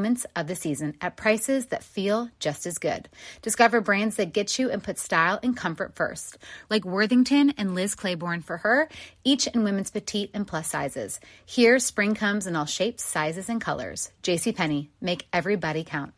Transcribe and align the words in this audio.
moments 0.00 0.24
of 0.34 0.46
the 0.46 0.56
season 0.56 0.96
at 1.02 1.14
prices 1.14 1.66
that 1.66 1.84
feel 1.84 2.30
just 2.38 2.64
as 2.64 2.78
good. 2.78 3.06
Discover 3.42 3.82
brands 3.82 4.16
that 4.16 4.32
get 4.32 4.58
you 4.58 4.70
and 4.70 4.82
put 4.82 4.98
style 4.98 5.38
and 5.42 5.54
comfort 5.54 5.94
first, 5.94 6.38
like 6.70 6.86
Worthington 6.86 7.50
and 7.58 7.74
Liz 7.74 7.94
Claiborne 7.94 8.40
for 8.40 8.56
her, 8.56 8.88
each 9.24 9.46
in 9.48 9.62
women's 9.62 9.90
petite 9.90 10.30
and 10.32 10.46
plus 10.46 10.68
sizes. 10.68 11.20
Here, 11.44 11.78
spring 11.78 12.14
comes 12.14 12.46
in 12.46 12.56
all 12.56 12.64
shapes, 12.64 13.04
sizes, 13.04 13.50
and 13.50 13.60
colors. 13.60 14.10
JCPenney, 14.22 14.88
make 15.02 15.26
everybody 15.34 15.84
count. 15.84 16.14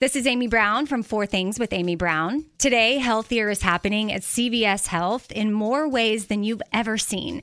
This 0.00 0.16
is 0.16 0.26
Amy 0.26 0.48
Brown 0.48 0.86
from 0.86 1.04
Four 1.04 1.26
Things 1.26 1.60
with 1.60 1.72
Amy 1.72 1.94
Brown. 1.94 2.46
Today, 2.58 2.98
healthier 2.98 3.48
is 3.48 3.62
happening 3.62 4.10
at 4.12 4.22
CVS 4.22 4.88
Health 4.88 5.30
in 5.30 5.52
more 5.52 5.88
ways 5.88 6.26
than 6.26 6.42
you've 6.42 6.62
ever 6.72 6.98
seen. 6.98 7.42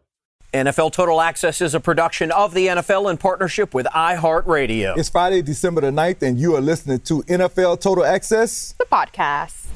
NFL 0.53 0.91
Total 0.91 1.21
Access 1.21 1.61
is 1.61 1.73
a 1.73 1.79
production 1.79 2.29
of 2.29 2.53
the 2.53 2.67
NFL 2.67 3.09
in 3.09 3.15
partnership 3.15 3.73
with 3.73 3.85
iHeartRadio. 3.85 4.97
It's 4.97 5.07
Friday, 5.07 5.41
December 5.41 5.79
the 5.79 5.91
9th, 5.91 6.21
and 6.23 6.37
you 6.37 6.57
are 6.57 6.61
listening 6.61 6.99
to 6.99 7.23
NFL 7.23 7.79
Total 7.79 8.03
Access, 8.03 8.73
the 8.73 8.83
podcast. 8.83 9.69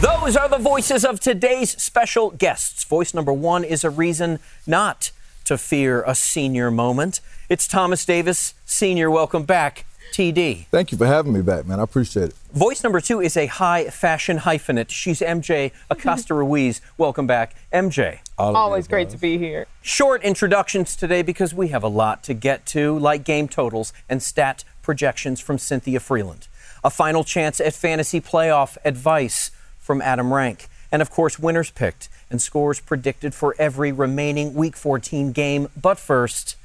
Those 0.00 0.34
are 0.34 0.48
the 0.48 0.56
voices 0.56 1.04
of 1.04 1.20
today's 1.20 1.70
special 1.72 2.30
guests. 2.30 2.82
Voice 2.84 3.12
number 3.12 3.34
one 3.34 3.64
is 3.64 3.84
a 3.84 3.90
reason 3.90 4.38
not 4.66 5.10
to 5.44 5.58
fear 5.58 6.02
a 6.06 6.14
senior 6.14 6.70
moment. 6.70 7.20
It's 7.50 7.68
Thomas 7.68 8.06
Davis, 8.06 8.54
Senior. 8.64 9.10
Welcome 9.10 9.42
back, 9.42 9.84
TD. 10.12 10.66
Thank 10.66 10.92
you 10.92 10.98
for 10.98 11.06
having 11.06 11.32
me 11.32 11.42
back, 11.42 11.66
man. 11.66 11.80
I 11.80 11.82
appreciate 11.82 12.30
it. 12.30 12.34
Voice 12.52 12.82
number 12.84 13.00
two 13.00 13.20
is 13.20 13.36
a 13.36 13.46
high 13.46 13.86
fashion 13.86 14.38
hyphenate. 14.38 14.90
She's 14.90 15.20
MJ 15.20 15.72
Acosta 15.90 16.34
Ruiz. 16.34 16.80
Welcome 16.98 17.26
back, 17.26 17.56
MJ. 17.72 18.20
Always 18.38 18.86
great 18.86 19.08
to 19.10 19.18
be 19.18 19.38
here. 19.38 19.66
Short 19.80 20.22
introductions 20.22 20.94
today 20.94 21.22
because 21.22 21.54
we 21.54 21.68
have 21.68 21.82
a 21.82 21.88
lot 21.88 22.22
to 22.24 22.34
get 22.34 22.66
to, 22.66 22.98
like 22.98 23.24
game 23.24 23.48
totals 23.48 23.92
and 24.08 24.22
stat 24.22 24.64
projections 24.82 25.40
from 25.40 25.58
Cynthia 25.58 25.98
Frelund. 25.98 26.48
A 26.84 26.90
final 26.90 27.24
chance 27.24 27.60
at 27.60 27.72
fantasy 27.72 28.20
playoff 28.20 28.76
advice 28.84 29.50
from 29.78 30.02
Adam 30.02 30.32
Rank. 30.32 30.68
And 30.90 31.00
of 31.00 31.10
course, 31.10 31.38
winners 31.38 31.70
picked 31.70 32.08
and 32.30 32.40
scores 32.42 32.80
predicted 32.80 33.34
for 33.34 33.54
every 33.58 33.92
remaining 33.92 34.54
Week 34.54 34.76
14 34.76 35.32
game. 35.32 35.68
But 35.80 35.98
first, 35.98 36.56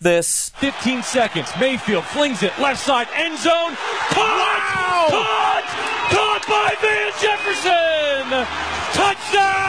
this. 0.00 0.50
15 0.56 1.02
seconds. 1.02 1.50
Mayfield 1.60 2.04
flings 2.04 2.42
it 2.42 2.56
left 2.58 2.80
side 2.80 3.08
end 3.14 3.38
zone. 3.38 3.74
Caught! 4.10 4.18
Wow! 4.18 5.06
Caught! 5.10 5.64
Caught 6.10 6.46
by 6.48 6.74
Van 6.80 7.12
Jefferson! 7.20 8.46
Touchdown! 8.94 9.68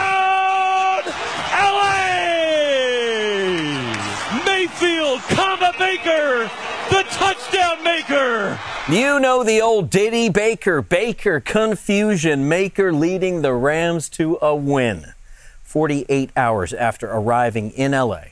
LA! 1.52 2.20
Mayfield, 4.46 5.20
comma 5.30 5.72
Baker, 5.78 6.50
the 6.90 7.02
touchdown 7.10 7.82
maker. 7.84 8.58
You 8.90 9.20
know 9.20 9.44
the 9.44 9.60
old 9.60 9.90
Diddy 9.90 10.28
Baker, 10.28 10.82
Baker 10.82 11.40
confusion 11.40 12.48
maker 12.48 12.92
leading 12.92 13.42
the 13.42 13.52
Rams 13.52 14.08
to 14.10 14.38
a 14.40 14.54
win. 14.54 15.12
48 15.62 16.30
hours 16.36 16.72
after 16.72 17.08
arriving 17.08 17.70
in 17.70 17.92
LA 17.92 18.22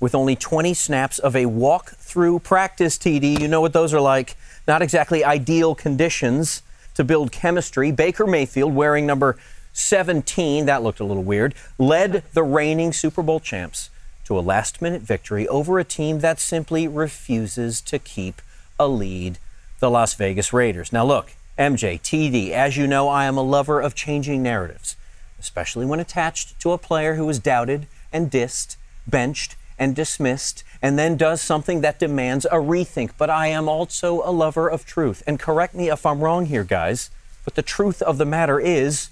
with 0.00 0.14
only 0.14 0.36
20 0.36 0.74
snaps 0.74 1.18
of 1.18 1.34
a 1.34 1.46
walk 1.46 1.90
through 1.92 2.40
practice 2.40 2.98
TD. 2.98 3.40
You 3.40 3.48
know 3.48 3.60
what 3.60 3.72
those 3.72 3.94
are 3.94 4.00
like. 4.00 4.36
Not 4.68 4.82
exactly 4.82 5.24
ideal 5.24 5.74
conditions 5.74 6.62
to 6.94 7.04
build 7.04 7.32
chemistry. 7.32 7.92
Baker 7.92 8.26
Mayfield, 8.26 8.74
wearing 8.74 9.06
number 9.06 9.36
17, 9.72 10.66
that 10.66 10.82
looked 10.82 11.00
a 11.00 11.04
little 11.04 11.22
weird, 11.22 11.54
led 11.78 12.24
the 12.32 12.42
reigning 12.42 12.92
Super 12.92 13.22
Bowl 13.22 13.40
champs 13.40 13.90
to 14.24 14.38
a 14.38 14.40
last 14.40 14.82
minute 14.82 15.02
victory 15.02 15.46
over 15.48 15.78
a 15.78 15.84
team 15.84 16.20
that 16.20 16.40
simply 16.40 16.88
refuses 16.88 17.80
to 17.82 17.98
keep 17.98 18.42
a 18.78 18.88
lead 18.88 19.38
the 19.78 19.90
Las 19.90 20.14
Vegas 20.14 20.52
Raiders. 20.52 20.92
Now, 20.92 21.04
look, 21.04 21.34
MJ, 21.58 22.00
TD, 22.00 22.50
as 22.50 22.76
you 22.76 22.86
know, 22.86 23.08
I 23.08 23.24
am 23.24 23.36
a 23.36 23.42
lover 23.42 23.80
of 23.80 23.94
changing 23.94 24.42
narratives, 24.42 24.96
especially 25.38 25.86
when 25.86 26.00
attached 26.00 26.58
to 26.60 26.72
a 26.72 26.78
player 26.78 27.14
who 27.14 27.28
is 27.28 27.38
doubted 27.38 27.86
and 28.12 28.30
dissed, 28.30 28.76
benched 29.06 29.55
and 29.78 29.94
dismissed, 29.94 30.64
and 30.80 30.98
then 30.98 31.16
does 31.16 31.42
something 31.42 31.80
that 31.82 31.98
demands 31.98 32.44
a 32.46 32.56
rethink. 32.56 33.10
But 33.18 33.30
I 33.30 33.48
am 33.48 33.68
also 33.68 34.22
a 34.24 34.30
lover 34.30 34.68
of 34.68 34.86
truth. 34.86 35.22
And 35.26 35.38
correct 35.38 35.74
me 35.74 35.90
if 35.90 36.06
I'm 36.06 36.20
wrong 36.20 36.46
here, 36.46 36.64
guys, 36.64 37.10
but 37.44 37.54
the 37.54 37.62
truth 37.62 38.02
of 38.02 38.18
the 38.18 38.24
matter 38.24 38.58
is 38.58 39.10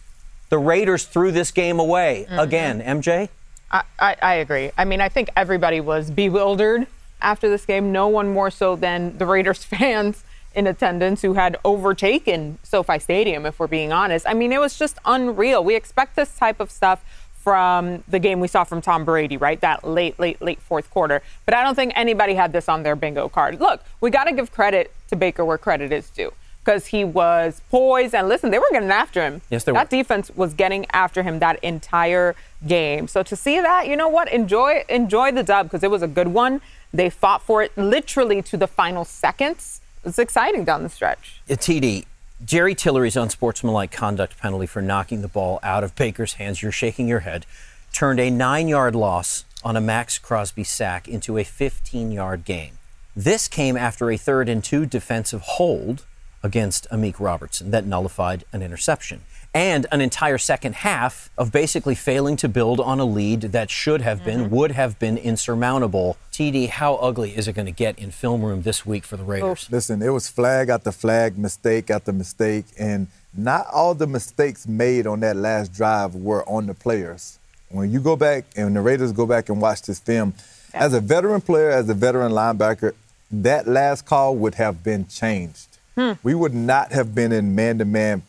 the 0.48 0.58
Raiders 0.58 1.04
threw 1.04 1.32
this 1.32 1.50
game 1.50 1.78
away 1.78 2.26
mm-hmm. 2.28 2.38
again. 2.38 2.80
MJ? 2.80 3.28
I, 3.70 3.82
I, 3.98 4.16
I 4.22 4.34
agree. 4.34 4.70
I 4.76 4.84
mean, 4.84 5.00
I 5.00 5.08
think 5.08 5.30
everybody 5.36 5.80
was 5.80 6.10
bewildered 6.10 6.86
after 7.20 7.48
this 7.48 7.64
game, 7.66 7.90
no 7.90 8.06
one 8.06 8.32
more 8.32 8.50
so 8.50 8.76
than 8.76 9.16
the 9.18 9.26
Raiders 9.26 9.64
fans 9.64 10.24
in 10.54 10.68
attendance 10.68 11.22
who 11.22 11.34
had 11.34 11.56
overtaken 11.64 12.58
SoFi 12.62 13.00
Stadium, 13.00 13.44
if 13.44 13.58
we're 13.58 13.66
being 13.66 13.92
honest. 13.92 14.24
I 14.28 14.34
mean, 14.34 14.52
it 14.52 14.60
was 14.60 14.78
just 14.78 14.98
unreal. 15.04 15.64
We 15.64 15.74
expect 15.74 16.14
this 16.14 16.36
type 16.36 16.60
of 16.60 16.70
stuff 16.70 17.04
from 17.44 18.02
the 18.08 18.18
game 18.18 18.40
we 18.40 18.48
saw 18.48 18.64
from 18.64 18.80
Tom 18.80 19.04
Brady, 19.04 19.36
right? 19.36 19.60
That 19.60 19.86
late, 19.86 20.18
late, 20.18 20.40
late 20.40 20.60
fourth 20.60 20.90
quarter. 20.90 21.22
But 21.44 21.54
I 21.54 21.62
don't 21.62 21.74
think 21.74 21.92
anybody 21.94 22.34
had 22.34 22.52
this 22.52 22.68
on 22.68 22.82
their 22.82 22.96
bingo 22.96 23.28
card. 23.28 23.60
Look, 23.60 23.84
we 24.00 24.10
got 24.10 24.24
to 24.24 24.32
give 24.32 24.50
credit 24.50 24.92
to 25.08 25.16
Baker 25.16 25.44
where 25.44 25.58
credit 25.58 25.92
is 25.92 26.08
due 26.10 26.32
because 26.64 26.86
he 26.86 27.04
was 27.04 27.60
poised 27.70 28.14
and 28.14 28.26
listen, 28.26 28.50
they 28.50 28.58
were 28.58 28.70
getting 28.72 28.90
after 28.90 29.22
him. 29.22 29.42
Yes, 29.50 29.64
they 29.64 29.72
were. 29.72 29.78
That 29.78 29.90
defense 29.90 30.30
was 30.34 30.54
getting 30.54 30.86
after 30.90 31.22
him 31.22 31.38
that 31.40 31.62
entire 31.62 32.34
game. 32.66 33.06
So 33.06 33.22
to 33.22 33.36
see 33.36 33.60
that, 33.60 33.86
you 33.86 33.96
know 33.96 34.08
what? 34.08 34.32
Enjoy 34.32 34.82
enjoy 34.88 35.30
the 35.30 35.42
dub 35.42 35.66
because 35.66 35.84
it 35.84 35.90
was 35.90 36.02
a 36.02 36.08
good 36.08 36.28
one. 36.28 36.62
They 36.92 37.10
fought 37.10 37.42
for 37.42 37.62
it 37.62 37.76
literally 37.76 38.40
to 38.42 38.56
the 38.56 38.66
final 38.66 39.04
seconds 39.04 39.82
it's 40.04 40.18
exciting 40.18 40.64
down 40.64 40.82
the 40.82 40.88
stretch. 40.88 41.40
Uh, 41.48 41.54
TD, 41.54 42.04
Jerry 42.42 42.74
Tillery's 42.74 43.16
unsportsmanlike 43.16 43.92
conduct 43.92 44.38
penalty 44.38 44.66
for 44.66 44.82
knocking 44.82 45.22
the 45.22 45.28
ball 45.28 45.60
out 45.62 45.84
of 45.84 45.94
Baker's 45.94 46.34
hands, 46.34 46.62
you're 46.62 46.72
shaking 46.72 47.06
your 47.06 47.20
head, 47.20 47.46
turned 47.92 48.18
a 48.18 48.28
nine 48.28 48.66
yard 48.66 48.96
loss 48.96 49.44
on 49.62 49.76
a 49.76 49.80
Maxx 49.80 50.18
Crosby 50.18 50.64
sack 50.64 51.06
into 51.06 51.38
a 51.38 51.44
15 51.44 52.10
yard 52.10 52.44
gain. 52.44 52.72
This 53.14 53.46
came 53.46 53.76
after 53.76 54.10
a 54.10 54.16
third 54.16 54.48
and 54.48 54.64
two 54.64 54.84
defensive 54.84 55.42
hold 55.42 56.04
against 56.42 56.90
Amik 56.90 57.20
Robertson 57.20 57.70
that 57.70 57.86
nullified 57.86 58.44
an 58.52 58.62
interception. 58.62 59.22
And 59.54 59.86
an 59.92 60.00
entire 60.00 60.36
second 60.36 60.74
half 60.74 61.30
of 61.38 61.52
basically 61.52 61.94
failing 61.94 62.36
to 62.38 62.48
build 62.48 62.80
on 62.80 62.98
a 62.98 63.04
lead 63.04 63.40
that 63.42 63.70
should 63.70 64.00
have 64.00 64.24
been, 64.24 64.46
mm-hmm. 64.46 64.54
would 64.54 64.72
have 64.72 64.98
been 64.98 65.16
insurmountable. 65.16 66.16
TD, 66.32 66.68
how 66.68 66.96
ugly 66.96 67.36
is 67.36 67.46
it 67.46 67.52
going 67.52 67.66
to 67.66 67.72
get 67.72 67.96
in 67.96 68.10
film 68.10 68.42
room 68.44 68.62
this 68.62 68.84
week 68.84 69.04
for 69.04 69.16
the 69.16 69.22
oh. 69.22 69.26
Raiders? 69.26 69.68
Listen, 69.70 70.02
it 70.02 70.08
was 70.08 70.28
flag 70.28 70.70
after 70.70 70.90
flag, 70.90 71.38
mistake 71.38 71.88
after 71.88 72.12
mistake, 72.12 72.64
and 72.80 73.06
not 73.32 73.66
all 73.72 73.94
the 73.94 74.08
mistakes 74.08 74.66
made 74.66 75.06
on 75.06 75.20
that 75.20 75.36
last 75.36 75.72
drive 75.72 76.16
were 76.16 76.46
on 76.48 76.66
the 76.66 76.74
players. 76.74 77.38
When 77.68 77.92
you 77.92 78.00
go 78.00 78.16
back 78.16 78.46
and 78.56 78.74
the 78.74 78.80
Raiders 78.80 79.12
go 79.12 79.24
back 79.24 79.48
and 79.48 79.60
watch 79.60 79.82
this 79.82 80.00
film, 80.00 80.34
as 80.72 80.94
a 80.94 81.00
veteran 81.00 81.40
player, 81.40 81.70
as 81.70 81.88
a 81.88 81.94
veteran 81.94 82.32
linebacker, 82.32 82.94
that 83.30 83.68
last 83.68 84.04
call 84.04 84.34
would 84.34 84.56
have 84.56 84.82
been 84.82 85.06
changed. 85.06 85.68
Hmm. 85.94 86.12
We 86.24 86.34
would 86.34 86.54
not 86.54 86.90
have 86.90 87.14
been 87.14 87.30
in 87.30 87.54
man-to-man 87.54 88.22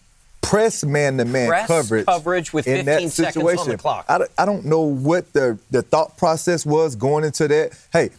press 0.45 0.83
man-to-man 0.83 1.65
coverage, 1.67 2.05
coverage 2.05 2.53
with 2.53 2.67
in 2.67 2.85
that 2.85 3.01
15 3.01 3.09
seconds 3.09 3.37
on 3.37 3.43
the 3.43 3.49
situation. 3.57 3.77
clock. 3.77 4.05
I 4.07 4.17
don't, 4.19 4.31
I 4.37 4.45
don't 4.45 4.65
know 4.65 4.81
what 4.81 5.31
the, 5.33 5.57
the 5.71 5.81
thought 5.81 6.17
process 6.17 6.65
was 6.65 6.95
going 6.95 7.23
into 7.23 7.47
that. 7.47 7.77
Hey, 7.91 8.11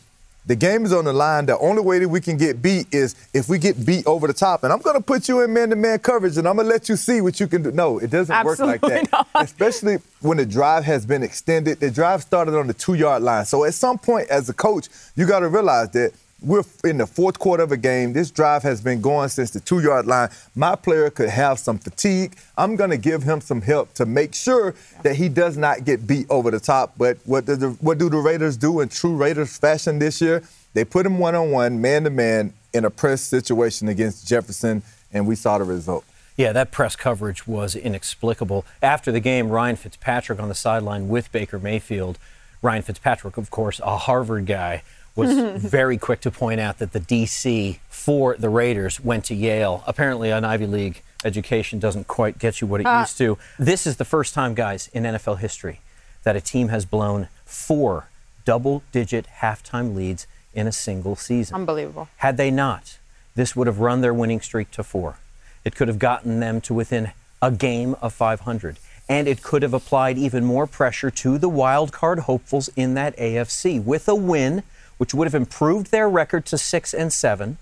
the 0.47 0.55
game 0.55 0.85
is 0.85 0.93
on 0.93 1.05
the 1.05 1.13
line. 1.13 1.47
The 1.47 1.59
only 1.59 1.83
way 1.83 1.99
that 1.99 2.09
we 2.09 2.21
can 2.21 2.37
get 2.37 2.63
beat 2.63 2.87
is 2.93 3.17
if 3.35 3.49
we 3.49 3.59
get 3.59 3.85
beat 3.85 4.07
over 4.07 4.29
the 4.29 4.33
top. 4.33 4.63
And 4.63 4.73
I'm 4.73 4.79
going 4.79 4.97
to 4.97 5.03
put 5.03 5.29
you 5.29 5.43
in 5.43 5.53
man-to-man 5.53 5.99
coverage, 5.99 6.37
and 6.37 6.47
I'm 6.47 6.55
going 6.55 6.69
to 6.69 6.73
let 6.73 6.89
you 6.89 6.97
see 6.97 7.21
what 7.21 7.41
you 7.41 7.49
can 7.49 7.63
do. 7.65 7.73
No, 7.73 7.99
it 7.99 8.11
doesn't 8.11 8.45
work 8.45 8.59
like 8.61 8.83
Absolutely 8.83 9.09
that. 9.11 9.13
not. 9.35 9.45
Especially 9.45 9.99
when 10.21 10.37
the 10.37 10.47
drive 10.47 10.85
has 10.85 11.05
been 11.05 11.25
extended. 11.25 11.81
The 11.81 11.91
drive 11.91 12.23
started 12.23 12.57
on 12.57 12.69
the 12.69 12.75
two-yard 12.75 13.23
line. 13.23 13.45
So 13.45 13.65
at 13.65 13.75
some 13.75 13.99
point, 13.99 14.29
as 14.29 14.49
a 14.49 14.55
coach, 14.55 14.89
you 15.17 15.27
got 15.27 15.41
to 15.41 15.49
realize 15.49 15.91
that 15.91 16.13
we're 16.43 16.63
in 16.85 16.99
the 16.99 17.07
fourth 17.07 17.39
quarter 17.39 17.63
of 17.63 17.73
a 17.73 17.77
game. 17.77 18.13
This 18.13 18.31
drive 18.31 18.63
has 18.63 18.81
been 18.81 19.01
going 19.01 19.29
since 19.29 19.51
the 19.51 19.61
two 19.61 19.81
yard 19.81 20.07
line. 20.07 20.29
My 20.55 20.77
player 20.77 21.11
could 21.11 21.31
have 21.31 21.59
some 21.59 21.79
fatigue. 21.79 22.37
I'm 22.59 22.77
going 22.77 22.91
to 22.91 22.99
give 22.99 23.23
him 23.23 23.41
some 23.41 23.63
help 23.63 23.95
to 23.95 24.07
make 24.07 24.35
sure 24.35 24.75
that 25.03 25.17
he 25.17 25.29
does 25.29 25.57
not 25.57 25.85
get 25.85 26.07
beat 26.07 26.27
over 26.29 26.51
the 26.51 26.61
top. 26.61 26.95
But 26.99 27.19
what, 27.25 27.47
the, 27.47 27.77
what 27.81 27.99
do 27.99 28.11
the 28.11 28.19
Raiders 28.19 28.57
do 28.57 28.81
in 28.81 28.89
true 28.89 29.17
Raiders 29.17 29.57
fashion 29.57 29.99
this 29.99 30.21
year? 30.21 30.43
They 30.75 30.85
put 30.85 31.07
him 31.07 31.19
one 31.19 31.35
on 31.35 31.51
one, 31.51 31.81
man 31.81 32.05
to 32.05 32.11
man, 32.11 32.53
in 32.75 32.85
a 32.85 32.91
press 32.91 33.23
situation 33.23 33.89
against 33.89 34.29
Jefferson, 34.29 34.83
and 35.13 35.27
we 35.27 35.35
saw 35.35 35.57
the 35.57 35.65
result. 35.65 36.05
Yeah, 36.37 36.53
that 36.53 36.71
press 36.71 36.97
coverage 36.97 37.47
was 37.47 37.75
inexplicable. 37.75 38.67
After 38.83 39.11
the 39.11 39.21
game, 39.21 39.49
Ryan 39.49 39.77
Fitzpatrick 39.77 40.39
on 40.39 40.51
the 40.51 40.55
sideline 40.55 41.09
with 41.09 41.33
Baker 41.33 41.59
Mayfield. 41.59 42.19
Ryan 42.61 42.83
Fitzpatrick, 42.83 43.39
of 43.39 43.51
course, 43.51 43.81
a 43.81 43.97
Harvard 43.97 44.45
guy, 44.45 44.83
was 45.17 45.33
very 45.57 45.99
quick 45.99 46.21
to 46.21 46.31
point 46.31 46.61
out 46.61 46.79
that 46.79 46.93
the 46.93 47.01
DC 47.01 47.79
for 47.89 48.37
the 48.37 48.49
Raiders 48.49 49.01
went 49.01 49.25
to 49.25 49.35
Yale. 49.35 49.83
Apparently, 49.87 50.31
an 50.31 50.45
Ivy 50.45 50.67
League 50.67 51.03
education 51.25 51.79
doesn't 51.79 52.07
quite 52.07 52.39
get 52.39 52.61
you 52.61 52.67
what 52.67 52.81
it 52.81 52.87
uh, 52.87 53.01
used 53.01 53.19
to. 53.19 53.39
This 53.59 53.87
is 53.87 53.97
the 53.97 54.05
first 54.05 54.35
time, 54.35 54.55
guys, 54.55 54.89
in 54.93 55.03
NFL 55.03 55.39
history 55.39 55.81
that 56.23 56.37
a 56.37 56.41
team 56.41 56.69
has 56.69 56.85
blown 56.85 57.29
four 57.45 58.09
double 58.45 58.83
digit 58.93 59.27
halftime 59.41 59.95
leads 59.95 60.27
in 60.55 60.67
a 60.67 60.73
single 60.73 61.17
season. 61.17 61.55
Unbelievable. 61.55 62.09
Had 62.19 62.37
they 62.37 62.51
not, 62.51 62.99
this 63.35 63.55
would 63.55 63.67
have 63.67 63.81
run 63.81 64.01
their 64.01 64.15
winning 64.15 64.41
streak 64.41 64.71
to 64.73 64.83
four. 64.83 65.19
It 65.65 65.75
could 65.75 65.89
have 65.89 65.99
gotten 65.99 66.41
them 66.41 66.61
to 66.63 66.75
within 66.75 67.13
a 67.43 67.51
game 67.51 67.95
of 68.01 68.13
500. 68.15 68.79
And 69.09 69.29
it 69.29 69.43
could 69.43 69.63
have 69.63 69.75
applied 69.75 70.19
even 70.19 70.45
more 70.45 70.67
pressure 70.67 71.11
to 71.11 71.39
the 71.39 71.49
wild 71.49 71.93
card 71.93 72.21
hopefuls 72.21 72.69
in 72.77 72.95
that 72.95 73.17
AFC. 73.17 73.83
With 73.83 74.09
a 74.09 74.15
win, 74.15 74.63
which 74.99 75.15
would 75.15 75.27
have 75.27 75.35
improved 75.35 75.91
their 75.91 76.09
record 76.09 76.47
to 76.47 76.59
six 76.59 76.95
and 76.95 77.13
seven, 77.13 77.59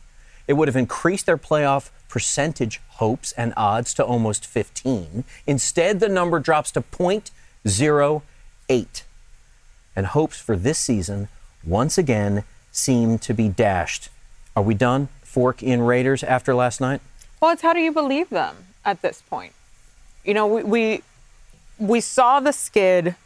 it 0.47 0.55
would 0.55 0.69
have 0.69 0.77
increased 0.77 1.27
their 1.27 1.39
playoff 1.39 1.91
percentage 2.09 2.81
hopes 2.89 3.33
and 3.33 3.53
odds 3.57 3.95
to 3.95 4.05
almost 4.05 4.47
15. 4.47 5.25
Instead, 5.47 6.01
the 6.01 6.09
number 6.09 6.39
drops 6.39 6.71
to 6.73 6.83
0.08 6.83 9.03
and 9.97 10.07
hopes 10.07 10.41
for 10.41 10.57
this 10.57 10.79
season 10.79 11.29
once 11.65 11.99
again 11.99 12.45
seem 12.71 13.19
to 13.19 13.35
be 13.35 13.49
dashed. 13.49 14.11
Are 14.55 14.63
we 14.63 14.75
done? 14.75 15.09
Fork 15.23 15.63
in 15.63 15.83
Raiders 15.83 16.23
after 16.23 16.55
last 16.55 16.81
night? 16.81 17.01
Well, 17.41 17.53
it's 17.53 17.63
how 17.63 17.73
do 17.73 17.81
you 17.81 17.93
believe 17.93 18.31
them 18.31 18.57
at 18.85 19.03
this 19.03 19.23
point? 19.23 19.53
You 20.25 20.35
know, 20.35 20.47
we 20.47 20.63
we, 20.63 21.03
we 21.79 22.01
saw 22.01 22.41
the 22.41 22.53
skid 22.53 23.17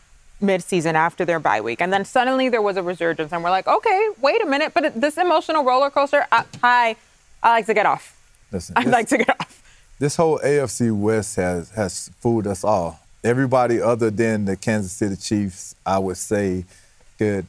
midseason 0.43 0.95
after 0.95 1.25
their 1.25 1.41
bye 1.41 1.61
week, 1.61 1.81
and 1.81 1.93
then 1.93 2.05
suddenly 2.05 2.49
there 2.49 2.63
was 2.63 2.77
a 2.77 2.83
resurgence, 2.83 3.33
and 3.33 3.43
we're 3.43 3.51
like, 3.51 3.67
okay, 3.67 4.09
wait 4.21 4.43
a 4.43 4.47
minute, 4.47 4.73
but 4.75 5.01
this 5.01 5.17
emotional 5.19 5.65
roller 5.65 5.91
coaster, 5.91 6.27
I, 6.31 6.45
I, 6.63 6.97
I 7.43 7.51
like 7.51 7.67
to 7.67 7.75
get 7.75 7.87
off. 7.87 8.15
Listen, 8.53 8.75
I'd 8.77 8.87
this- 8.87 8.93
like 8.93 9.09
to 9.09 9.19
get 9.19 9.31
off. 9.41 9.63
this 9.99 10.17
whole 10.17 10.39
AFC 10.39 10.97
West 10.97 11.37
has 11.37 11.71
has 11.71 12.11
fooled 12.21 12.47
us 12.47 12.63
all. 12.65 13.01
Everybody 13.25 13.81
other 13.81 14.11
than 14.11 14.45
the 14.45 14.57
Kansas 14.57 14.93
City 14.93 15.17
Chiefs, 15.17 15.75
I 15.85 15.99
would 15.99 16.17
say, 16.17 16.65
could 17.19 17.47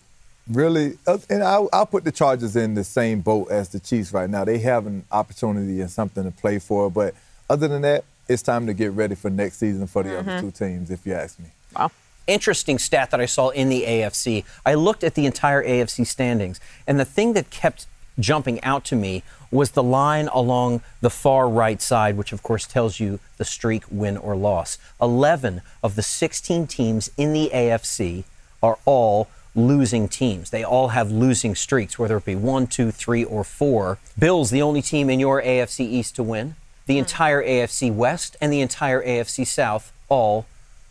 really, 0.51 0.97
uh, 1.05 1.19
and 1.29 1.43
I'll, 1.43 1.69
I'll 1.71 1.85
put 1.85 2.03
the 2.03 2.11
Chargers 2.11 2.55
in 2.55 2.73
the 2.73 2.83
same 2.83 3.21
boat 3.21 3.51
as 3.51 3.69
the 3.69 3.79
Chiefs 3.79 4.11
right 4.11 4.27
now. 4.27 4.43
They 4.45 4.57
have 4.59 4.87
an 4.87 5.05
opportunity 5.11 5.79
and 5.79 5.91
something 5.91 6.23
to 6.23 6.31
play 6.31 6.57
for, 6.57 6.89
but 6.89 7.13
other 7.49 7.67
than 7.67 7.83
that, 7.83 8.03
it's 8.27 8.41
time 8.41 8.65
to 8.65 8.73
get 8.73 8.91
ready 8.93 9.13
for 9.13 9.29
next 9.29 9.57
season 9.57 9.85
for 9.85 10.01
the 10.01 10.17
other 10.19 10.41
two 10.41 10.49
teams, 10.51 10.89
if 10.89 11.05
you 11.05 11.13
ask 11.13 11.37
me. 11.39 11.45
Wow. 11.75 11.91
Interesting 12.27 12.77
stat 12.79 13.11
that 13.11 13.19
I 13.19 13.25
saw 13.25 13.49
in 13.49 13.69
the 13.69 13.83
AFC. 13.83 14.43
I 14.65 14.75
looked 14.75 15.03
at 15.03 15.15
the 15.15 15.25
entire 15.25 15.63
AFC 15.63 16.05
standings, 16.05 16.59
and 16.85 16.99
the 16.99 17.05
thing 17.05 17.33
that 17.33 17.49
kept 17.49 17.87
jumping 18.19 18.61
out 18.63 18.83
to 18.85 18.95
me 18.95 19.23
was 19.51 19.71
the 19.71 19.83
line 19.83 20.27
along 20.27 20.81
the 21.01 21.09
far 21.09 21.49
right 21.49 21.81
side, 21.81 22.17
which 22.17 22.31
of 22.31 22.43
course 22.43 22.67
tells 22.67 22.99
you 22.99 23.19
the 23.37 23.45
streak, 23.45 23.83
win 23.89 24.17
or 24.17 24.35
loss. 24.35 24.77
11 25.01 25.61
of 25.81 25.95
the 25.95 26.03
16 26.03 26.67
teams 26.67 27.09
in 27.17 27.33
the 27.33 27.49
AFC 27.53 28.25
are 28.61 28.77
all 28.85 29.27
losing 29.55 30.07
teams. 30.07 30.51
They 30.51 30.63
all 30.63 30.89
have 30.89 31.11
losing 31.11 31.55
streaks, 31.55 31.97
whether 31.97 32.17
it 32.17 32.25
be 32.25 32.35
one, 32.35 32.67
two, 32.67 32.91
three, 32.91 33.23
or 33.23 33.43
four. 33.43 33.97
Bills, 34.17 34.51
the 34.51 34.61
only 34.61 34.81
team 34.81 35.09
in 35.09 35.19
your 35.19 35.41
AFC 35.41 35.81
East 35.81 36.15
to 36.17 36.23
win. 36.23 36.55
The 36.85 36.95
hmm. 36.95 36.99
entire 36.99 37.43
AFC 37.43 37.93
West 37.93 38.37
and 38.39 38.53
the 38.53 38.61
entire 38.61 39.03
AFC 39.03 39.45
South 39.47 39.91
all 40.07 40.45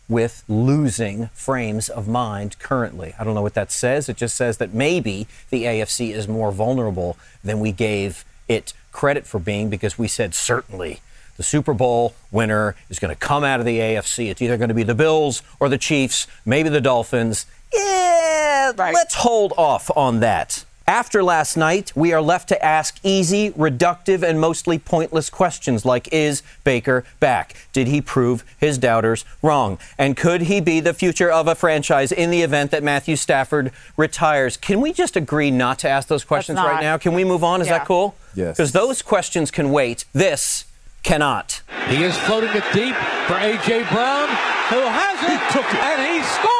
with 0.09 0.43
losing 0.49 1.27
frames 1.33 1.87
of 1.87 2.07
mind 2.07 2.57
currently. 2.59 3.13
I 3.19 3.23
don't 3.23 3.35
know 3.35 3.41
what 3.43 3.53
that 3.53 3.71
says. 3.71 4.09
It 4.09 4.17
just 4.17 4.35
says 4.35 4.57
that 4.57 4.73
maybe 4.73 5.27
the 5.51 5.63
AFC 5.65 6.11
is 6.11 6.27
more 6.27 6.51
vulnerable 6.51 7.15
than 7.43 7.59
we 7.59 7.71
gave 7.71 8.25
it 8.47 8.73
credit 8.91 9.27
for 9.27 9.39
being 9.39 9.69
because 9.69 9.97
we 9.99 10.07
said 10.07 10.33
certainly 10.33 10.99
the 11.37 11.43
Super 11.43 11.73
Bowl 11.73 12.15
winner 12.31 12.75
is 12.89 12.99
going 12.99 13.13
to 13.13 13.19
come 13.19 13.43
out 13.43 13.59
of 13.61 13.65
the 13.65 13.79
AFC. 13.79 14.29
It's 14.29 14.41
either 14.41 14.57
going 14.57 14.69
to 14.69 14.73
be 14.75 14.83
the 14.83 14.95
Bills 14.95 15.41
or 15.59 15.69
the 15.69 15.77
Chiefs, 15.77 16.27
maybe 16.45 16.67
the 16.69 16.81
Dolphins. 16.81 17.45
Yeah, 17.71 18.71
Right. 18.75 18.93
let's 18.93 19.13
hold 19.15 19.53
off 19.57 19.89
on 19.95 20.19
that. 20.21 20.65
After 20.89 21.21
last 21.21 21.55
night, 21.55 21.91
we 21.95 22.13
are 22.13 22.21
left 22.21 22.49
to 22.49 22.65
ask 22.65 22.97
easy, 23.03 23.51
reductive, 23.51 24.23
and 24.23 24.41
mostly 24.41 24.79
pointless 24.79 25.29
questions 25.29 25.85
like 25.85 26.11
Is 26.11 26.41
Baker 26.63 27.03
back? 27.19 27.53
Did 27.73 27.85
he 27.85 28.01
prove 28.01 28.43
his 28.57 28.79
doubters 28.79 29.23
wrong? 29.43 29.77
And 29.99 30.17
could 30.17 30.41
he 30.41 30.59
be 30.59 30.79
the 30.79 30.95
future 30.95 31.29
of 31.29 31.47
a 31.47 31.53
franchise 31.53 32.11
in 32.11 32.31
the 32.31 32.41
event 32.41 32.71
that 32.71 32.81
Matthew 32.81 33.17
Stafford 33.17 33.71
retires? 33.97 34.57
Can 34.57 34.81
we 34.81 34.91
just 34.91 35.15
agree 35.15 35.51
not 35.51 35.77
to 35.77 35.87
ask 35.87 36.07
those 36.07 36.23
questions 36.23 36.57
right 36.57 36.81
now? 36.81 36.97
Can 36.97 37.13
we 37.13 37.23
move 37.23 37.43
on? 37.43 37.61
Is 37.61 37.67
Yeah. 37.67 37.77
that 37.77 37.85
cool? 37.87 38.15
Yes. 38.33 38.57
Because 38.57 38.71
those 38.71 39.03
questions 39.03 39.51
can 39.51 39.69
wait. 39.71 40.05
This 40.13 40.65
cannot. 41.03 41.61
He 41.89 42.03
is 42.03 42.17
floating 42.17 42.49
it 42.55 42.63
deep 42.73 42.95
for 43.27 43.35
A.J. 43.37 43.83
Brown, 43.91 44.27
who 44.73 44.81
has 44.81 45.21
it, 45.21 45.51
took 45.53 45.71
it. 45.71 45.79
and 45.79 46.01
he 46.01 46.23
scores! 46.23 46.55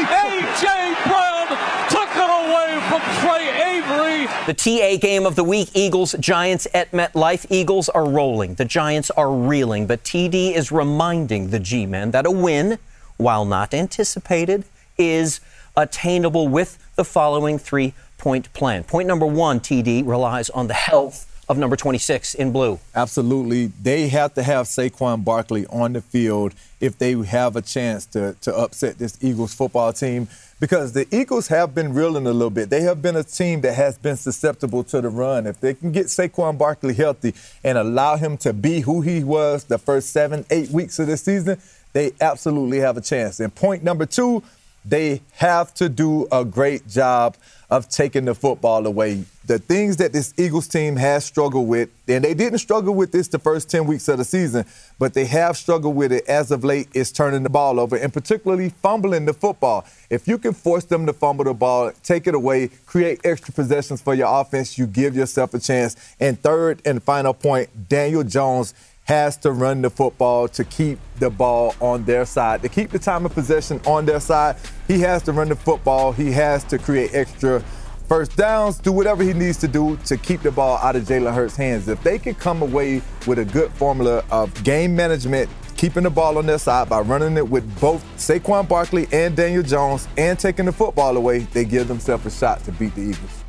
A.J. 0.00 0.96
Brown 1.04 1.46
took 1.90 2.08
it 2.16 2.30
away 2.30 2.80
from 2.88 3.00
Trey 3.20 3.48
Avery. 3.76 4.26
The 4.50 4.56
TA 4.56 4.96
game 5.00 5.26
of 5.26 5.36
the 5.36 5.44
week 5.44 5.70
Eagles 5.74 6.16
Giants 6.18 6.66
at 6.74 6.90
MetLife. 6.90 7.46
Eagles 7.50 7.88
are 7.88 8.04
rolling. 8.04 8.56
The 8.56 8.64
Giants 8.64 9.08
are 9.12 9.32
reeling. 9.32 9.86
But 9.86 10.02
TD 10.02 10.56
is 10.56 10.72
reminding 10.72 11.50
the 11.50 11.60
G 11.60 11.86
men 11.86 12.10
that 12.10 12.26
a 12.26 12.32
win, 12.32 12.80
while 13.16 13.44
not 13.44 13.72
anticipated, 13.72 14.64
is 14.98 15.38
attainable 15.76 16.48
with 16.48 16.84
the 16.96 17.04
following 17.04 17.60
three 17.60 17.94
point 18.18 18.52
plan. 18.52 18.82
Point 18.82 19.06
number 19.06 19.24
one, 19.24 19.60
TD, 19.60 20.04
relies 20.04 20.50
on 20.50 20.66
the 20.66 20.74
health 20.74 21.29
of 21.50 21.58
number 21.58 21.74
26 21.74 22.34
in 22.34 22.52
blue. 22.52 22.78
Absolutely. 22.94 23.66
They 23.82 24.06
have 24.06 24.34
to 24.34 24.42
have 24.44 24.66
Saquon 24.66 25.24
Barkley 25.24 25.66
on 25.66 25.94
the 25.94 26.00
field 26.00 26.54
if 26.78 26.96
they 26.96 27.12
have 27.24 27.56
a 27.56 27.60
chance 27.60 28.06
to, 28.06 28.36
to 28.42 28.56
upset 28.56 28.98
this 28.98 29.18
Eagles 29.20 29.52
football 29.52 29.92
team 29.92 30.28
because 30.60 30.92
the 30.92 31.08
Eagles 31.10 31.48
have 31.48 31.74
been 31.74 31.92
reeling 31.92 32.28
a 32.28 32.32
little 32.32 32.50
bit. 32.50 32.70
They 32.70 32.82
have 32.82 33.02
been 33.02 33.16
a 33.16 33.24
team 33.24 33.62
that 33.62 33.74
has 33.74 33.98
been 33.98 34.16
susceptible 34.16 34.84
to 34.84 35.00
the 35.00 35.08
run. 35.08 35.48
If 35.48 35.58
they 35.58 35.74
can 35.74 35.90
get 35.90 36.06
Saquon 36.06 36.56
Barkley 36.56 36.94
healthy 36.94 37.34
and 37.64 37.76
allow 37.76 38.16
him 38.16 38.36
to 38.38 38.52
be 38.52 38.82
who 38.82 39.00
he 39.00 39.24
was 39.24 39.64
the 39.64 39.78
first 39.78 40.10
seven, 40.10 40.46
eight 40.50 40.70
weeks 40.70 41.00
of 41.00 41.08
the 41.08 41.16
season, 41.16 41.60
they 41.94 42.12
absolutely 42.20 42.78
have 42.78 42.96
a 42.96 43.00
chance. 43.00 43.40
And 43.40 43.52
point 43.52 43.82
number 43.82 44.06
two, 44.06 44.44
they 44.84 45.20
have 45.32 45.74
to 45.74 45.88
do 45.88 46.28
a 46.30 46.44
great 46.44 46.86
job 46.88 47.36
of 47.70 47.88
taking 47.88 48.24
the 48.24 48.34
football 48.34 48.86
away. 48.86 49.24
The 49.50 49.58
things 49.58 49.96
that 49.96 50.12
this 50.12 50.32
Eagles 50.36 50.68
team 50.68 50.94
has 50.94 51.24
struggled 51.24 51.66
with, 51.66 51.88
and 52.06 52.22
they 52.22 52.34
didn't 52.34 52.60
struggle 52.60 52.94
with 52.94 53.10
this 53.10 53.26
the 53.26 53.38
first 53.40 53.68
10 53.68 53.84
weeks 53.84 54.06
of 54.06 54.18
the 54.18 54.24
season, 54.24 54.64
but 54.96 55.12
they 55.12 55.24
have 55.24 55.56
struggled 55.56 55.96
with 55.96 56.12
it 56.12 56.24
as 56.28 56.52
of 56.52 56.62
late, 56.62 56.86
is 56.94 57.10
turning 57.10 57.42
the 57.42 57.50
ball 57.50 57.80
over 57.80 57.96
and 57.96 58.12
particularly 58.12 58.68
fumbling 58.68 59.24
the 59.24 59.34
football. 59.34 59.84
If 60.08 60.28
you 60.28 60.38
can 60.38 60.52
force 60.52 60.84
them 60.84 61.04
to 61.06 61.12
fumble 61.12 61.44
the 61.44 61.52
ball, 61.52 61.90
take 62.04 62.28
it 62.28 62.36
away, 62.36 62.68
create 62.86 63.22
extra 63.24 63.52
possessions 63.52 64.00
for 64.00 64.14
your 64.14 64.28
offense, 64.40 64.78
you 64.78 64.86
give 64.86 65.16
yourself 65.16 65.52
a 65.52 65.58
chance. 65.58 65.96
And 66.20 66.40
third 66.40 66.80
and 66.84 67.02
final 67.02 67.34
point, 67.34 67.88
Daniel 67.88 68.22
Jones 68.22 68.72
has 69.02 69.36
to 69.38 69.50
run 69.50 69.82
the 69.82 69.90
football 69.90 70.46
to 70.46 70.62
keep 70.62 71.00
the 71.18 71.28
ball 71.28 71.74
on 71.80 72.04
their 72.04 72.24
side. 72.24 72.62
To 72.62 72.68
keep 72.68 72.90
the 72.90 72.98
time 73.00 73.26
of 73.26 73.34
possession 73.34 73.80
on 73.84 74.06
their 74.06 74.20
side, 74.20 74.54
he 74.86 75.00
has 75.00 75.24
to 75.24 75.32
run 75.32 75.48
the 75.48 75.56
football. 75.56 76.12
He 76.12 76.30
has 76.30 76.62
to 76.64 76.78
create 76.78 77.12
extra 77.12 77.64
first 78.10 78.36
downs, 78.36 78.76
do 78.78 78.90
whatever 78.90 79.22
he 79.22 79.32
needs 79.32 79.56
to 79.56 79.68
do 79.68 79.96
to 79.98 80.16
keep 80.16 80.42
the 80.42 80.50
ball 80.50 80.78
out 80.78 80.96
of 80.96 81.04
Jalen 81.04 81.32
Hurts' 81.32 81.54
hands. 81.54 81.86
If 81.86 82.02
they 82.02 82.18
can 82.18 82.34
come 82.34 82.60
away 82.60 83.02
with 83.28 83.38
a 83.38 83.44
good 83.44 83.70
formula 83.74 84.24
of 84.32 84.52
game 84.64 84.96
management, 84.96 85.48
keeping 85.76 86.02
the 86.02 86.10
ball 86.10 86.36
on 86.36 86.44
their 86.44 86.58
side 86.58 86.88
by 86.88 87.02
running 87.02 87.36
it 87.36 87.48
with 87.48 87.80
both 87.80 88.04
Saquon 88.16 88.68
Barkley 88.68 89.06
and 89.12 89.36
Daniel 89.36 89.62
Jones 89.62 90.08
and 90.18 90.36
taking 90.36 90.64
the 90.64 90.72
football 90.72 91.16
away, 91.16 91.38
they 91.52 91.64
give 91.64 91.86
themselves 91.86 92.26
a 92.26 92.30
shot 92.32 92.64
to 92.64 92.72
beat 92.72 92.92
the 92.96 93.02
Eagles. 93.02 93.44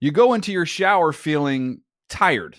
You 0.00 0.10
go 0.10 0.34
into 0.34 0.52
your 0.52 0.66
shower 0.66 1.14
feeling 1.14 1.80
tired, 2.10 2.58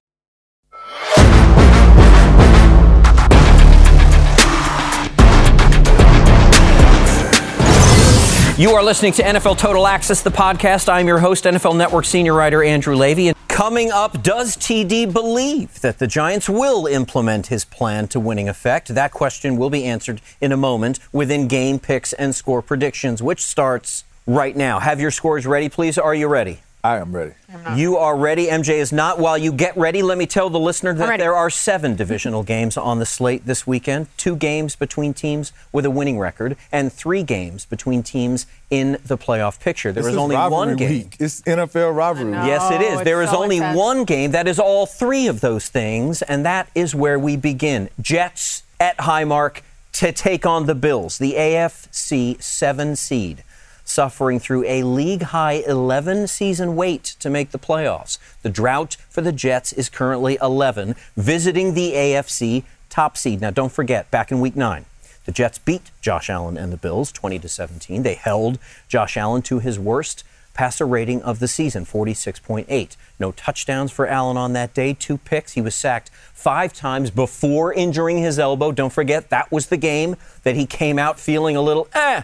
You 8.57 8.71
are 8.71 8.83
listening 8.83 9.13
to 9.13 9.23
NFL 9.23 9.57
Total 9.57 9.87
Access, 9.87 10.21
the 10.21 10.29
podcast. 10.29 10.89
I'm 10.91 11.07
your 11.07 11.19
host, 11.19 11.45
NFL 11.45 11.75
Network 11.75 12.03
senior 12.03 12.33
writer 12.33 12.61
Andrew 12.61 12.95
Levy. 12.95 13.29
And 13.29 13.37
coming 13.47 13.91
up, 13.91 14.21
does 14.21 14.57
TD 14.57 15.11
believe 15.11 15.79
that 15.79 15.99
the 15.99 16.05
Giants 16.05 16.49
will 16.49 16.85
implement 16.85 17.47
his 17.47 17.63
plan 17.63 18.09
to 18.09 18.19
winning 18.19 18.49
effect? 18.49 18.89
That 18.89 19.11
question 19.11 19.55
will 19.55 19.69
be 19.69 19.85
answered 19.85 20.21
in 20.41 20.51
a 20.51 20.57
moment 20.57 20.99
within 21.13 21.47
game 21.47 21.79
picks 21.79 22.11
and 22.13 22.35
score 22.35 22.61
predictions, 22.61 23.23
which 23.23 23.41
starts 23.41 24.03
right 24.27 24.55
now. 24.55 24.79
Have 24.79 24.99
your 24.99 25.11
scores 25.11 25.47
ready, 25.47 25.69
please. 25.69 25.97
Are 25.97 26.13
you 26.13 26.27
ready? 26.27 26.59
I 26.83 26.97
am 26.97 27.11
ready. 27.15 27.33
You 27.75 27.97
are 27.97 28.17
ready. 28.17 28.47
MJ 28.47 28.79
is 28.79 28.91
not. 28.91 29.19
While 29.19 29.37
you 29.37 29.51
get 29.51 29.77
ready, 29.77 30.01
let 30.01 30.17
me 30.17 30.25
tell 30.25 30.49
the 30.49 30.59
listener 30.59 30.93
that 30.95 31.19
there 31.19 31.35
are 31.35 31.49
seven 31.51 31.95
divisional 31.95 32.41
games 32.41 32.75
on 32.75 32.97
the 32.97 33.05
slate 33.05 33.45
this 33.45 33.67
weekend. 33.67 34.07
Two 34.17 34.35
games 34.35 34.75
between 34.75 35.13
teams 35.13 35.53
with 35.71 35.85
a 35.85 35.91
winning 35.91 36.17
record, 36.17 36.57
and 36.71 36.91
three 36.91 37.21
games 37.21 37.65
between 37.65 38.01
teams 38.01 38.47
in 38.71 38.93
the 39.05 39.17
playoff 39.17 39.59
picture. 39.59 39.91
There 39.91 40.01
This 40.01 40.13
is 40.13 40.17
only 40.17 40.35
one 40.35 40.75
game. 40.75 40.89
Week. 40.89 41.17
It's 41.19 41.41
NFL 41.41 41.95
rivalry. 41.95 42.31
know. 42.31 42.45
Yes, 42.45 42.71
it 42.71 42.81
Oh, 42.81 42.87
is. 42.87 42.93
it's 42.93 43.03
There 43.03 43.21
is 43.21 43.29
so 43.29 43.43
only 43.43 43.57
intense. 43.57 43.77
one 43.77 44.03
game 44.03 44.31
that 44.31 44.47
is 44.47 44.57
all 44.57 44.87
three 44.87 45.27
of 45.27 45.39
those 45.41 45.67
things, 45.69 46.23
and 46.23 46.43
that 46.45 46.67
is 46.73 46.95
where 46.95 47.19
we 47.19 47.35
begin. 47.37 47.89
Jets 48.01 48.63
at 48.79 48.97
Highmark 48.97 49.61
to 49.93 50.11
take 50.11 50.47
on 50.47 50.65
the 50.65 50.73
Bills, 50.73 51.19
the 51.19 51.33
AFC 51.37 52.41
7 52.41 52.95
seed, 52.95 53.43
suffering 53.91 54.39
through 54.39 54.63
a 54.65 54.83
league 54.83 55.23
high 55.23 55.63
11 55.67 56.27
season 56.27 56.75
wait 56.75 57.03
to 57.19 57.29
make 57.29 57.51
the 57.51 57.59
playoffs. 57.59 58.17
The 58.41 58.49
drought 58.49 58.95
for 59.09 59.21
the 59.21 59.31
Jets 59.31 59.73
is 59.73 59.89
currently 59.89 60.37
11, 60.41 60.95
visiting 61.17 61.73
the 61.73 61.93
AFC 61.93 62.63
top 62.89 63.17
seed. 63.17 63.41
Now, 63.41 63.51
don't 63.51 63.71
forget, 63.71 64.09
back 64.09 64.31
in 64.31 64.39
week 64.39 64.55
nine, 64.55 64.85
the 65.25 65.31
Jets 65.31 65.59
beat 65.59 65.91
Josh 66.01 66.29
Allen 66.29 66.57
and 66.57 66.71
the 66.71 66.77
Bills 66.77 67.11
20 67.11 67.39
to 67.39 67.49
17. 67.49 68.03
They 68.03 68.15
held 68.15 68.57
Josh 68.87 69.17
Allen 69.17 69.41
to 69.43 69.59
his 69.59 69.77
worst 69.77 70.23
passer 70.53 70.85
rating 70.85 71.21
of 71.21 71.39
the 71.39 71.47
season, 71.47 71.85
46.8. 71.85 72.95
No 73.19 73.31
touchdowns 73.31 73.91
for 73.91 74.07
Allen 74.07 74.37
on 74.37 74.53
that 74.53 74.73
day, 74.73 74.93
two 74.93 75.17
picks. 75.17 75.53
He 75.53 75.61
was 75.61 75.75
sacked 75.75 76.09
five 76.33 76.73
times 76.73 77.11
before 77.11 77.73
injuring 77.73 78.17
his 78.17 78.39
elbow. 78.39 78.71
Don't 78.71 78.91
forget, 78.91 79.29
that 79.29 79.51
was 79.51 79.67
the 79.67 79.77
game 79.77 80.15
that 80.43 80.55
he 80.55 80.65
came 80.65 80.99
out 80.99 81.19
feeling 81.19 81.55
a 81.55 81.61
little, 81.61 81.87
eh. 81.93 82.23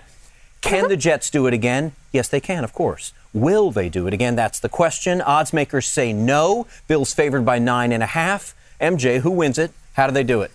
Can 0.67 0.89
the 0.89 0.97
Jets 0.97 1.29
do 1.29 1.47
it 1.47 1.53
again? 1.53 1.93
Yes, 2.11 2.27
they 2.27 2.41
can, 2.41 2.65
of 2.65 2.73
course. 2.73 3.13
Will 3.33 3.71
they 3.71 3.87
do 3.87 4.05
it 4.05 4.13
again? 4.13 4.35
That's 4.35 4.59
the 4.59 4.67
question. 4.67 5.21
Odds 5.21 5.53
makers 5.53 5.85
say 5.85 6.11
no. 6.11 6.67
Bills 6.89 7.13
favored 7.13 7.45
by 7.45 7.57
nine 7.57 7.93
and 7.93 8.03
a 8.03 8.07
half. 8.07 8.53
MJ, 8.81 9.21
who 9.21 9.31
wins 9.31 9.57
it? 9.57 9.71
How 9.93 10.07
do 10.07 10.13
they 10.13 10.25
do 10.25 10.41
it? 10.41 10.51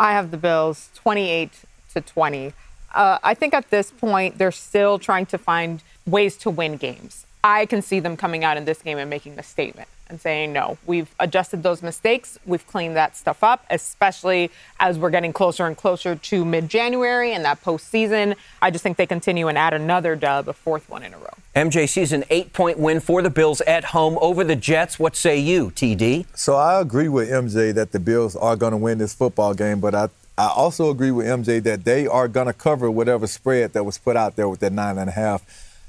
I 0.00 0.12
have 0.12 0.32
the 0.32 0.36
Bills 0.36 0.90
28 0.96 1.52
to 1.92 2.00
20. 2.00 2.52
Uh, 2.92 3.18
I 3.22 3.34
think 3.34 3.54
at 3.54 3.70
this 3.70 3.92
point, 3.92 4.38
they're 4.38 4.50
still 4.50 4.98
trying 4.98 5.26
to 5.26 5.38
find 5.38 5.82
ways 6.04 6.36
to 6.38 6.50
win 6.50 6.76
games. 6.76 7.24
I 7.44 7.66
can 7.66 7.80
see 7.80 8.00
them 8.00 8.16
coming 8.16 8.42
out 8.42 8.56
in 8.56 8.64
this 8.64 8.82
game 8.82 8.98
and 8.98 9.08
making 9.08 9.38
a 9.38 9.44
statement 9.44 9.88
and 10.14 10.20
saying, 10.20 10.52
no, 10.52 10.78
we've 10.86 11.12
adjusted 11.18 11.64
those 11.64 11.82
mistakes. 11.82 12.38
We've 12.46 12.64
cleaned 12.64 12.94
that 12.94 13.16
stuff 13.16 13.42
up, 13.42 13.66
especially 13.68 14.52
as 14.78 14.96
we're 14.96 15.10
getting 15.10 15.32
closer 15.32 15.66
and 15.66 15.76
closer 15.76 16.14
to 16.14 16.44
mid 16.44 16.68
January 16.68 17.32
and 17.32 17.44
that 17.44 17.60
postseason. 17.64 18.36
I 18.62 18.70
just 18.70 18.84
think 18.84 18.96
they 18.96 19.06
continue 19.06 19.48
and 19.48 19.58
add 19.58 19.74
another 19.74 20.14
dub, 20.14 20.48
a 20.48 20.52
fourth 20.52 20.88
one 20.88 21.02
in 21.02 21.12
a 21.12 21.18
row. 21.18 21.34
MJ 21.56 21.88
sees 21.88 22.12
an 22.12 22.22
eight 22.30 22.52
point 22.52 22.78
win 22.78 23.00
for 23.00 23.22
the 23.22 23.30
Bills 23.30 23.60
at 23.62 23.86
home 23.86 24.16
over 24.20 24.44
the 24.44 24.56
Jets. 24.56 25.00
What 25.00 25.16
say 25.16 25.36
you, 25.36 25.72
TD? 25.72 26.26
So 26.36 26.54
I 26.54 26.80
agree 26.80 27.08
with 27.08 27.28
MJ 27.28 27.74
that 27.74 27.90
the 27.90 27.98
Bills 27.98 28.36
are 28.36 28.54
going 28.54 28.70
to 28.70 28.76
win 28.76 28.98
this 28.98 29.14
football 29.14 29.52
game, 29.52 29.80
but 29.80 29.96
I 29.96 30.08
I 30.36 30.48
also 30.48 30.90
agree 30.90 31.12
with 31.12 31.26
MJ 31.26 31.62
that 31.62 31.84
they 31.84 32.08
are 32.08 32.26
going 32.26 32.48
to 32.48 32.52
cover 32.52 32.90
whatever 32.90 33.26
spread 33.28 33.72
that 33.72 33.84
was 33.84 33.98
put 33.98 34.16
out 34.16 34.34
there 34.34 34.48
with 34.48 34.60
that 34.60 34.72
nine 34.72 34.98
and 34.98 35.08
a 35.08 35.12
half. 35.12 35.42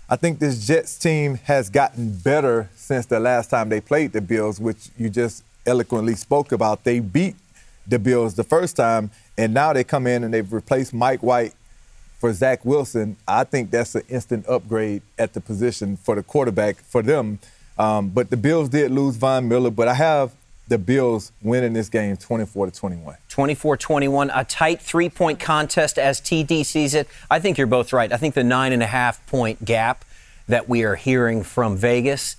I 0.08 0.16
think 0.16 0.38
this 0.38 0.68
Jets 0.68 1.00
team 1.00 1.36
has 1.46 1.70
gotten 1.70 2.16
better 2.18 2.70
since 2.76 3.08
the 3.08 3.20
last 3.20 3.50
time 3.50 3.70
they 3.70 3.82
played 3.82 4.14
the 4.14 4.22
Bills, 4.22 4.60
which 4.60 4.90
you 4.98 5.10
just 5.10 5.44
eloquently 5.66 6.14
spoke 6.14 6.52
about. 6.52 6.84
They 6.84 7.00
beat 7.00 7.36
the 7.88 7.98
Bills 7.98 8.36
the 8.36 8.44
first 8.44 8.76
time, 8.76 9.10
and 9.36 9.52
now 9.52 9.74
they 9.74 9.84
come 9.84 10.06
in 10.06 10.24
and 10.24 10.32
they've 10.32 10.54
replaced 10.54 10.94
Mike 10.94 11.24
White 11.24 11.54
for 12.20 12.32
Zach 12.34 12.64
Wilson. 12.64 13.18
I 13.28 13.46
think 13.46 13.72
that's 13.72 13.96
an 13.96 14.04
instant 14.08 14.48
upgrade 14.48 15.02
at 15.18 15.34
the 15.34 15.42
position 15.42 15.98
for 15.98 16.14
the 16.16 16.24
quarterback 16.24 16.78
for 16.78 17.02
them. 17.02 17.40
Um, 17.78 18.10
but 18.10 18.30
the 18.30 18.38
Bills 18.38 18.70
did 18.70 18.92
lose 18.92 19.16
Von 19.16 19.48
Miller, 19.48 19.72
but 19.72 19.88
I 19.88 19.96
have 19.96 20.34
the 20.68 20.78
Bills 20.78 21.32
winning 21.42 21.74
this 21.74 21.90
game 21.90 22.18
24 22.18 22.68
to 22.68 22.72
21. 22.72 23.18
24 23.30 23.78
21, 23.78 24.32
a 24.34 24.44
tight 24.44 24.82
three 24.82 25.10
point 25.10 25.40
contest 25.40 26.00
as 26.00 26.20
TD 26.20 26.66
sees 26.66 26.94
it. 26.94 27.08
I 27.30 27.40
think 27.40 27.58
you're 27.58 27.68
both 27.68 27.94
right. 27.94 28.12
I 28.12 28.18
think 28.18 28.36
the 28.36 28.44
nine 28.44 28.74
and 28.74 28.82
a 28.82 28.88
half 28.88 29.26
point 29.28 29.64
gap 29.64 30.04
that 30.48 30.70
we 30.70 30.84
are 30.84 30.96
hearing 30.96 31.44
from 31.44 31.78
Vegas 31.78 32.36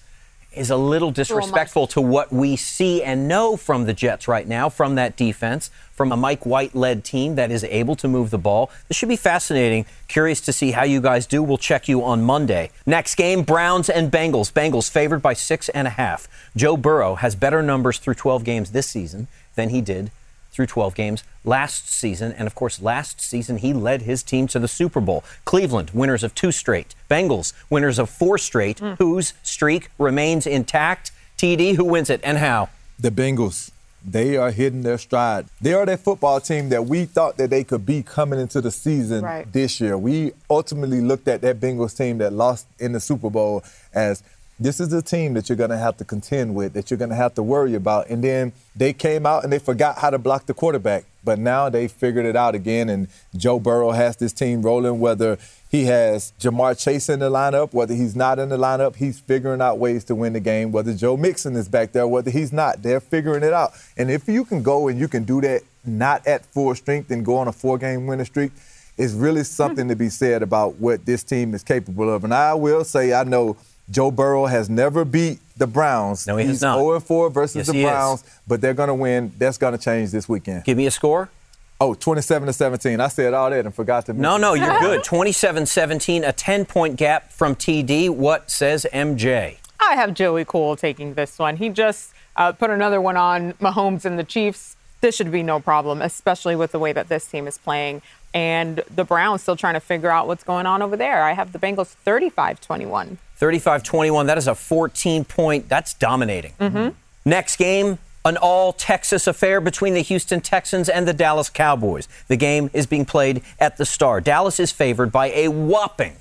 is 0.56 0.70
a 0.70 0.76
little 0.76 1.10
disrespectful 1.10 1.86
to 1.88 2.00
what 2.00 2.32
we 2.32 2.56
see 2.56 3.02
and 3.02 3.28
know 3.28 3.56
from 3.56 3.84
the 3.84 3.92
Jets 3.92 4.26
right 4.26 4.46
now, 4.46 4.68
from 4.68 4.94
that 4.94 5.16
defense, 5.16 5.70
from 5.92 6.12
a 6.12 6.16
Mike 6.16 6.44
White 6.44 6.74
led 6.74 7.04
team 7.04 7.34
that 7.36 7.50
is 7.50 7.64
able 7.64 7.96
to 7.96 8.08
move 8.08 8.30
the 8.30 8.38
ball. 8.38 8.70
This 8.88 8.96
should 8.96 9.08
be 9.08 9.16
fascinating. 9.16 9.86
Curious 10.08 10.40
to 10.42 10.52
see 10.52 10.72
how 10.72 10.84
you 10.84 11.00
guys 11.00 11.26
do. 11.26 11.42
We'll 11.42 11.58
check 11.58 11.88
you 11.88 12.02
on 12.04 12.22
Monday. 12.22 12.70
Next 12.84 13.14
game 13.14 13.42
Browns 13.42 13.88
and 13.88 14.10
Bengals. 14.10 14.52
Bengals 14.52 14.90
favored 14.90 15.20
by 15.20 15.34
six 15.34 15.68
and 15.70 15.86
a 15.86 15.90
half. 15.90 16.28
Joe 16.56 16.76
Burrow 16.76 17.16
has 17.16 17.34
better 17.34 17.62
numbers 17.62 17.98
through 17.98 18.14
12 18.14 18.44
games 18.44 18.70
this 18.72 18.88
season 18.88 19.28
than 19.54 19.70
he 19.70 19.80
did 19.80 20.10
through 20.56 20.66
12 20.66 20.94
games 20.94 21.22
last 21.44 21.88
season. 21.88 22.32
And 22.32 22.46
of 22.46 22.54
course, 22.54 22.80
last 22.80 23.20
season 23.20 23.58
he 23.58 23.72
led 23.74 24.02
his 24.02 24.22
team 24.22 24.46
to 24.48 24.58
the 24.58 24.66
Super 24.66 25.00
Bowl. 25.00 25.22
Cleveland, 25.44 25.90
winners 25.92 26.24
of 26.24 26.34
two 26.34 26.50
straight. 26.50 26.94
Bengals, 27.10 27.52
winners 27.68 27.98
of 27.98 28.08
four 28.08 28.38
straight, 28.38 28.78
mm. 28.78 28.96
whose 28.98 29.34
streak 29.42 29.90
remains 29.98 30.46
intact. 30.46 31.12
TD, 31.36 31.76
who 31.76 31.84
wins 31.84 32.08
it 32.08 32.20
and 32.24 32.38
how? 32.38 32.70
The 32.98 33.10
Bengals. 33.10 33.70
They 34.08 34.36
are 34.36 34.52
hitting 34.52 34.82
their 34.82 34.98
stride. 34.98 35.46
They 35.60 35.74
are 35.74 35.84
that 35.84 35.98
football 35.98 36.40
team 36.40 36.68
that 36.68 36.86
we 36.86 37.06
thought 37.06 37.36
that 37.38 37.50
they 37.50 37.64
could 37.64 37.84
be 37.84 38.04
coming 38.04 38.38
into 38.38 38.60
the 38.60 38.70
season 38.70 39.24
right. 39.24 39.52
this 39.52 39.80
year. 39.80 39.98
We 39.98 40.32
ultimately 40.48 41.00
looked 41.00 41.26
at 41.26 41.40
that 41.42 41.58
Bengals 41.58 41.96
team 41.96 42.18
that 42.18 42.32
lost 42.32 42.68
in 42.78 42.92
the 42.92 43.00
Super 43.00 43.30
Bowl 43.30 43.64
as 43.92 44.22
this 44.58 44.80
is 44.80 44.92
a 44.92 45.02
team 45.02 45.34
that 45.34 45.48
you're 45.48 45.56
going 45.56 45.70
to 45.70 45.76
have 45.76 45.98
to 45.98 46.04
contend 46.04 46.54
with, 46.54 46.72
that 46.72 46.90
you're 46.90 46.96
going 46.96 47.10
to 47.10 47.16
have 47.16 47.34
to 47.34 47.42
worry 47.42 47.74
about. 47.74 48.08
And 48.08 48.24
then 48.24 48.52
they 48.74 48.92
came 48.92 49.26
out 49.26 49.44
and 49.44 49.52
they 49.52 49.58
forgot 49.58 49.98
how 49.98 50.10
to 50.10 50.18
block 50.18 50.46
the 50.46 50.54
quarterback. 50.54 51.04
But 51.22 51.38
now 51.40 51.68
they 51.68 51.88
figured 51.88 52.24
it 52.24 52.36
out 52.36 52.54
again, 52.54 52.88
and 52.88 53.08
Joe 53.36 53.58
Burrow 53.58 53.90
has 53.90 54.16
this 54.16 54.32
team 54.32 54.62
rolling. 54.62 55.00
Whether 55.00 55.38
he 55.68 55.86
has 55.86 56.32
Ja'Marr 56.38 56.78
Chase 56.78 57.08
in 57.08 57.18
the 57.18 57.28
lineup, 57.28 57.74
whether 57.74 57.94
he's 57.94 58.14
not 58.14 58.38
in 58.38 58.48
the 58.48 58.56
lineup, 58.56 58.94
he's 58.94 59.18
figuring 59.18 59.60
out 59.60 59.78
ways 59.78 60.04
to 60.04 60.14
win 60.14 60.34
the 60.34 60.40
game. 60.40 60.70
Whether 60.70 60.94
Joe 60.94 61.16
Mixon 61.16 61.56
is 61.56 61.68
back 61.68 61.90
there, 61.90 62.06
whether 62.06 62.30
he's 62.30 62.52
not, 62.52 62.82
they're 62.82 63.00
figuring 63.00 63.42
it 63.42 63.52
out. 63.52 63.72
And 63.96 64.08
if 64.08 64.28
you 64.28 64.44
can 64.44 64.62
go 64.62 64.86
and 64.86 65.00
you 65.00 65.08
can 65.08 65.24
do 65.24 65.40
that 65.40 65.62
not 65.84 66.24
at 66.28 66.46
full 66.46 66.72
strength 66.76 67.10
and 67.10 67.24
go 67.24 67.38
on 67.38 67.48
a 67.48 67.52
four-game 67.52 68.06
winning 68.06 68.24
streak, 68.24 68.52
it's 68.96 69.12
really 69.12 69.42
something 69.42 69.88
to 69.88 69.96
be 69.96 70.08
said 70.08 70.44
about 70.44 70.76
what 70.76 71.04
this 71.06 71.24
team 71.24 71.54
is 71.54 71.64
capable 71.64 72.08
of. 72.08 72.22
And 72.22 72.32
I 72.32 72.54
will 72.54 72.84
say, 72.84 73.12
I 73.12 73.24
know– 73.24 73.56
Joe 73.90 74.10
Burrow 74.10 74.46
has 74.46 74.68
never 74.68 75.04
beat 75.04 75.38
the 75.56 75.66
Browns. 75.66 76.26
No, 76.26 76.36
he 76.36 76.44
He's 76.44 76.56
has 76.56 76.62
not. 76.62 76.78
0 76.78 77.00
4 77.00 77.30
versus 77.30 77.56
yes, 77.56 77.70
the 77.70 77.82
Browns, 77.82 78.24
but 78.46 78.60
they're 78.60 78.74
going 78.74 78.88
to 78.88 78.94
win. 78.94 79.32
That's 79.38 79.58
going 79.58 79.76
to 79.76 79.82
change 79.82 80.10
this 80.10 80.28
weekend. 80.28 80.64
Give 80.64 80.76
me 80.76 80.86
a 80.86 80.90
score. 80.90 81.30
Oh, 81.78 81.94
27 81.94 82.46
to 82.46 82.52
17. 82.52 83.00
I 83.00 83.08
said 83.08 83.34
all 83.34 83.50
that 83.50 83.64
and 83.64 83.74
forgot 83.74 84.06
to. 84.06 84.14
No, 84.14 84.38
no, 84.38 84.54
you're 84.54 84.80
good. 84.80 85.04
27 85.04 85.66
17, 85.66 86.24
a 86.24 86.32
10 86.32 86.64
point 86.64 86.96
gap 86.96 87.30
from 87.30 87.54
TD. 87.54 88.10
What 88.10 88.50
says 88.50 88.86
MJ? 88.92 89.58
I 89.78 89.94
have 89.94 90.14
Joey 90.14 90.44
Cool 90.46 90.74
taking 90.76 91.14
this 91.14 91.38
one. 91.38 91.56
He 91.56 91.68
just 91.68 92.12
uh, 92.36 92.52
put 92.52 92.70
another 92.70 93.00
one 93.00 93.16
on 93.16 93.52
Mahomes 93.54 94.04
and 94.04 94.18
the 94.18 94.24
Chiefs. 94.24 94.74
This 95.02 95.14
should 95.14 95.30
be 95.30 95.42
no 95.42 95.60
problem, 95.60 96.00
especially 96.00 96.56
with 96.56 96.72
the 96.72 96.78
way 96.78 96.92
that 96.94 97.08
this 97.08 97.26
team 97.26 97.46
is 97.46 97.58
playing. 97.58 98.00
And 98.32 98.82
the 98.94 99.04
Browns 99.04 99.42
still 99.42 99.56
trying 99.56 99.74
to 99.74 99.80
figure 99.80 100.10
out 100.10 100.26
what's 100.26 100.44
going 100.44 100.64
on 100.64 100.80
over 100.80 100.96
there. 100.96 101.22
I 101.22 101.32
have 101.32 101.52
the 101.52 101.58
Bengals 101.58 101.88
35 101.88 102.60
21. 102.60 103.18
35 103.36 103.82
21. 103.82 104.26
That 104.26 104.38
is 104.38 104.48
a 104.48 104.54
14 104.54 105.24
point. 105.24 105.68
That's 105.68 105.94
dominating. 105.94 106.52
Mm-hmm. 106.58 106.88
Next 107.24 107.56
game, 107.56 107.98
an 108.24 108.36
all 108.36 108.72
Texas 108.72 109.26
affair 109.26 109.60
between 109.60 109.94
the 109.94 110.00
Houston 110.00 110.40
Texans 110.40 110.88
and 110.88 111.06
the 111.06 111.12
Dallas 111.12 111.48
Cowboys. 111.48 112.08
The 112.28 112.36
game 112.36 112.70
is 112.72 112.86
being 112.86 113.04
played 113.04 113.42
at 113.60 113.76
the 113.76 113.84
Star. 113.84 114.20
Dallas 114.20 114.58
is 114.58 114.72
favored 114.72 115.12
by 115.12 115.30
a 115.30 115.48
whopping 115.48 116.16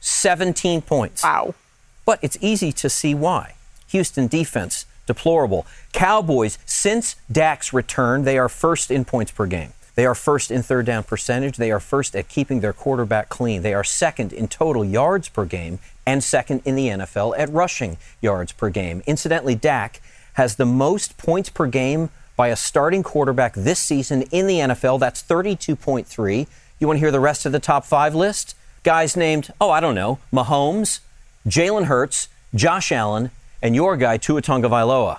17 0.00 0.82
points. 0.82 1.22
Wow. 1.22 1.54
But 2.04 2.18
it's 2.22 2.38
easy 2.40 2.72
to 2.72 2.88
see 2.88 3.14
why. 3.14 3.54
Houston 3.88 4.26
defense, 4.26 4.86
deplorable. 5.06 5.66
Cowboys, 5.92 6.58
since 6.64 7.16
Dak's 7.30 7.72
return, 7.72 8.24
they 8.24 8.38
are 8.38 8.48
first 8.48 8.90
in 8.90 9.04
points 9.04 9.32
per 9.32 9.46
game. 9.46 9.72
They 9.94 10.04
are 10.04 10.14
first 10.14 10.50
in 10.50 10.62
third 10.62 10.86
down 10.86 11.04
percentage. 11.04 11.56
They 11.56 11.70
are 11.70 11.80
first 11.80 12.14
at 12.14 12.28
keeping 12.28 12.60
their 12.60 12.72
quarterback 12.72 13.28
clean. 13.28 13.62
They 13.62 13.72
are 13.72 13.84
second 13.84 14.32
in 14.32 14.46
total 14.46 14.84
yards 14.84 15.28
per 15.28 15.44
game 15.44 15.78
and 16.06 16.22
second 16.22 16.62
in 16.64 16.76
the 16.76 16.88
NFL 16.88 17.34
at 17.36 17.50
rushing 17.50 17.98
yards 18.20 18.52
per 18.52 18.70
game. 18.70 19.02
Incidentally, 19.06 19.54
Dak 19.54 20.00
has 20.34 20.56
the 20.56 20.66
most 20.66 21.18
points 21.18 21.50
per 21.50 21.66
game 21.66 22.10
by 22.36 22.48
a 22.48 22.56
starting 22.56 23.02
quarterback 23.02 23.54
this 23.54 23.80
season 23.80 24.22
in 24.30 24.46
the 24.46 24.58
NFL. 24.58 25.00
That's 25.00 25.22
32.3. 25.22 26.46
You 26.78 26.86
want 26.86 26.96
to 26.96 27.00
hear 27.00 27.10
the 27.10 27.20
rest 27.20 27.46
of 27.46 27.52
the 27.52 27.58
top 27.58 27.84
five 27.84 28.14
list? 28.14 28.54
Guys 28.82 29.16
named, 29.16 29.50
oh, 29.60 29.70
I 29.70 29.80
don't 29.80 29.94
know, 29.94 30.18
Mahomes, 30.32 31.00
Jalen 31.46 31.86
Hurts, 31.86 32.28
Josh 32.54 32.92
Allen, 32.92 33.30
and 33.62 33.74
your 33.74 33.96
guy, 33.96 34.16
Tua 34.18 34.42
Tagovailoa. 34.42 35.18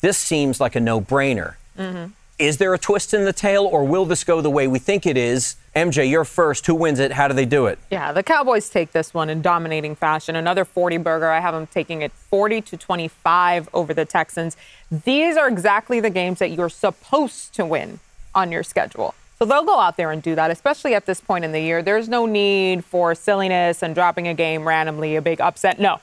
This 0.00 0.18
seems 0.18 0.60
like 0.60 0.76
a 0.76 0.80
no 0.80 1.00
brainer. 1.00 1.54
Mm-hmm. 1.76 2.12
Is 2.38 2.58
there 2.58 2.72
a 2.72 2.78
twist 2.78 3.14
in 3.14 3.24
the 3.24 3.32
tail, 3.32 3.64
or 3.64 3.82
will 3.82 4.04
this 4.04 4.22
go 4.22 4.40
the 4.40 4.48
way 4.48 4.68
we 4.68 4.78
think 4.78 5.06
it 5.06 5.16
is? 5.16 5.56
MJ, 5.74 6.08
you're 6.08 6.24
first. 6.24 6.64
Who 6.66 6.74
wins 6.76 7.00
it? 7.00 7.10
How 7.10 7.26
do 7.26 7.34
they 7.34 7.44
do 7.44 7.66
it? 7.66 7.80
Yeah, 7.90 8.12
the 8.12 8.22
Cowboys 8.22 8.70
take 8.70 8.92
this 8.92 9.12
one 9.12 9.28
in 9.28 9.42
dominating 9.42 9.96
fashion. 9.96 10.36
Another 10.36 10.64
40 10.64 10.98
burger. 10.98 11.28
I 11.28 11.40
have 11.40 11.52
them 11.52 11.66
taking 11.66 12.00
it 12.02 12.12
40 12.12 12.60
to 12.60 12.76
25 12.76 13.68
over 13.74 13.92
the 13.92 14.04
Texans. 14.04 14.56
These 14.88 15.36
are 15.36 15.48
exactly 15.48 15.98
the 15.98 16.10
games 16.10 16.38
that 16.38 16.52
you're 16.52 16.68
supposed 16.68 17.54
to 17.54 17.66
win 17.66 17.98
on 18.36 18.52
your 18.52 18.62
schedule. 18.62 19.16
So 19.40 19.44
they'll 19.44 19.64
go 19.64 19.80
out 19.80 19.96
there 19.96 20.12
and 20.12 20.22
do 20.22 20.36
that, 20.36 20.52
especially 20.52 20.94
at 20.94 21.06
this 21.06 21.20
point 21.20 21.44
in 21.44 21.50
the 21.50 21.60
year. 21.60 21.82
There's 21.82 22.08
no 22.08 22.24
need 22.24 22.84
for 22.84 23.16
silliness 23.16 23.82
and 23.82 23.96
dropping 23.96 24.28
a 24.28 24.34
game 24.34 24.66
randomly, 24.66 25.16
a 25.16 25.22
big 25.22 25.40
upset. 25.40 25.80
No, 25.80 25.98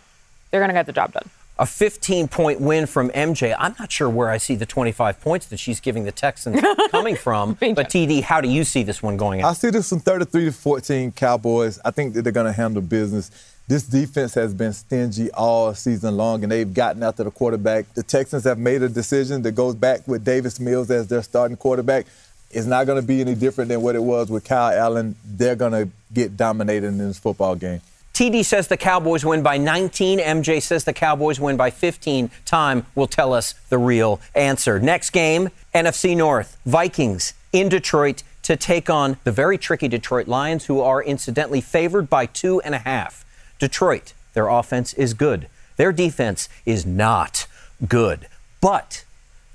they're 0.51 0.59
going 0.59 0.67
to 0.67 0.73
get 0.73 0.85
the 0.85 0.91
job 0.91 1.13
done 1.13 1.29
a 1.57 1.65
15 1.65 2.27
point 2.27 2.59
win 2.59 2.85
from 2.85 3.09
MJ. 3.11 3.55
I'm 3.57 3.75
not 3.79 3.91
sure 3.91 4.09
where 4.09 4.29
I 4.29 4.37
see 4.37 4.55
the 4.55 4.65
25 4.65 5.21
points 5.21 5.45
that 5.47 5.59
she's 5.59 5.79
giving 5.79 6.03
the 6.03 6.11
Texans 6.11 6.61
coming 6.91 7.15
from. 7.15 7.53
but 7.59 7.89
TD, 7.89 8.21
how 8.21 8.41
do 8.41 8.49
you 8.49 8.63
see 8.63 8.83
this 8.83 9.01
one 9.01 9.17
going 9.17 9.41
out? 9.41 9.49
I 9.49 9.53
see 9.53 9.69
this 9.69 9.89
from 9.89 9.99
33 9.99 10.45
to 10.45 10.51
14 10.51 11.11
Cowboys. 11.13 11.79
I 11.85 11.91
think 11.91 12.13
that 12.13 12.23
they're 12.23 12.33
going 12.33 12.47
to 12.47 12.51
handle 12.51 12.81
business. 12.81 13.31
This 13.67 13.83
defense 13.83 14.35
has 14.35 14.53
been 14.53 14.73
stingy 14.73 15.31
all 15.31 15.73
season 15.73 16.17
long, 16.17 16.43
and 16.43 16.51
they've 16.51 16.71
gotten 16.71 17.01
after 17.01 17.23
the 17.23 17.31
quarterback. 17.31 17.91
The 17.95 18.03
Texans 18.03 18.43
have 18.43 18.59
made 18.59 18.83
a 18.83 18.89
decision 18.89 19.41
that 19.41 19.53
goes 19.53 19.73
back 19.73 20.07
with 20.07 20.23
Davis 20.23 20.59
Mills 20.59 20.91
as 20.91 21.07
their 21.07 21.23
starting 21.23 21.57
quarterback. 21.57 22.05
It's 22.51 22.67
not 22.67 22.85
going 22.85 23.01
to 23.01 23.05
be 23.05 23.21
any 23.21 23.33
different 23.33 23.69
than 23.69 23.81
what 23.81 23.95
it 23.95 24.03
was 24.03 24.29
with 24.29 24.45
Kyle 24.45 24.77
Allen. 24.77 25.15
They're 25.25 25.55
going 25.55 25.71
to 25.71 25.89
get 26.13 26.37
dominated 26.37 26.87
in 26.87 26.99
this 26.99 27.17
football 27.17 27.55
game. 27.55 27.81
TD 28.15 28.45
says 28.45 28.69
the 28.69 28.77
Cowboys 28.77 29.25
win 29.25 29.43
by 29.43 29.57
19. 29.57 30.19
MJ 30.19 30.61
says 30.61 30.85
the 30.85 30.93
Cowboys 30.93 31.37
win 31.37 31.57
by 31.57 31.69
15. 31.69 32.31
Time 32.45 32.85
will 32.95 33.07
tell 33.07 33.33
us 33.33 33.55
the 33.67 33.77
real 33.77 34.21
answer. 34.33 34.79
Next 34.79 35.09
game, 35.09 35.49
NFC 35.73 36.15
North. 36.15 36.55
Vikings 36.65 37.33
in 37.51 37.67
Detroit 37.67 38.23
to 38.43 38.55
take 38.55 38.89
on 38.89 39.17
the 39.25 39.33
very 39.33 39.57
tricky 39.57 39.89
Detroit 39.89 40.29
Lions, 40.29 40.67
who 40.67 40.79
are 40.79 41.03
incidentally 41.03 41.59
favored 41.59 42.09
by 42.09 42.25
two 42.25 42.61
and 42.61 42.73
a 42.73 42.77
half. 42.77 43.25
Detroit, 43.59 44.13
their 44.33 44.47
offense 44.47 44.93
is 44.93 45.13
good. 45.13 45.49
Their 45.75 45.91
defense 45.91 46.47
is 46.65 46.85
not 46.85 47.47
good. 47.85 48.29
But 48.61 49.03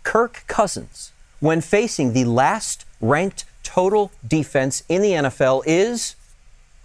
Kirk 0.03 0.45
Cousins, 0.49 1.13
when 1.41 1.63
facing 1.63 2.13
the 2.13 2.27
last 2.27 2.85
ranked 3.01 3.47
total 3.63 4.13
defense 4.29 4.83
in 4.87 5.01
the 5.01 5.13
NFL, 5.13 5.63
is 5.65 6.15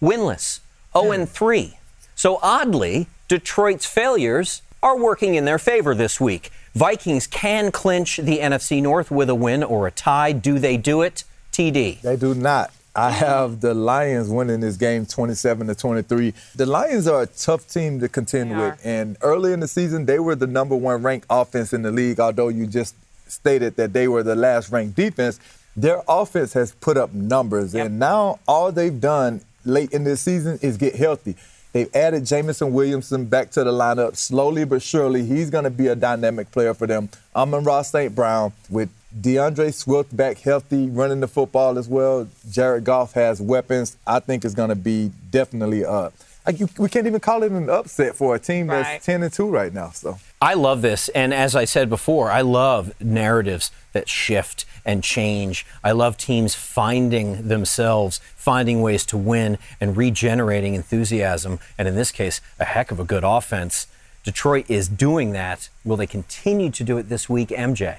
winless. 0.01 0.61
0 0.97 1.11
and 1.11 1.29
3. 1.29 1.77
So 2.15 2.39
oddly, 2.41 3.07
Detroit's 3.27 3.85
failures 3.85 4.61
are 4.81 4.97
working 4.97 5.35
in 5.35 5.45
their 5.45 5.59
favor 5.59 5.93
this 5.95 6.19
week. 6.21 6.51
Vikings 6.73 7.27
can 7.27 7.71
clinch 7.71 8.17
the 8.17 8.39
NFC 8.39 8.81
North 8.81 9.09
with 9.11 9.29
a 9.29 9.35
win 9.35 9.63
or 9.63 9.87
a 9.87 9.91
tie. 9.91 10.31
Do 10.31 10.59
they 10.59 10.77
do 10.77 11.01
it? 11.01 11.23
TD. 11.51 12.01
They 12.01 12.15
do 12.17 12.33
not. 12.33 12.71
I 12.97 13.11
have 13.11 13.59
the 13.61 13.73
Lions 13.73 14.29
winning 14.29 14.61
this 14.61 14.77
game 14.77 15.05
27 15.05 15.67
to 15.67 15.75
23. 15.75 16.33
The 16.55 16.65
Lions 16.65 17.07
are 17.07 17.23
a 17.23 17.25
tough 17.27 17.67
team 17.67 17.99
to 17.99 18.07
contend 18.07 18.51
they 18.51 18.55
with. 18.55 18.63
Are. 18.63 18.77
And 18.83 19.17
early 19.21 19.51
in 19.51 19.59
the 19.59 19.67
season, 19.67 20.05
they 20.05 20.19
were 20.19 20.35
the 20.35 20.47
number 20.47 20.75
one 20.75 21.01
ranked 21.01 21.25
offense 21.29 21.73
in 21.73 21.81
the 21.81 21.91
league, 21.91 22.19
although 22.19 22.47
you 22.49 22.67
just 22.67 22.95
stated 23.27 23.75
that 23.77 23.91
they 23.93 24.07
were 24.07 24.23
the 24.23 24.35
last 24.35 24.71
ranked 24.71 24.95
defense. 24.95 25.39
their 25.77 26.01
offense 26.07 26.53
has 26.53 26.71
put 26.71 26.95
up 26.95 27.13
numbers, 27.13 27.73
Yep. 27.73 27.85
and 27.87 27.99
now 27.99 28.39
all 28.47 28.71
they've 28.71 29.01
done 29.01 29.41
late 29.65 29.91
in 29.91 30.03
this 30.03 30.21
season 30.21 30.59
is 30.61 30.77
get 30.77 30.95
healthy. 30.95 31.35
They've 31.73 31.93
added 31.93 32.25
Jameson 32.25 32.71
Williamson 32.71 33.25
back 33.25 33.51
to 33.51 33.63
the 33.65 33.71
lineup 33.71 34.15
slowly 34.15 34.63
but 34.63 34.81
surely. 34.81 35.25
He's 35.25 35.49
going 35.49 35.65
to 35.65 35.69
be 35.69 35.87
a 35.87 35.95
dynamic 35.95 36.49
player 36.51 36.73
for 36.73 36.87
them. 36.87 37.09
Amon-Ra 37.35 37.81
St. 37.81 38.15
Brown 38.15 38.53
with 38.69 38.89
D'Andre 39.19 39.71
Swift 39.71 40.15
back 40.15 40.37
healthy, 40.37 40.87
running 40.87 41.19
the 41.19 41.27
football 41.27 41.77
as 41.77 41.89
well. 41.89 42.27
Jared 42.49 42.85
Goff 42.85 43.13
has 43.13 43.41
weapons. 43.41 43.97
I 44.07 44.19
think 44.19 44.45
it's 44.45 44.55
going 44.55 44.69
to 44.69 44.75
be 44.75 45.11
definitely 45.31 45.83
uh, 45.83 46.11
like 46.45 46.59
you, 46.59 46.69
we 46.77 46.89
can't 46.89 47.07
even 47.07 47.19
call 47.19 47.43
it 47.43 47.51
an 47.51 47.69
upset 47.69 48.15
for 48.15 48.35
a 48.35 48.39
team 48.39 48.69
Right. 48.69 48.83
that's 48.83 49.05
10 49.05 49.23
and 49.23 49.33
2 49.33 49.49
right 49.49 49.73
now. 49.73 49.89
So 49.91 50.19
I 50.41 50.53
love 50.53 50.81
this. 50.81 51.09
And 51.09 51.33
as 51.33 51.55
I 51.55 51.65
said 51.65 51.89
before, 51.89 52.29
I 52.31 52.41
love 52.41 52.93
narratives 53.01 53.71
that 53.93 54.07
shift 54.09 54.65
and 54.85 55.03
change. 55.03 55.65
I 55.83 55.91
love 55.91 56.17
teams 56.17 56.53
finding 56.55 57.47
themselves, 57.47 58.19
finding 58.35 58.81
ways 58.81 59.05
to 59.07 59.17
win, 59.17 59.57
and 59.81 59.97
regenerating 59.97 60.75
enthusiasm. 60.75 61.59
And 61.77 61.87
in 61.87 61.95
this 61.95 62.11
case, 62.11 62.41
a 62.59 62.65
heck 62.65 62.91
of 62.91 62.99
a 62.99 63.03
good 63.03 63.23
offense. 63.23 63.87
Detroit 64.23 64.65
is 64.69 64.87
doing 64.87 65.31
that. 65.31 65.69
Will 65.83 65.97
they 65.97 66.07
continue 66.07 66.69
to 66.71 66.83
do 66.83 66.97
it 66.97 67.09
this 67.09 67.29
week, 67.29 67.49
MJ? 67.49 67.97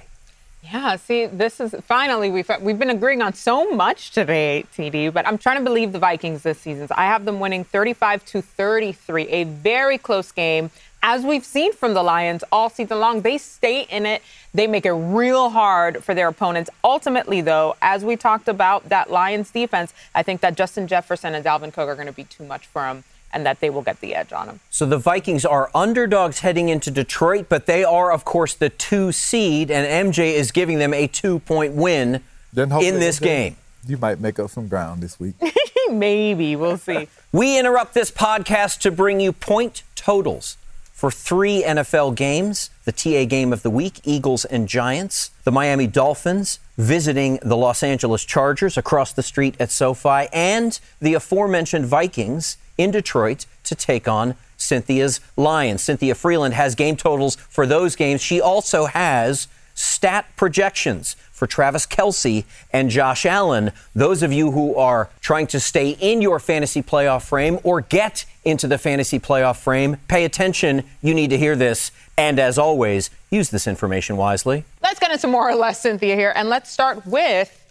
Yeah, 0.73 0.97
see, 0.97 1.27
this 1.27 1.61
is 1.61 1.77
finally 1.83 2.29
we've 2.29 2.51
we've 2.61 2.79
been 2.79 2.91
agreeing 2.91 3.23
on 3.23 3.35
so 3.35 3.71
much 3.71 4.11
today, 4.11 4.65
TD, 4.75 5.13
but 5.13 5.27
I'm 5.27 5.39
trying 5.39 5.59
to 5.59 5.65
believe 5.65 5.93
the 5.93 6.01
Vikings 6.01 6.43
this 6.43 6.59
season. 6.59 6.89
I 6.91 7.05
have 7.05 7.25
them 7.25 7.39
winning 7.39 7.63
35 7.63 8.25
to 8.27 8.43
33, 8.43 9.29
a 9.29 9.45
very 9.45 9.97
close 9.97 10.33
game. 10.33 10.71
As 11.03 11.23
we've 11.23 11.45
seen 11.45 11.73
from 11.73 11.95
the 11.95 12.03
Lions 12.03 12.43
all 12.51 12.69
season 12.69 12.99
long, 12.99 13.21
they 13.21 13.39
stay 13.39 13.83
in 13.83 14.07
it. 14.07 14.23
They 14.55 14.67
make 14.67 14.87
it 14.87 14.93
real 14.93 15.51
hard 15.51 16.03
for 16.03 16.15
their 16.15 16.27
opponents. 16.27 16.69
Ultimately, 16.83 17.43
though, 17.43 17.77
as 17.81 18.05
we 18.05 18.17
talked 18.17 18.49
about 18.49 18.89
that 18.89 19.09
Lions 19.09 19.53
defense, 19.53 19.95
I 20.17 20.25
think 20.25 20.41
that 20.41 20.57
Justin 20.57 20.89
Jefferson 20.89 21.35
and 21.37 21.45
Dalvin 21.45 21.73
Cook 21.73 21.89
are 21.89 21.95
going 21.95 22.09
to 22.09 22.13
be 22.13 22.25
too 22.25 22.45
much 22.45 22.67
for 22.67 22.83
them 22.83 23.05
and 23.33 23.45
that 23.45 23.61
they 23.61 23.71
will 23.71 23.83
get 23.83 24.01
the 24.01 24.15
edge 24.15 24.33
on 24.33 24.47
them. 24.47 24.61
So 24.71 24.87
the 24.87 24.99
Vikings 24.99 25.45
are 25.45 25.71
underdogs 25.75 26.41
heading 26.41 26.69
into 26.69 26.91
Detroit, 26.91 27.47
but 27.49 27.67
they 27.67 27.85
are, 27.85 28.11
of 28.13 28.25
course, 28.25 28.55
the 28.55 28.71
two 28.71 29.13
seed, 29.13 29.71
and 29.71 30.13
MJ 30.13 30.33
is 30.35 30.53
giving 30.53 30.79
them 30.79 30.95
a 30.95 31.07
two 31.07 31.41
point 31.41 31.75
win 31.75 32.23
then 32.53 32.73
in 32.83 32.99
this 33.01 33.19
game. 33.19 33.57
you 33.87 33.99
might 33.99 34.21
make 34.21 34.39
up 34.39 34.51
some 34.51 34.69
ground 34.69 35.03
this 35.03 35.21
week. 35.21 35.35
Maybe 35.91 36.57
we'll 36.57 36.79
see. 36.79 37.09
We 37.33 37.59
interrupt 37.59 37.93
this 37.93 38.11
podcast 38.11 38.79
to 38.81 38.91
bring 38.91 39.21
you 39.21 39.31
point 39.31 39.83
totals 39.95 40.57
for 40.95 41.11
three 41.11 41.63
NFL 41.63 42.15
games 42.15 42.71
the 42.87 42.93
TA 42.93 43.27
game 43.27 43.53
of 43.53 43.63
the 43.63 43.69
week, 43.69 44.01
Eagles 44.05 44.47
and 44.47 44.67
Giants, 44.69 45.33
the 45.45 45.53
Miami 45.53 45.87
Dolphins 45.87 46.59
visiting 46.79 47.39
the 47.43 47.57
Los 47.57 47.83
Angeles 47.83 48.25
Chargers 48.25 48.79
across 48.79 49.13
the 49.13 49.23
street 49.23 49.55
at 49.61 49.71
SoFi, 49.71 50.29
and 50.33 50.79
the 51.01 51.13
aforementioned 51.15 51.85
Vikings 51.85 52.57
in 52.79 52.91
Detroit 52.91 53.47
to 53.65 53.75
take 53.75 54.09
on 54.09 54.35
Cynthia's 54.57 55.21
Lions. 55.37 55.83
Cynthia 55.83 56.15
Frelund 56.15 56.53
has 56.53 56.75
game 56.75 56.97
totals 56.97 57.37
for 57.37 57.67
those 57.67 57.97
games. 57.97 58.23
She 58.23 58.41
also 58.41 58.87
has 58.87 59.49
stat 59.75 60.27
projections 60.37 61.15
for 61.31 61.47
Travis 61.47 61.87
Kelce 61.87 62.45
and 62.73 62.89
Josh 62.89 63.27
Allen. 63.27 63.73
Those 63.95 64.23
of 64.23 64.33
you 64.33 64.53
who 64.53 64.75
are 64.75 65.11
trying 65.21 65.47
to 65.49 65.61
stay 65.61 65.91
in 65.91 66.23
your 66.23 66.41
fantasy 66.41 66.83
playoff 66.83 67.29
frame 67.29 67.59
or 67.63 67.83
get 67.83 68.25
into 68.45 68.67
the 68.67 68.79
fantasy 68.79 69.19
playoff 69.19 69.57
frame, 69.57 69.99
pay 70.09 70.25
attention. 70.25 70.83
You 71.03 71.13
need 71.13 71.29
to 71.31 71.39
hear 71.39 71.55
this. 71.55 71.93
And 72.17 72.39
as 72.39 72.57
always, 72.57 73.11
use 73.31 73.51
this 73.51 73.67
information 73.67 74.17
wisely. 74.17 74.65
Let's 74.83 74.99
get 74.99 75.11
into 75.11 75.27
more 75.27 75.51
or 75.51 75.55
less 75.55 75.83
Cynthia 75.83 76.17
here, 76.17 76.33
and 76.35 76.49
let's 76.49 76.71
start 76.71 77.07
with 77.07 77.66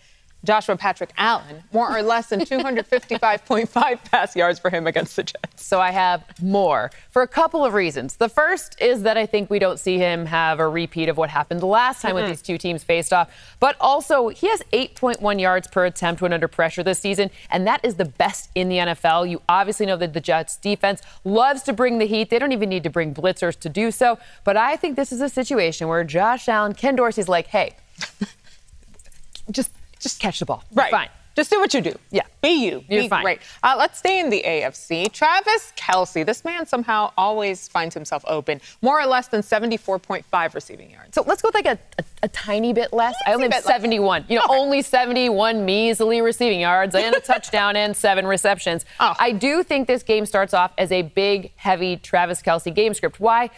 Joshua 0.46 0.78
Patrick 0.78 1.12
Allen. 1.18 1.64
More 1.74 1.96
or 1.96 2.02
less 2.02 2.28
than 2.28 2.42
255.5 2.42 4.04
pass 4.12 4.36
yards 4.36 4.60
for 4.60 4.70
him 4.70 4.88
against 4.88 5.16
the 5.16 5.24
Jets. 5.24 5.66
So 5.66 5.82
I 5.82 5.92
have 5.92 6.24
more 6.42 6.92
for 7.10 7.22
a 7.22 7.28
couple 7.28 7.66
of 7.66 7.74
reasons. 7.74 8.16
The 8.18 8.30
first 8.30 8.80
is 8.82 9.04
that 9.04 9.18
I 9.18 9.26
think 9.26 9.50
we 9.50 9.60
don't 9.60 9.80
see 9.80 9.98
him 9.98 10.26
have 10.26 10.60
a 10.60 10.68
repeat 10.68 11.10
of 11.10 11.18
what 11.18 11.30
happened 11.30 11.64
last 11.64 12.02
time 12.02 12.16
when 12.16 12.30
these 12.30 12.42
two 12.42 12.58
teams 12.58 12.84
faced 12.84 13.12
off. 13.12 13.30
But 13.60 13.76
also, 13.80 14.30
he 14.30 14.48
has 14.50 14.62
8.1 14.72 15.40
yards 15.40 15.68
per 15.68 15.86
attempt 15.86 16.22
when 16.22 16.34
under 16.34 16.48
pressure 16.48 16.84
this 16.84 17.00
season, 17.00 17.32
and 17.50 17.66
that 17.68 17.84
is 17.84 17.96
the 17.96 18.06
best 18.06 18.50
in 18.56 18.70
the 18.70 18.78
NFL. 18.78 19.30
You 19.30 19.42
obviously 19.50 19.86
know 19.86 19.98
that 19.98 20.14
the 20.14 20.22
Jets 20.22 20.58
defense 20.58 21.02
loves 21.24 21.64
to 21.64 21.74
bring 21.74 21.98
the 21.98 22.06
heat. 22.06 22.30
They 22.30 22.40
don't 22.40 22.52
even 22.52 22.70
need 22.70 22.84
to 22.84 22.90
bring 22.90 23.14
blitzers 23.14 23.58
to 23.60 23.70
do 23.70 23.92
so. 23.92 24.20
But 24.44 24.58
I 24.58 24.76
think 24.76 24.96
this 24.96 25.12
is 25.12 25.22
a 25.22 25.30
situation 25.30 25.88
where 25.88 26.04
Josh 26.04 26.48
Allen, 26.48 26.74
Ken 26.74 26.96
Dorsey's 26.96 27.28
like, 27.28 27.48
hey, 27.48 27.76
just 29.52 29.72
just 30.06 30.20
catch 30.20 30.40
the 30.40 30.46
ball. 30.46 30.64
Right. 30.72 30.92
Fine. 30.92 31.10
Just 31.36 31.50
do 31.52 31.60
what 31.60 31.74
you 31.74 31.82
do. 31.82 31.94
Yeah. 32.12 32.22
Be 32.42 32.66
you. 32.66 32.84
You're 32.88 33.02
Be 33.04 33.10
fine. 33.10 33.24
Great. 33.24 33.40
Uh, 33.62 33.76
let's 33.78 34.00
stay 34.00 34.22
in 34.22 34.30
the 34.30 34.42
AFC. 34.48 35.12
Travis 35.12 35.74
Kelce. 35.76 36.26
This 36.26 36.46
man 36.46 36.66
somehow 36.66 37.12
always 37.18 37.68
finds 37.68 37.94
himself 37.94 38.24
open. 38.26 38.62
More 38.82 39.02
or 39.02 39.06
less 39.06 39.28
than 39.28 39.42
74.5 39.42 40.54
receiving 40.54 40.92
yards. 40.92 41.14
So 41.14 41.24
let's 41.28 41.42
go 41.42 41.50
with 41.50 41.56
like 41.56 41.66
a, 41.66 41.78
a, 42.00 42.04
a 42.24 42.28
tiny 42.30 42.72
bit 42.72 42.94
less. 42.94 43.16
I 43.28 43.34
only 43.34 43.46
have 43.46 43.52
bit 43.52 43.66
less. 43.66 43.74
71. 43.76 44.26
You 44.30 44.38
know, 44.38 44.44
Okay. 44.46 44.56
only 44.56 44.82
71 44.82 45.66
measly 45.66 46.22
receiving 46.22 46.62
yards 46.62 46.96
and 46.96 47.14
a 47.14 47.20
touchdown 47.34 47.76
and 47.76 47.98
seven 47.98 48.26
receptions. 48.26 48.86
Oh. 49.02 49.14
I 49.20 49.34
do 49.34 49.62
think 49.62 49.88
this 49.88 50.04
game 50.04 50.26
starts 50.26 50.54
off 50.54 50.72
as 50.78 50.90
a 50.94 51.02
big, 51.02 51.52
heavy 51.58 51.98
Travis 51.98 52.42
Kelce 52.42 52.74
game 52.74 52.94
script. 52.94 53.20
Why? 53.20 53.50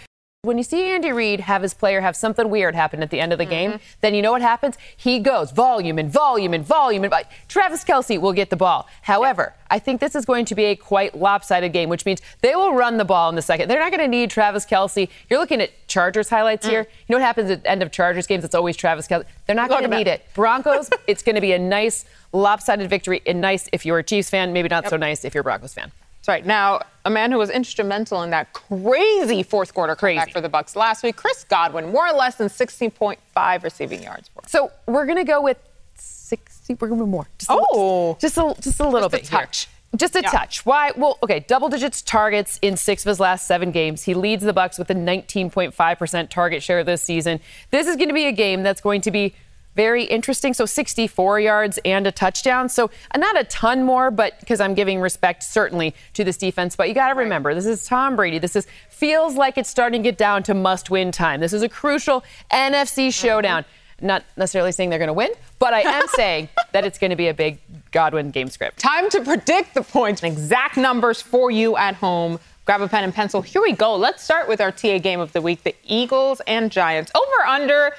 When 0.47 0.57
you 0.57 0.63
see 0.63 0.85
Andy 0.85 1.11
Reid 1.11 1.41
have 1.41 1.61
his 1.61 1.73
player 1.73 1.99
have 1.99 2.15
something 2.15 2.49
weird 2.49 2.73
happen 2.73 3.03
at 3.03 3.09
the 3.09 3.19
end 3.19 3.33
of 3.33 3.37
the 3.37 3.43
Mm-hmm. 3.43 3.71
game, 3.71 3.79
then 3.99 4.13
you 4.13 4.21
know 4.21 4.31
what 4.31 4.41
happens? 4.41 4.77
He 4.95 5.19
goes 5.19 5.51
volume 5.51 5.99
and 5.99 6.09
volume 6.09 6.53
and 6.53 6.65
volume 6.65 7.03
and 7.03 7.13
Travis 7.49 7.83
Kelce 7.83 8.19
will 8.19 8.31
get 8.31 8.49
the 8.49 8.55
ball. 8.55 8.87
However, 9.01 9.53
I 9.69 9.79
think 9.79 9.99
this 9.99 10.15
is 10.15 10.23
going 10.23 10.45
to 10.45 10.55
be 10.55 10.63
a 10.65 10.75
quite 10.77 11.15
lopsided 11.17 11.73
game, 11.73 11.89
which 11.89 12.05
means 12.05 12.21
they 12.41 12.55
will 12.55 12.73
run 12.73 12.95
the 12.95 13.03
ball 13.03 13.27
in 13.27 13.35
the 13.35 13.41
second. 13.41 13.69
They're 13.69 13.79
not 13.79 13.91
going 13.91 14.01
to 14.03 14.07
need 14.07 14.29
Travis 14.29 14.65
Kelce. 14.65 15.09
You're 15.29 15.39
looking 15.39 15.59
at 15.59 15.71
Chargers 15.89 16.29
highlights 16.29 16.65
here. 16.65 16.87
You 17.07 17.13
know 17.13 17.17
what 17.17 17.25
happens 17.25 17.51
at 17.51 17.63
the 17.63 17.69
end 17.69 17.83
of 17.83 17.91
Chargers 17.91 18.25
games? 18.25 18.45
It's 18.45 18.55
always 18.55 18.77
Travis 18.77 19.05
Kelce. 19.05 19.25
They're 19.47 19.55
not 19.55 19.67
going 19.67 19.83
to 19.83 19.89
need 19.89 20.07
it. 20.07 20.23
Broncos, 20.33 20.89
it's 21.07 21.23
going 21.23 21.35
to 21.35 21.41
be 21.41 21.51
a 21.51 21.59
nice 21.59 22.05
lopsided 22.31 22.89
victory 22.89 23.21
and 23.25 23.41
nice 23.41 23.67
if 23.73 23.85
you're 23.85 23.99
a 23.99 24.03
Chiefs 24.03 24.29
fan, 24.29 24.53
maybe 24.53 24.69
not 24.69 24.87
so 24.87 24.95
nice 24.95 25.25
if 25.25 25.33
you're 25.33 25.41
a 25.41 25.43
Broncos 25.43 25.73
fan. 25.73 25.91
That's 26.27 26.39
right. 26.41 26.45
Now, 26.45 26.81
a 27.05 27.09
man 27.09 27.31
who 27.31 27.37
was 27.37 27.49
instrumental 27.49 28.21
in 28.23 28.31
that 28.31 28.51
crazy 28.51 29.43
fourth 29.43 29.73
quarter 29.73 29.95
comeback 29.95 30.25
Crazy. 30.25 30.33
for 30.33 30.41
the 30.41 30.49
Bucks 30.49 30.75
last 30.75 31.01
week, 31.01 31.15
Chris 31.15 31.45
Godwin, 31.45 31.93
more 31.93 32.05
or 32.05 32.11
less 32.11 32.35
than 32.35 32.49
16.5 32.49 33.63
receiving 33.63 34.03
yards 34.03 34.27
for. 34.33 34.41
So 34.45 34.69
we're 34.87 35.05
gonna 35.05 35.23
go 35.23 35.41
with 35.41 35.57
sixty. 35.95 36.73
We're 36.73 36.89
gonna 36.89 36.99
go 36.99 37.05
more. 37.05 37.27
Just 37.39 37.49
a, 37.49 37.55
Oh. 37.57 38.17
just 38.19 38.37
a 38.37 38.53
just 38.59 38.79
a 38.81 38.87
little 38.89 39.07
bit. 39.07 39.21
Just 39.21 39.31
a 39.31 39.35
bit 39.35 39.39
here. 39.39 39.45
touch. 39.45 39.67
Just 39.95 40.15
a 40.17 40.21
Yeah. 40.21 40.29
touch. 40.29 40.65
Why? 40.65 40.91
Well, 40.97 41.17
okay, 41.23 41.39
double 41.47 41.69
digits 41.69 42.01
targets 42.01 42.59
in 42.61 42.75
six 42.75 43.05
of 43.05 43.07
his 43.09 43.21
last 43.21 43.47
seven 43.47 43.71
games. 43.71 44.03
He 44.03 44.13
leads 44.13 44.43
the 44.43 44.51
Bucks 44.51 44.77
with 44.77 44.89
a 44.89 44.93
19.5% 44.95 46.29
target 46.29 46.61
share 46.61 46.83
this 46.83 47.01
season. 47.01 47.39
This 47.71 47.87
is 47.87 47.95
going 47.95 48.09
to 48.09 48.13
be 48.13 48.25
a 48.25 48.33
game 48.33 48.63
that's 48.63 48.81
going 48.81 48.99
to 49.01 49.11
be 49.11 49.33
very 49.77 50.03
interesting. 50.03 50.53
So 50.53 50.65
64 50.65 51.39
yards 51.39 51.79
and 51.85 52.05
a 52.07 52.11
touchdown. 52.11 52.67
So 52.67 52.89
uh, 53.11 53.17
not 53.19 53.39
a 53.39 53.45
ton 53.45 53.83
more, 53.83 54.11
but 54.11 54.37
because 54.41 54.59
I'm 54.59 54.73
giving 54.73 54.99
respect 54.99 55.43
certainly 55.43 55.95
to 56.13 56.25
this 56.25 56.35
defense. 56.35 56.75
But 56.75 56.89
you 56.89 56.95
got 56.95 57.13
to 57.13 57.15
remember, 57.15 57.53
this 57.53 57.67
is 57.67 57.85
Tom 57.85 58.15
Brady. 58.17 58.39
This 58.39 58.55
is 58.55 58.67
feels 58.89 59.35
like 59.35 59.57
it's 59.57 59.69
starting 59.69 60.01
to 60.01 60.09
get 60.09 60.17
down 60.17 60.41
to 60.43 60.55
must-win 60.55 61.11
time. 61.11 61.39
This 61.39 61.53
is 61.53 61.61
a 61.61 61.69
crucial 61.69 62.23
NFC 62.51 63.13
showdown. 63.13 63.63
Not 64.01 64.23
necessarily 64.35 64.71
saying 64.71 64.89
they're 64.89 64.99
going 64.99 65.07
to 65.07 65.13
win, 65.13 65.31
but 65.59 65.73
I 65.73 65.81
am 65.81 66.07
saying 66.15 66.49
that 66.71 66.83
it's 66.83 66.97
going 66.97 67.11
to 67.11 67.15
be 67.15 67.27
a 67.27 67.33
big 67.33 67.59
Godwin 67.91 68.31
game 68.31 68.49
script. 68.49 68.79
Time 68.79 69.09
to 69.11 69.21
predict 69.21 69.75
the 69.75 69.83
points 69.83 70.23
and 70.23 70.33
exact 70.33 70.77
numbers 70.77 71.21
for 71.21 71.51
you 71.51 71.77
at 71.77 71.95
home. 71.95 72.39
Grab 72.65 72.81
a 72.81 72.87
pen 72.87 73.05
and 73.05 73.13
pencil. 73.13 73.41
Here 73.41 73.61
we 73.61 73.71
go. 73.71 73.95
Let's 73.95 74.23
start 74.23 74.49
with 74.49 74.59
our 74.59 74.71
TA 74.71 74.97
game 74.97 75.19
of 75.19 75.31
the 75.31 75.41
week 75.41 75.63
the 75.63 75.73
Eagles 75.85 76.41
and 76.47 76.69
Giants. 76.69 77.11
Over 77.15 77.47
under 77.47 77.93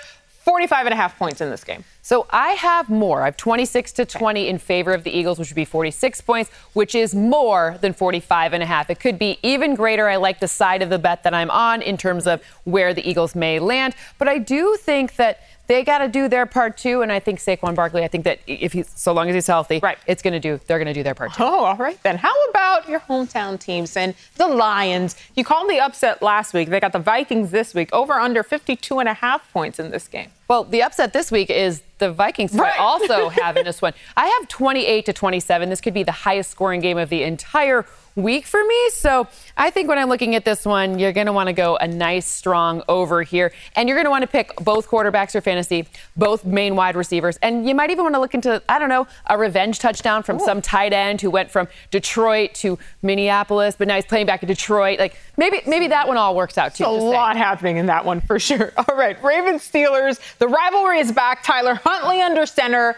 45 0.48 0.86
and 0.86 0.94
a 0.94 0.96
half 0.96 1.18
points 1.18 1.42
in 1.42 1.50
this 1.50 1.62
game. 1.62 1.84
So 2.00 2.26
I 2.30 2.52
have 2.52 2.88
more. 2.88 3.20
I 3.20 3.26
have 3.26 3.36
26 3.36 3.92
to 3.92 4.06
20 4.06 4.48
in 4.48 4.56
favor 4.56 4.94
of 4.94 5.04
the 5.04 5.10
Eagles, 5.10 5.38
which 5.38 5.50
would 5.50 5.56
be 5.56 5.66
46 5.66 6.22
points, 6.22 6.50
which 6.72 6.94
is 6.94 7.14
more 7.14 7.76
than 7.82 7.92
45 7.92 8.54
and 8.54 8.62
a 8.62 8.66
half. 8.66 8.88
It 8.88 8.98
could 8.98 9.18
be 9.18 9.38
even 9.42 9.74
greater. 9.74 10.08
I 10.08 10.16
like 10.16 10.40
the 10.40 10.48
side 10.48 10.80
of 10.80 10.88
the 10.88 10.98
bet 10.98 11.22
that 11.24 11.34
I'm 11.34 11.50
on 11.50 11.82
in 11.82 11.98
terms 11.98 12.26
of 12.26 12.42
where 12.64 12.94
the 12.94 13.06
Eagles 13.06 13.34
may 13.34 13.58
land. 13.58 13.94
But 14.16 14.26
I 14.26 14.38
do 14.38 14.78
think 14.80 15.16
that 15.16 15.40
they 15.68 15.84
got 15.84 15.98
to 15.98 16.08
do 16.08 16.28
their 16.28 16.44
part 16.46 16.76
too. 16.76 17.02
And 17.02 17.12
I 17.12 17.20
think 17.20 17.38
Saquon 17.38 17.74
Barkley, 17.74 18.02
I 18.02 18.08
think 18.08 18.24
that 18.24 18.40
if 18.46 18.72
he's, 18.72 18.90
so 18.94 19.12
long 19.12 19.28
as 19.28 19.34
he's 19.34 19.46
healthy, 19.46 19.78
Right. 19.82 19.98
it's 20.06 20.22
going 20.22 20.32
to 20.32 20.40
do, 20.40 20.58
they're 20.66 20.78
going 20.78 20.86
to 20.88 20.92
do 20.94 21.02
their 21.02 21.14
part 21.14 21.34
too. 21.34 21.44
Oh, 21.44 21.64
all 21.64 21.76
right 21.76 22.02
then. 22.02 22.16
How 22.16 22.34
about 22.50 22.88
your 22.88 23.00
hometown 23.00 23.60
teams 23.60 23.96
and 23.96 24.14
the 24.36 24.48
Lions? 24.48 25.14
You 25.36 25.44
called 25.44 25.70
the 25.70 25.78
upset 25.78 26.22
last 26.22 26.52
week. 26.54 26.68
They 26.70 26.80
got 26.80 26.92
the 26.92 26.98
Vikings 26.98 27.50
this 27.50 27.74
week. 27.74 27.90
Over 27.92 28.14
under 28.14 28.42
52 28.42 28.98
and 28.98 29.08
a 29.08 29.14
half 29.14 29.52
points 29.52 29.78
in 29.78 29.90
this 29.90 30.08
game. 30.08 30.30
Well, 30.48 30.64
the 30.64 30.82
upset 30.82 31.12
this 31.12 31.30
week 31.30 31.50
is 31.50 31.82
the 31.98 32.10
Vikings 32.10 32.54
I 32.58 32.62
Right. 32.62 32.80
also 32.80 33.28
have 33.28 33.56
in 33.58 33.64
this 33.66 33.82
one. 33.82 33.92
I 34.16 34.26
have 34.26 34.48
28 34.48 35.04
to 35.06 35.12
27. 35.12 35.68
This 35.68 35.80
could 35.82 35.92
be 35.94 36.02
the 36.02 36.12
highest 36.12 36.50
scoring 36.50 36.80
game 36.80 36.96
of 36.96 37.10
the 37.10 37.22
entire 37.22 37.84
week 38.18 38.46
for 38.46 38.62
me. 38.64 38.90
So 38.90 39.26
I 39.56 39.70
think 39.70 39.88
when 39.88 39.98
I'm 39.98 40.08
looking 40.08 40.34
at 40.34 40.44
this 40.44 40.66
one, 40.66 40.98
you're 40.98 41.12
going 41.12 41.26
to 41.26 41.32
want 41.32 41.46
to 41.46 41.52
go 41.52 41.76
a 41.76 41.86
nice, 41.86 42.26
strong 42.26 42.82
over 42.88 43.22
here. 43.22 43.52
And 43.76 43.88
you're 43.88 43.96
going 43.96 44.06
to 44.06 44.10
want 44.10 44.22
to 44.22 44.28
pick 44.28 44.54
both 44.56 44.88
quarterbacks 44.88 45.32
for 45.32 45.40
fantasy, 45.40 45.86
both 46.16 46.44
main 46.44 46.76
wide 46.76 46.96
receivers. 46.96 47.38
And 47.42 47.66
you 47.66 47.74
might 47.74 47.90
even 47.90 48.04
want 48.04 48.14
to 48.14 48.20
look 48.20 48.34
into, 48.34 48.62
I 48.68 48.78
don't 48.78 48.88
know, 48.88 49.06
a 49.26 49.38
revenge 49.38 49.78
touchdown 49.78 50.22
from 50.22 50.36
Ooh. 50.36 50.44
some 50.44 50.60
tight 50.60 50.92
end 50.92 51.20
who 51.20 51.30
went 51.30 51.50
from 51.50 51.68
Detroit 51.90 52.54
to 52.54 52.78
Minneapolis, 53.02 53.76
but 53.76 53.88
now 53.88 53.94
he's 53.94 54.06
playing 54.06 54.26
back 54.26 54.42
in 54.42 54.48
Detroit. 54.48 54.98
Like 54.98 55.16
maybe 55.36 55.60
maybe 55.66 55.88
that 55.88 56.08
one 56.08 56.16
all 56.16 56.34
works 56.34 56.58
out 56.58 56.74
too. 56.74 56.84
a 56.84 56.88
lot 56.88 57.36
happening 57.36 57.76
in 57.76 57.86
that 57.86 58.04
one 58.04 58.20
for 58.20 58.38
sure. 58.38 58.72
All 58.88 58.96
right, 58.96 59.22
Ravens 59.22 59.68
Steelers. 59.68 60.20
The 60.38 60.48
rivalry 60.48 60.98
is 60.98 61.12
back. 61.12 61.42
Tyler 61.42 61.74
Huntley 61.74 62.20
under 62.20 62.46
center. 62.46 62.96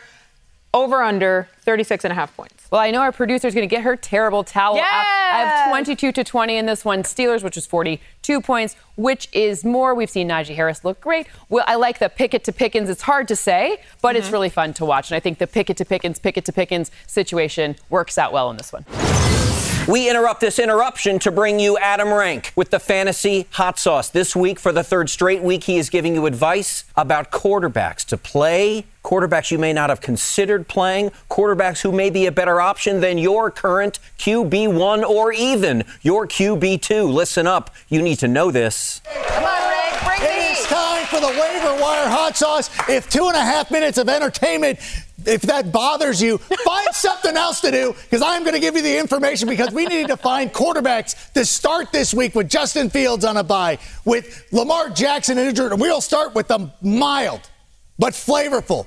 Over 0.72 1.02
under 1.02 1.48
36 1.62 2.04
and 2.04 2.12
a 2.12 2.14
half 2.14 2.34
points. 2.36 2.68
Well, 2.70 2.80
I 2.80 2.92
know 2.92 3.00
our 3.00 3.10
producer 3.10 3.48
is 3.48 3.54
going 3.54 3.68
to 3.68 3.74
get 3.74 3.82
her 3.82 3.96
terrible 3.96 4.44
towel 4.44 4.76
yes! 4.76 4.86
up. 4.86 5.06
I 5.06 5.38
have 5.38 5.68
22 5.70 6.12
to 6.12 6.22
20 6.22 6.56
in 6.56 6.66
this 6.66 6.84
one. 6.84 7.02
Steelers, 7.02 7.42
which 7.42 7.56
is 7.56 7.66
42 7.66 8.40
points, 8.40 8.76
which 8.96 9.28
is 9.32 9.64
more. 9.64 9.94
We've 9.94 10.10
seen 10.10 10.28
Najee 10.28 10.54
Harris 10.54 10.84
look 10.84 11.00
great. 11.00 11.26
Well, 11.48 11.64
I 11.66 11.74
like 11.74 11.98
the 11.98 12.08
Pickett 12.08 12.44
to 12.44 12.52
Pickens. 12.52 12.88
It's 12.88 13.02
hard 13.02 13.26
to 13.28 13.36
say, 13.36 13.78
but 14.00 14.10
mm-hmm. 14.10 14.18
it's 14.18 14.30
really 14.30 14.48
fun 14.48 14.72
to 14.74 14.84
watch. 14.84 15.10
And 15.10 15.16
I 15.16 15.20
think 15.20 15.38
the 15.38 15.48
Pickett 15.48 15.76
to 15.78 15.84
Pickens, 15.84 16.20
Pickett 16.20 16.44
to 16.44 16.52
Pickens 16.52 16.92
situation 17.08 17.74
works 17.88 18.16
out 18.16 18.32
well 18.32 18.48
in 18.50 18.56
this 18.56 18.72
one. 18.72 18.84
We 19.88 20.08
interrupt 20.08 20.40
this 20.40 20.58
interruption 20.58 21.18
to 21.20 21.32
bring 21.32 21.58
you 21.58 21.76
Adam 21.78 22.12
Rank 22.12 22.52
with 22.54 22.70
the 22.70 22.78
fantasy 22.78 23.46
hot 23.50 23.78
sauce. 23.78 24.10
This 24.10 24.36
week, 24.36 24.60
for 24.60 24.72
the 24.72 24.84
third 24.84 25.08
straight 25.10 25.42
week, 25.42 25.64
he 25.64 25.78
is 25.78 25.90
giving 25.90 26.14
you 26.14 26.26
advice 26.26 26.84
about 26.96 27.32
quarterbacks 27.32 28.04
to 28.06 28.16
play, 28.16 28.84
quarterbacks 29.02 29.50
you 29.50 29.58
may 29.58 29.72
not 29.72 29.88
have 29.88 30.00
considered 30.00 30.68
playing, 30.68 31.10
quarterbacks 31.30 31.80
who 31.80 31.92
may 31.92 32.10
be 32.10 32.26
a 32.26 32.32
better 32.32 32.60
option 32.60 33.00
than 33.00 33.18
your 33.18 33.50
current 33.50 33.98
QB1 34.18 35.02
or 35.02 35.32
even 35.32 35.84
your 36.02 36.26
QB2. 36.26 37.12
Listen 37.12 37.46
up. 37.46 37.74
You 37.88 38.02
need 38.02 38.18
to 38.20 38.28
know 38.28 38.50
this. 38.50 39.00
Come 39.04 39.44
on, 39.44 39.70
Rank. 39.70 40.04
Bring 40.04 40.22
it 40.22 40.58
is 40.58 40.66
time 40.66 41.06
for 41.06 41.20
the 41.20 41.28
waiver 41.28 41.82
wire 41.82 42.08
hot 42.08 42.36
sauce. 42.36 42.70
If 42.88 43.08
two 43.08 43.26
and 43.26 43.36
a 43.36 43.40
half 43.40 43.70
minutes 43.70 43.98
of 43.98 44.08
entertainment 44.08 44.78
if 45.26 45.42
that 45.42 45.72
bothers 45.72 46.20
you, 46.20 46.38
find 46.38 46.88
something 46.92 47.36
else 47.36 47.60
to 47.62 47.70
do 47.70 47.94
because 48.04 48.22
I'm 48.22 48.42
going 48.42 48.54
to 48.54 48.60
give 48.60 48.76
you 48.76 48.82
the 48.82 48.98
information 48.98 49.48
because 49.48 49.72
we 49.72 49.86
need 49.86 50.08
to 50.08 50.16
find 50.16 50.52
quarterbacks 50.52 51.32
to 51.32 51.44
start 51.44 51.92
this 51.92 52.12
week 52.12 52.34
with 52.34 52.48
Justin 52.48 52.90
Fields 52.90 53.24
on 53.24 53.36
a 53.36 53.44
bye, 53.44 53.78
with 54.04 54.46
Lamar 54.52 54.90
Jackson 54.90 55.38
injured. 55.38 55.72
And 55.72 55.80
we'll 55.80 56.00
start 56.00 56.34
with 56.34 56.48
the 56.48 56.70
mild 56.82 57.48
but 57.98 58.14
flavorful 58.14 58.86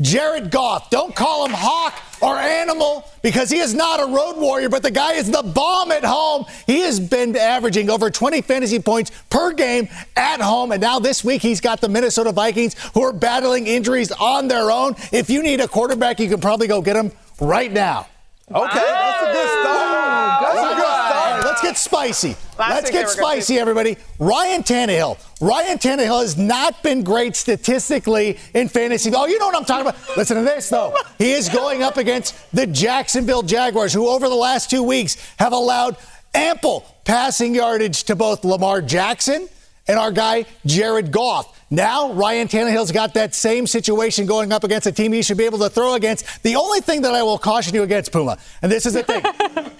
Jared 0.00 0.50
Goff. 0.50 0.90
Don't 0.90 1.14
call 1.14 1.46
him 1.46 1.52
hawk 1.54 1.94
or 2.20 2.36
animal 2.36 3.08
because 3.22 3.48
he 3.48 3.58
is 3.58 3.74
not 3.74 4.00
a 4.00 4.06
road 4.06 4.36
warrior, 4.36 4.68
but 4.68 4.82
the 4.82 4.90
guy 4.90 5.12
is 5.12 5.30
the 5.30 5.42
bomb 5.42 5.92
at 5.92 6.04
home. 6.04 6.46
He 6.66 6.80
has 6.80 6.98
been 6.98 7.36
averaging 7.36 7.90
over 7.90 8.10
20 8.10 8.42
fantasy 8.42 8.80
points 8.80 9.12
per 9.30 9.52
game 9.52 9.88
at 10.16 10.40
home. 10.40 10.72
And 10.72 10.80
now 10.80 10.98
this 10.98 11.22
week 11.22 11.42
he's 11.42 11.60
got 11.60 11.80
the 11.80 11.88
Minnesota 11.88 12.32
Vikings 12.32 12.74
who 12.94 13.02
are 13.02 13.12
battling 13.12 13.66
injuries 13.66 14.10
on 14.12 14.48
their 14.48 14.70
own. 14.70 14.96
If 15.12 15.30
you 15.30 15.42
need 15.42 15.60
a 15.60 15.68
quarterback, 15.68 16.18
you 16.18 16.28
can 16.28 16.40
probably 16.40 16.66
go 16.66 16.82
get 16.82 16.96
him 16.96 17.12
right 17.40 17.72
now. 17.72 18.08
Okay, 18.50 18.74
that's 18.74 19.22
a 19.22 19.32
good 19.32 19.48
start. 19.48 20.42
That's 20.42 20.58
a 20.58 20.74
good 20.74 20.84
start. 20.84 21.44
let's 21.44 21.62
get 21.74 21.78
spicy. 21.80 22.36
Let's 22.58 22.90
get 22.90 23.10
spicy, 23.10 23.58
everybody. 23.58 23.96
Ryan 24.18 24.62
Tannehill. 24.62 25.18
Ryan 25.40 25.78
Tannehill 25.78 26.20
has 26.20 26.36
not 26.36 26.82
been 26.82 27.02
great 27.02 27.34
statistically 27.34 28.38
in 28.54 28.68
fantasy. 28.68 29.10
Oh, 29.14 29.26
you 29.26 29.38
know 29.38 29.46
what 29.46 29.56
I'm 29.56 29.64
talking 29.64 29.88
about. 29.88 30.16
Listen 30.16 30.36
to 30.36 30.42
this, 30.44 30.68
though. 30.68 30.94
He 31.18 31.32
is 31.32 31.48
going 31.48 31.82
up 31.82 31.96
against 31.96 32.34
the 32.52 32.66
Jacksonville 32.66 33.42
Jaguars, 33.42 33.92
who 33.92 34.08
over 34.08 34.28
the 34.28 34.34
last 34.34 34.70
two 34.70 34.82
weeks 34.82 35.16
have 35.38 35.52
allowed 35.52 35.96
ample 36.32 36.86
passing 37.04 37.54
yardage 37.54 38.04
to 38.04 38.14
both 38.16 38.44
Lamar 38.44 38.80
Jackson 38.80 39.48
and 39.88 39.98
our 39.98 40.12
guy 40.12 40.46
Jared 40.64 41.10
Goff. 41.10 41.60
Now, 41.74 42.12
Ryan 42.12 42.46
Tannehill's 42.46 42.92
got 42.92 43.14
that 43.14 43.34
same 43.34 43.66
situation 43.66 44.26
going 44.26 44.52
up 44.52 44.62
against 44.62 44.86
a 44.86 44.92
team 44.92 45.12
he 45.12 45.22
should 45.22 45.36
be 45.36 45.44
able 45.44 45.58
to 45.58 45.68
throw 45.68 45.94
against. 45.94 46.42
The 46.44 46.54
only 46.54 46.80
thing 46.80 47.02
that 47.02 47.14
I 47.14 47.24
will 47.24 47.36
caution 47.36 47.74
you 47.74 47.82
against, 47.82 48.12
Puma, 48.12 48.38
and 48.62 48.70
this 48.70 48.86
is 48.86 48.92
the 48.92 49.02
thing 49.02 49.24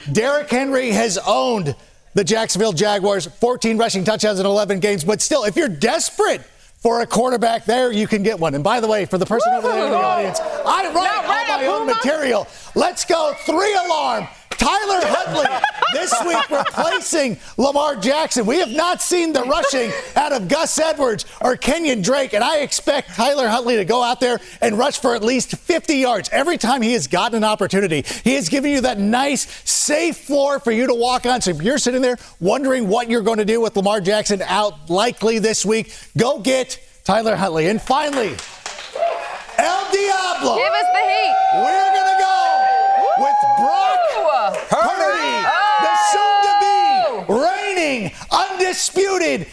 Derrick 0.13 0.51
Henry 0.51 0.91
has 0.91 1.19
owned 1.25 1.77
the 2.15 2.25
Jacksonville 2.25 2.73
Jaguars, 2.73 3.27
14 3.27 3.79
rushing 3.79 4.03
touchdowns 4.03 4.41
in 4.41 4.47
11 4.47 4.81
games. 4.81 5.05
But 5.05 5.23
still, 5.23 5.45
if 5.45 5.55
you're 5.55 5.69
desperate 5.69 6.43
for 6.85 7.01
a 7.01 7.07
quarterback 7.07 7.65
there, 7.65 7.93
you 7.93 8.09
can 8.09 8.25
get 8.25 8.41
one. 8.41 8.57
And 8.57 8.65
by 8.65 8.81
the 8.81 8.89
way, 8.89 9.05
for 9.05 9.19
the 9.19 9.27
person 9.27 9.53
Woo! 9.53 9.59
over 9.59 9.69
there 9.69 9.85
in 9.85 9.91
the 9.93 9.97
audience, 9.97 10.41
I 10.41 10.93
write 10.93 11.25
all 11.25 11.59
my 11.59 11.67
own 11.67 11.87
material. 11.87 12.49
Let's 12.75 13.05
go 13.05 13.35
three 13.47 13.75
alarm. 13.87 14.27
Tyler 14.51 15.01
Huntley 15.05 15.47
this 15.93 16.15
week 16.27 16.51
replacing 16.51 17.39
Lamar 17.57 17.97
Jackson. 17.97 18.47
We 18.47 18.59
have 18.59 18.71
not 18.71 19.03
seen 19.03 19.33
the 19.33 19.43
rushing 19.43 19.93
out 20.17 20.33
of 20.33 20.49
Gus 20.49 20.79
Edwards 20.79 21.27
or 21.41 21.57
Kenyon 21.57 22.03
Drake, 22.03 22.35
and 22.35 22.43
I 22.43 22.59
expect 22.59 23.15
Tyler 23.15 23.49
Huntley 23.49 23.77
to 23.77 23.85
go 23.85 24.03
out 24.03 24.21
there 24.21 24.41
and 24.61 24.79
rush 24.79 24.99
for 24.99 25.15
at 25.15 25.23
least 25.23 25.57
50 25.57 25.97
yards 25.97 26.29
every 26.33 26.59
time 26.59 26.83
he 26.83 26.93
has 26.95 27.07
gotten 27.07 27.39
an 27.39 27.45
opportunity. 27.45 28.05
He 28.23 28.35
is 28.35 28.49
giving 28.49 28.73
you 28.73 28.81
that 28.83 28.99
nice, 28.99 29.47
safe 29.69 30.19
floor 30.19 30.61
for 30.61 30.73
you 30.73 30.87
to 30.87 30.95
walk 30.95 31.27
on. 31.27 31.41
So 31.41 31.51
if 31.51 31.63
you're 31.63 31.79
sitting 31.79 32.03
there 32.03 32.19
wondering 32.41 32.89
what 32.89 33.11
you're 33.11 33.23
going 33.23 33.39
to 33.39 33.45
do 33.45 33.61
with 33.61 33.77
Lamar 33.77 34.01
Jackson 34.01 34.43
out 34.43 34.89
likely 34.89 35.39
this 35.39 35.65
week, 35.65 35.95
go 36.17 36.39
get 36.39 36.81
Tyler 37.05 37.37
Huntley. 37.37 37.69
And 37.69 37.81
finally, 37.81 38.35
El 39.59 39.91
Diablo. 39.93 40.57
Give 40.57 40.73
us 40.73 40.87
the 40.93 41.03
heat. 41.03 41.35
We're 41.55 42.04
Brock 43.65 44.55
Purdy, 44.69 45.33
oh! 45.47 45.81
the 45.85 45.95
soon-to-be 46.13 47.33
reigning, 47.33 48.13
undisputed 48.31 49.47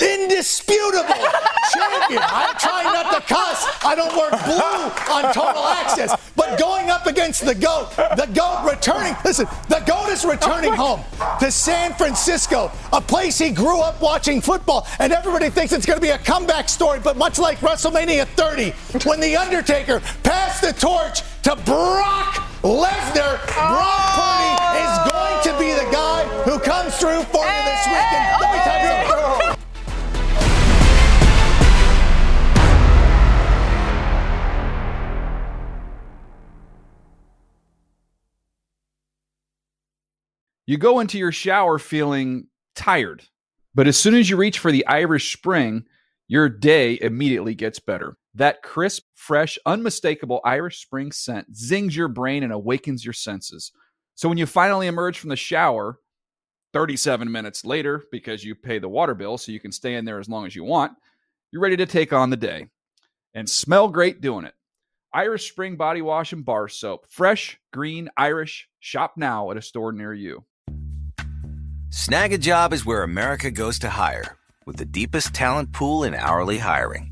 indisputable 0.00 1.14
champion. 1.72 2.22
I'm 2.22 2.56
trying 2.56 2.84
not 2.92 3.12
to 3.12 3.20
cuss. 3.22 3.66
I 3.84 3.94
don't 3.94 4.16
work 4.16 4.32
blue 4.44 5.14
on 5.14 5.34
total 5.34 5.64
access. 5.64 6.14
But 6.36 6.58
going 6.58 6.90
up 6.90 7.06
against 7.06 7.44
the 7.44 7.54
GOAT, 7.54 7.90
the 7.96 8.28
GOAT 8.34 8.68
returning, 8.70 9.14
listen, 9.24 9.46
the 9.68 9.82
GOAT 9.86 10.10
is 10.10 10.24
returning 10.24 10.72
home 10.72 11.00
to 11.40 11.50
San 11.50 11.92
Francisco, 11.94 12.70
a 12.92 13.00
place 13.00 13.38
he 13.38 13.50
grew 13.50 13.80
up 13.80 14.00
watching 14.00 14.40
football, 14.40 14.86
and 14.98 15.12
everybody 15.12 15.50
thinks 15.50 15.72
it's 15.72 15.86
going 15.86 15.98
to 15.98 16.02
be 16.02 16.10
a 16.10 16.18
comeback 16.18 16.68
story. 16.68 17.00
But 17.00 17.16
much 17.16 17.38
like 17.38 17.58
WrestleMania 17.58 18.26
30, 18.26 18.70
when 19.06 19.20
The 19.20 19.36
Undertaker 19.36 20.00
passed 20.22 20.62
the 20.62 20.72
torch 20.72 21.22
to 21.42 21.56
Brock 21.64 22.51
Lesnar, 22.62 23.44
Brock 23.46 24.14
Purdy 24.14 24.54
oh! 24.60 24.78
is 24.78 24.94
going 25.10 25.42
to 25.42 25.52
be 25.58 25.72
the 25.72 25.90
guy 25.90 26.22
who 26.44 26.60
comes 26.60 26.96
through 26.96 27.24
for 27.24 27.44
you 27.44 27.62
this 27.64 27.86
weekend. 27.88 28.24
Let 28.40 28.52
me 28.52 28.60
tell 28.62 28.78
you. 28.78 28.92
Oh! 29.08 29.54
You 40.66 40.78
go 40.78 41.00
into 41.00 41.18
your 41.18 41.32
shower 41.32 41.80
feeling 41.80 42.46
tired, 42.76 43.24
but 43.74 43.88
as 43.88 43.96
soon 43.96 44.14
as 44.14 44.30
you 44.30 44.36
reach 44.36 44.60
for 44.60 44.70
the 44.70 44.86
Irish 44.86 45.32
Spring, 45.36 45.84
your 46.28 46.48
day 46.48 46.96
immediately 47.02 47.56
gets 47.56 47.80
better. 47.80 48.16
That 48.34 48.62
crisp, 48.62 49.02
fresh, 49.14 49.58
unmistakable 49.66 50.40
Irish 50.44 50.80
Spring 50.82 51.12
scent 51.12 51.54
zings 51.54 51.94
your 51.94 52.08
brain 52.08 52.42
and 52.42 52.52
awakens 52.52 53.04
your 53.04 53.12
senses. 53.12 53.72
So 54.14 54.28
when 54.28 54.38
you 54.38 54.46
finally 54.46 54.86
emerge 54.86 55.18
from 55.18 55.30
the 55.30 55.36
shower, 55.36 55.98
37 56.72 57.30
minutes 57.30 57.64
later, 57.64 58.02
because 58.10 58.42
you 58.42 58.54
pay 58.54 58.78
the 58.78 58.88
water 58.88 59.14
bill 59.14 59.36
so 59.36 59.52
you 59.52 59.60
can 59.60 59.72
stay 59.72 59.94
in 59.94 60.04
there 60.04 60.18
as 60.18 60.28
long 60.28 60.46
as 60.46 60.56
you 60.56 60.64
want, 60.64 60.92
you're 61.50 61.62
ready 61.62 61.76
to 61.76 61.86
take 61.86 62.12
on 62.14 62.30
the 62.30 62.36
day 62.36 62.68
and 63.34 63.48
smell 63.48 63.88
great 63.88 64.22
doing 64.22 64.46
it. 64.46 64.54
Irish 65.12 65.50
Spring 65.50 65.76
Body 65.76 66.00
Wash 66.00 66.32
and 66.32 66.42
Bar 66.42 66.68
Soap. 66.68 67.06
Fresh, 67.10 67.58
green, 67.70 68.08
Irish. 68.16 68.68
Shop 68.80 69.12
now 69.16 69.50
at 69.50 69.58
a 69.58 69.62
store 69.62 69.92
near 69.92 70.14
you. 70.14 70.44
Snagajob 71.90 72.72
is 72.72 72.86
where 72.86 73.02
America 73.02 73.50
goes 73.50 73.78
to 73.80 73.90
hire, 73.90 74.38
with 74.64 74.76
the 74.76 74.86
deepest 74.86 75.34
talent 75.34 75.72
pool 75.72 76.04
in 76.04 76.14
hourly 76.14 76.56
hiring. 76.56 77.11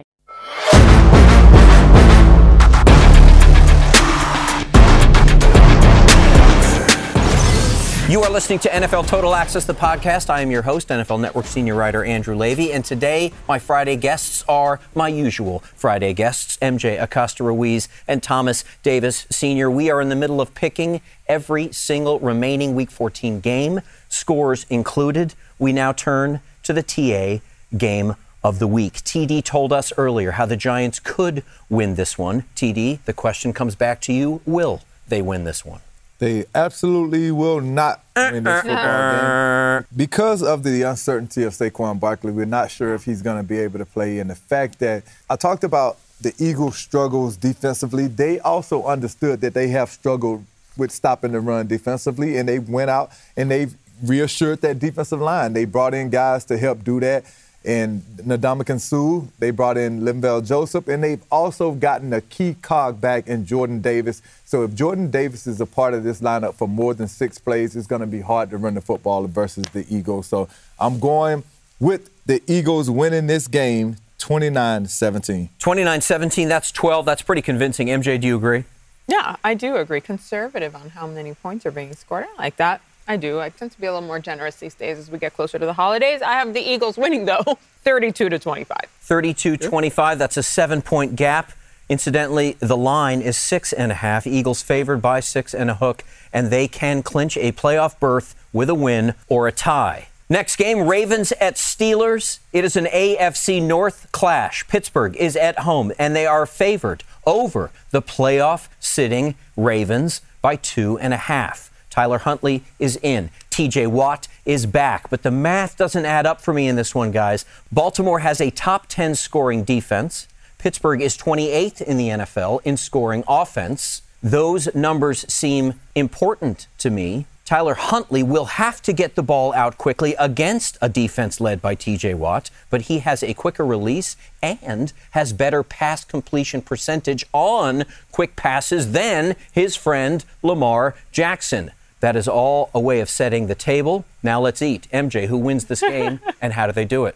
You 8.11 8.21
are 8.23 8.29
listening 8.29 8.59
to 8.59 8.69
NFL 8.69 9.07
Total 9.07 9.33
Access, 9.33 9.63
the 9.63 9.73
podcast. 9.73 10.29
I 10.29 10.41
am 10.41 10.51
your 10.51 10.63
host, 10.63 10.89
NFL 10.89 11.21
Network 11.21 11.45
senior 11.45 11.75
writer 11.75 12.03
Andrew 12.03 12.35
Levy. 12.35 12.73
And 12.73 12.83
today, 12.83 13.31
my 13.47 13.57
Friday 13.57 13.95
guests 13.95 14.43
are 14.49 14.81
my 14.93 15.07
usual 15.07 15.59
Friday 15.59 16.11
guests, 16.11 16.57
MJ 16.57 17.01
Acosta 17.01 17.45
Ruiz 17.45 17.87
and 18.09 18.21
Thomas 18.21 18.65
Davis 18.83 19.27
Sr. 19.29 19.71
We 19.71 19.89
are 19.89 20.01
in 20.01 20.09
the 20.09 20.17
middle 20.17 20.41
of 20.41 20.53
picking 20.53 20.99
every 21.29 21.71
single 21.71 22.19
remaining 22.19 22.75
Week 22.75 22.91
14 22.91 23.39
game, 23.39 23.79
scores 24.09 24.65
included. 24.69 25.33
We 25.57 25.71
now 25.71 25.93
turn 25.93 26.41
to 26.63 26.73
the 26.73 26.83
TA 26.83 27.41
game 27.77 28.15
of 28.43 28.59
the 28.59 28.67
week. 28.67 28.93
TD 28.93 29.43
told 29.43 29.71
us 29.71 29.93
earlier 29.97 30.31
how 30.31 30.45
the 30.45 30.57
Giants 30.57 30.99
could 30.99 31.43
win 31.69 31.95
this 31.95 32.17
one. 32.17 32.43
TD, 32.55 33.03
the 33.05 33.13
question 33.13 33.53
comes 33.53 33.75
back 33.75 34.01
to 34.01 34.13
you 34.13 34.41
will 34.45 34.81
they 35.07 35.21
win 35.21 35.43
this 35.43 35.65
one? 35.65 35.81
They 36.19 36.45
absolutely 36.53 37.31
will 37.31 37.61
not 37.61 38.03
win 38.15 38.43
this 38.43 38.61
football 38.61 39.81
game. 39.81 39.87
Because 39.97 40.43
of 40.43 40.63
the 40.63 40.83
uncertainty 40.83 41.43
of 41.43 41.53
Saquon 41.53 41.99
Barkley, 41.99 42.31
we're 42.31 42.45
not 42.45 42.69
sure 42.69 42.93
if 42.93 43.05
he's 43.05 43.21
going 43.21 43.37
to 43.37 43.43
be 43.43 43.57
able 43.57 43.79
to 43.79 43.85
play. 43.85 44.19
And 44.19 44.29
the 44.29 44.35
fact 44.35 44.77
that 44.79 45.03
I 45.29 45.35
talked 45.35 45.63
about 45.63 45.97
the 46.21 46.33
Eagles' 46.37 46.77
struggles 46.77 47.35
defensively, 47.37 48.05
they 48.05 48.39
also 48.39 48.83
understood 48.83 49.41
that 49.41 49.55
they 49.55 49.69
have 49.69 49.89
struggled 49.89 50.45
with 50.77 50.91
stopping 50.91 51.31
the 51.31 51.39
run 51.39 51.67
defensively, 51.67 52.37
and 52.37 52.47
they 52.47 52.59
went 52.59 52.89
out 52.89 53.11
and 53.35 53.49
they 53.49 53.67
reassured 54.03 54.61
that 54.61 54.79
defensive 54.79 55.19
line. 55.19 55.53
They 55.53 55.65
brought 55.65 55.93
in 55.93 56.09
guys 56.09 56.45
to 56.45 56.57
help 56.57 56.83
do 56.83 56.99
that 56.99 57.25
and 57.63 58.01
Ndamukong 58.17 58.79
Suh. 58.79 59.27
They 59.39 59.51
brought 59.51 59.77
in 59.77 60.01
Linval 60.01 60.45
Joseph, 60.45 60.87
and 60.87 61.03
they've 61.03 61.23
also 61.31 61.71
gotten 61.71 62.11
a 62.13 62.21
key 62.21 62.55
cog 62.61 62.99
back 62.99 63.27
in 63.27 63.45
Jordan 63.45 63.81
Davis. 63.81 64.21
So 64.45 64.63
if 64.63 64.73
Jordan 64.73 65.11
Davis 65.11 65.47
is 65.47 65.61
a 65.61 65.65
part 65.65 65.93
of 65.93 66.03
this 66.03 66.21
lineup 66.21 66.55
for 66.55 66.67
more 66.67 66.93
than 66.93 67.07
six 67.07 67.37
plays, 67.37 67.75
it's 67.75 67.87
going 67.87 68.01
to 68.01 68.07
be 68.07 68.21
hard 68.21 68.49
to 68.49 68.57
run 68.57 68.73
the 68.73 68.81
football 68.81 69.25
versus 69.27 69.65
the 69.73 69.85
Eagles. 69.89 70.27
So 70.27 70.49
I'm 70.79 70.99
going 70.99 71.43
with 71.79 72.09
the 72.25 72.41
Eagles 72.47 72.89
winning 72.89 73.27
this 73.27 73.47
game 73.47 73.97
29 74.17 74.85
17. 74.85 75.49
29 75.59 76.01
17, 76.01 76.47
that's 76.47 76.71
12. 76.71 77.05
That's 77.05 77.21
pretty 77.21 77.41
convincing. 77.41 77.87
MJ, 77.87 78.19
do 78.19 78.27
you 78.27 78.37
agree? 78.37 78.65
Yeah, 79.07 79.35
I 79.43 79.55
do 79.55 79.75
agree. 79.75 79.99
Conservative 79.99 80.75
on 80.75 80.89
how 80.89 81.07
many 81.07 81.33
points 81.33 81.65
are 81.65 81.71
being 81.71 81.93
scored. 81.93 82.25
I 82.37 82.41
like 82.43 82.55
that. 82.57 82.81
I 83.07 83.17
do. 83.17 83.39
I 83.39 83.49
tend 83.49 83.71
to 83.71 83.81
be 83.81 83.87
a 83.87 83.93
little 83.93 84.07
more 84.07 84.19
generous 84.19 84.55
these 84.55 84.75
days 84.75 84.97
as 84.97 85.09
we 85.09 85.17
get 85.17 85.33
closer 85.33 85.59
to 85.59 85.65
the 85.65 85.73
holidays. 85.73 86.21
I 86.21 86.33
have 86.33 86.53
the 86.53 86.61
Eagles 86.61 86.97
winning, 86.97 87.25
though, 87.25 87.43
32 87.83 88.29
to 88.29 88.39
25. 88.39 88.77
32 89.01 89.57
25. 89.57 90.19
That's 90.19 90.37
a 90.37 90.43
seven 90.43 90.81
point 90.81 91.15
gap. 91.15 91.51
Incidentally, 91.89 92.55
the 92.59 92.77
line 92.77 93.21
is 93.21 93.35
six 93.35 93.73
and 93.73 93.91
a 93.91 93.95
half. 93.95 94.25
Eagles 94.25 94.61
favored 94.61 95.01
by 95.01 95.19
six 95.19 95.53
and 95.53 95.69
a 95.69 95.75
hook, 95.75 96.05
and 96.31 96.49
they 96.49 96.67
can 96.67 97.03
clinch 97.03 97.35
a 97.37 97.51
playoff 97.51 97.99
berth 97.99 98.33
with 98.53 98.69
a 98.69 98.75
win 98.75 99.13
or 99.27 99.47
a 99.47 99.51
tie. 99.51 100.07
Next 100.29 100.55
game, 100.55 100.87
Ravens 100.87 101.33
at 101.41 101.55
Steelers. 101.55 102.39
It 102.53 102.63
is 102.63 102.77
an 102.77 102.85
AFC 102.85 103.61
North 103.61 104.09
clash. 104.13 104.65
Pittsburgh 104.69 105.17
is 105.17 105.35
at 105.35 105.59
home, 105.59 105.91
and 105.99 106.15
they 106.15 106.25
are 106.25 106.45
favored 106.45 107.03
over 107.25 107.71
the 107.89 108.01
playoff 108.01 108.69
sitting 108.79 109.35
Ravens 109.57 110.21
by 110.41 110.55
two 110.55 110.97
and 110.99 111.13
a 111.13 111.17
half. 111.17 111.70
Tyler 111.91 112.17
Huntley 112.17 112.63
is 112.79 112.97
in. 113.03 113.29
TJ 113.51 113.87
Watt 113.87 114.27
is 114.45 114.65
back. 114.65 115.09
But 115.11 115.21
the 115.21 115.29
math 115.29 115.77
doesn't 115.77 116.05
add 116.05 116.25
up 116.25 116.41
for 116.41 116.53
me 116.53 116.67
in 116.67 116.75
this 116.75 116.95
one, 116.95 117.11
guys. 117.11 117.45
Baltimore 117.71 118.19
has 118.19 118.41
a 118.41 118.49
top 118.49 118.87
10 118.87 119.13
scoring 119.13 119.63
defense. 119.63 120.27
Pittsburgh 120.57 121.01
is 121.01 121.17
28th 121.17 121.81
in 121.81 121.97
the 121.97 122.09
NFL 122.09 122.61
in 122.63 122.77
scoring 122.77 123.23
offense. 123.27 124.01
Those 124.23 124.73
numbers 124.73 125.31
seem 125.31 125.79
important 125.95 126.67
to 126.79 126.89
me. 126.89 127.25
Tyler 127.51 127.73
Huntley 127.73 128.23
will 128.23 128.45
have 128.45 128.81
to 128.83 128.93
get 128.93 129.15
the 129.15 129.23
ball 129.23 129.53
out 129.53 129.77
quickly 129.77 130.15
against 130.17 130.77
a 130.79 130.87
defense 130.87 131.41
led 131.41 131.61
by 131.61 131.75
TJ 131.75 132.15
Watt, 132.15 132.49
but 132.69 132.83
he 132.83 132.99
has 132.99 133.23
a 133.23 133.33
quicker 133.33 133.65
release 133.65 134.15
and 134.41 134.93
has 135.11 135.33
better 135.33 135.61
pass 135.61 136.05
completion 136.05 136.61
percentage 136.61 137.25
on 137.33 137.83
quick 138.13 138.37
passes 138.37 138.93
than 138.93 139.35
his 139.51 139.75
friend 139.75 140.23
Lamar 140.41 140.95
Jackson. 141.11 141.71
That 142.01 142.15
is 142.15 142.27
all 142.27 142.69
a 142.73 142.79
way 142.79 142.99
of 142.99 143.09
setting 143.09 143.47
the 143.47 143.55
table. 143.55 144.05
Now 144.21 144.41
let's 144.41 144.61
eat. 144.61 144.87
MJ, 144.91 145.27
who 145.27 145.37
wins 145.37 145.65
this 145.65 145.81
game 145.95 146.19
and 146.41 146.53
how 146.53 146.67
do 146.67 146.73
they 146.73 146.85
do 146.85 147.05
it? 147.05 147.15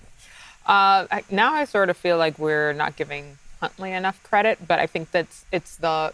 Uh, 0.66 1.06
now 1.30 1.54
I 1.54 1.66
sort 1.66 1.90
of 1.90 1.98
feel 1.98 2.18
like 2.18 2.40
we're 2.40 2.74
not 2.74 2.96
giving 2.96 3.38
Huntley 3.60 3.92
enough 3.92 4.22
credit, 4.24 4.68
but 4.68 4.80
I 4.80 4.88
think 4.88 5.12
that's 5.12 5.46
it's 5.52 5.76
the 5.78 6.14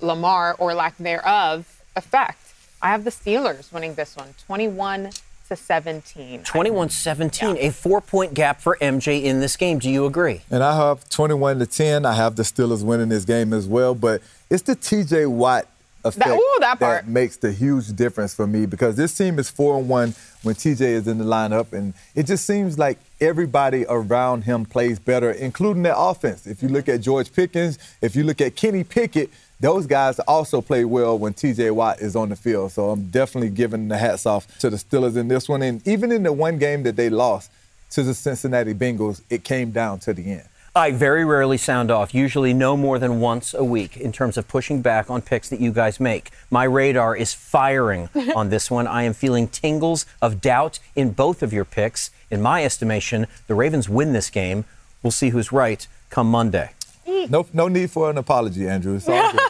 Lamar 0.00 0.56
or 0.58 0.74
lack 0.74 0.96
thereof 0.98 1.82
effect. 1.94 2.38
I 2.82 2.90
have 2.90 3.04
the 3.04 3.10
Steelers 3.10 3.72
winning 3.72 3.94
this 3.94 4.16
one, 4.16 4.34
21 4.46 5.10
to 5.48 5.56
17. 5.56 6.42
21 6.42 6.88
17, 6.90 7.56
a 7.58 7.70
four 7.70 8.00
point 8.00 8.34
gap 8.34 8.60
for 8.60 8.76
MJ 8.80 9.22
in 9.22 9.40
this 9.40 9.56
game. 9.56 9.78
Do 9.78 9.88
you 9.88 10.06
agree? 10.06 10.42
And 10.50 10.62
I 10.62 10.76
have 10.76 11.08
21 11.08 11.60
to 11.60 11.66
10. 11.66 12.04
I 12.04 12.14
have 12.14 12.36
the 12.36 12.42
Steelers 12.42 12.84
winning 12.84 13.08
this 13.08 13.24
game 13.24 13.52
as 13.52 13.66
well, 13.66 13.94
but 13.94 14.20
it's 14.50 14.62
the 14.62 14.76
TJ 14.76 15.30
Watt 15.30 15.66
effect 16.06 16.28
that, 16.28 16.36
ooh, 16.36 16.56
that, 16.60 16.78
that 16.80 17.08
makes 17.08 17.36
the 17.36 17.52
huge 17.52 17.94
difference 17.94 18.34
for 18.34 18.46
me 18.46 18.66
because 18.66 18.96
this 18.96 19.16
team 19.16 19.38
is 19.38 19.50
4 19.50 19.78
and 19.78 19.88
1 19.88 20.14
when 20.42 20.54
TJ 20.54 20.80
is 20.80 21.08
in 21.08 21.18
the 21.18 21.24
lineup, 21.24 21.72
and 21.72 21.92
it 22.14 22.26
just 22.26 22.46
seems 22.46 22.78
like 22.78 22.98
everybody 23.20 23.84
around 23.88 24.42
him 24.42 24.64
plays 24.64 24.98
better, 24.98 25.30
including 25.30 25.82
their 25.82 25.94
offense. 25.96 26.46
If 26.46 26.62
you 26.62 26.68
look 26.68 26.88
at 26.88 27.00
George 27.00 27.32
Pickens, 27.32 27.78
if 28.00 28.14
you 28.14 28.22
look 28.22 28.40
at 28.40 28.54
Kenny 28.54 28.84
Pickett, 28.84 29.30
those 29.58 29.86
guys 29.86 30.18
also 30.20 30.60
play 30.60 30.84
well 30.84 31.18
when 31.18 31.32
TJ 31.32 31.72
Watt 31.72 32.00
is 32.00 32.14
on 32.14 32.28
the 32.28 32.36
field. 32.36 32.72
So 32.72 32.90
I'm 32.90 33.08
definitely 33.08 33.50
giving 33.50 33.88
the 33.88 33.96
hats 33.96 34.26
off 34.26 34.46
to 34.58 34.70
the 34.70 34.76
Steelers 34.76 35.16
in 35.16 35.28
this 35.28 35.48
one. 35.48 35.62
And 35.62 35.86
even 35.88 36.12
in 36.12 36.22
the 36.22 36.32
one 36.32 36.58
game 36.58 36.82
that 36.82 36.96
they 36.96 37.08
lost 37.08 37.50
to 37.90 38.02
the 38.02 38.12
Cincinnati 38.12 38.74
Bengals, 38.74 39.22
it 39.30 39.44
came 39.44 39.70
down 39.70 39.98
to 40.00 40.12
the 40.12 40.32
end. 40.32 40.48
I 40.76 40.90
very 40.90 41.24
rarely 41.24 41.56
sound 41.56 41.90
off, 41.90 42.14
usually 42.14 42.52
no 42.52 42.76
more 42.76 42.98
than 42.98 43.18
once 43.18 43.54
a 43.54 43.64
week 43.64 43.96
in 43.96 44.12
terms 44.12 44.36
of 44.36 44.46
pushing 44.46 44.82
back 44.82 45.08
on 45.08 45.22
picks 45.22 45.48
that 45.48 45.58
you 45.58 45.72
guys 45.72 45.98
make. 45.98 46.28
My 46.50 46.64
radar 46.64 47.16
is 47.16 47.32
firing 47.32 48.10
on 48.36 48.50
this 48.50 48.70
one. 48.70 48.86
I 48.86 49.04
am 49.04 49.14
feeling 49.14 49.48
tingles 49.48 50.04
of 50.20 50.42
doubt 50.42 50.78
in 50.94 51.12
both 51.12 51.42
of 51.42 51.50
your 51.50 51.64
picks. 51.64 52.10
In 52.30 52.42
my 52.42 52.62
estimation, 52.62 53.26
the 53.46 53.54
Ravens 53.54 53.88
win 53.88 54.12
this 54.12 54.28
game. 54.28 54.66
We'll 55.02 55.12
see 55.12 55.30
who's 55.30 55.50
right 55.50 55.88
come 56.10 56.30
Monday. 56.30 56.72
No, 57.06 57.46
no 57.54 57.68
need 57.68 57.90
for 57.90 58.10
an 58.10 58.18
apology, 58.18 58.68
Andrew. 58.68 58.96
It's 58.96 59.08
all 59.08 59.32
good. 59.32 59.40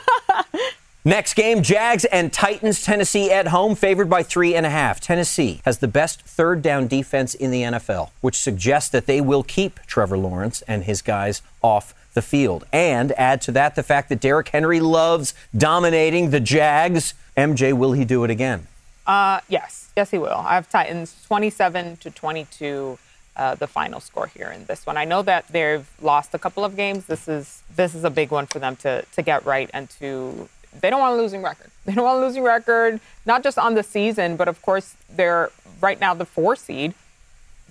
Next 1.06 1.34
game, 1.34 1.62
Jags 1.62 2.04
and 2.06 2.32
Titans. 2.32 2.82
Tennessee 2.82 3.30
at 3.30 3.46
home, 3.46 3.76
favored 3.76 4.10
by 4.10 4.24
three 4.24 4.56
and 4.56 4.66
a 4.66 4.70
half. 4.70 4.98
Tennessee 4.98 5.60
has 5.64 5.78
the 5.78 5.86
best 5.86 6.22
third 6.22 6.62
down 6.62 6.88
defense 6.88 7.32
in 7.32 7.52
the 7.52 7.62
NFL, 7.62 8.10
which 8.22 8.36
suggests 8.36 8.90
that 8.90 9.06
they 9.06 9.20
will 9.20 9.44
keep 9.44 9.78
Trevor 9.86 10.18
Lawrence 10.18 10.62
and 10.62 10.82
his 10.82 11.02
guys 11.02 11.42
off 11.62 11.94
the 12.14 12.22
field. 12.22 12.66
And 12.72 13.12
add 13.12 13.40
to 13.42 13.52
that 13.52 13.76
the 13.76 13.84
fact 13.84 14.08
that 14.08 14.18
Derrick 14.18 14.48
Henry 14.48 14.80
loves 14.80 15.32
dominating 15.56 16.30
the 16.30 16.40
Jags. 16.40 17.14
MJ, 17.36 17.72
will 17.72 17.92
he 17.92 18.04
do 18.04 18.24
it 18.24 18.30
again? 18.30 18.66
Uh, 19.06 19.38
yes, 19.48 19.90
yes, 19.94 20.10
he 20.10 20.18
will. 20.18 20.42
I 20.44 20.56
have 20.56 20.68
Titans 20.68 21.14
27 21.28 21.98
to 21.98 22.10
22. 22.10 22.98
Uh, 23.36 23.54
the 23.54 23.66
final 23.66 24.00
score 24.00 24.28
here 24.28 24.48
in 24.48 24.64
this 24.64 24.86
one. 24.86 24.96
I 24.96 25.04
know 25.04 25.20
that 25.20 25.46
they've 25.48 25.86
lost 26.00 26.32
a 26.32 26.38
couple 26.38 26.64
of 26.64 26.74
games. 26.74 27.04
This 27.04 27.28
is 27.28 27.62
this 27.76 27.94
is 27.94 28.02
a 28.02 28.08
big 28.08 28.30
one 28.30 28.46
for 28.46 28.58
them 28.58 28.76
to 28.76 29.04
to 29.12 29.20
get 29.20 29.44
right 29.44 29.68
and 29.74 29.90
to 30.00 30.48
they 30.80 30.90
don't 30.90 31.00
want 31.00 31.18
a 31.18 31.22
losing 31.22 31.42
record. 31.42 31.70
They 31.86 31.94
don't 31.94 32.04
want 32.04 32.20
a 32.20 32.26
losing 32.26 32.42
record, 32.42 32.98
not 33.26 33.44
just 33.44 33.58
on 33.58 33.74
the 33.74 33.84
season, 33.84 34.36
but 34.36 34.48
of 34.48 34.60
course 34.60 34.96
they're 35.08 35.52
right 35.80 36.00
now 36.00 36.14
the 36.14 36.26
four 36.26 36.56
seed. 36.56 36.94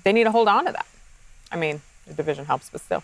They 0.05 0.13
need 0.13 0.23
to 0.23 0.31
hold 0.31 0.47
on 0.47 0.65
to 0.67 0.71
that. 0.71 0.85
I 1.51 1.57
mean, 1.57 1.81
the 2.07 2.13
division 2.13 2.45
helps, 2.45 2.69
but 2.69 2.79
still. 2.79 3.03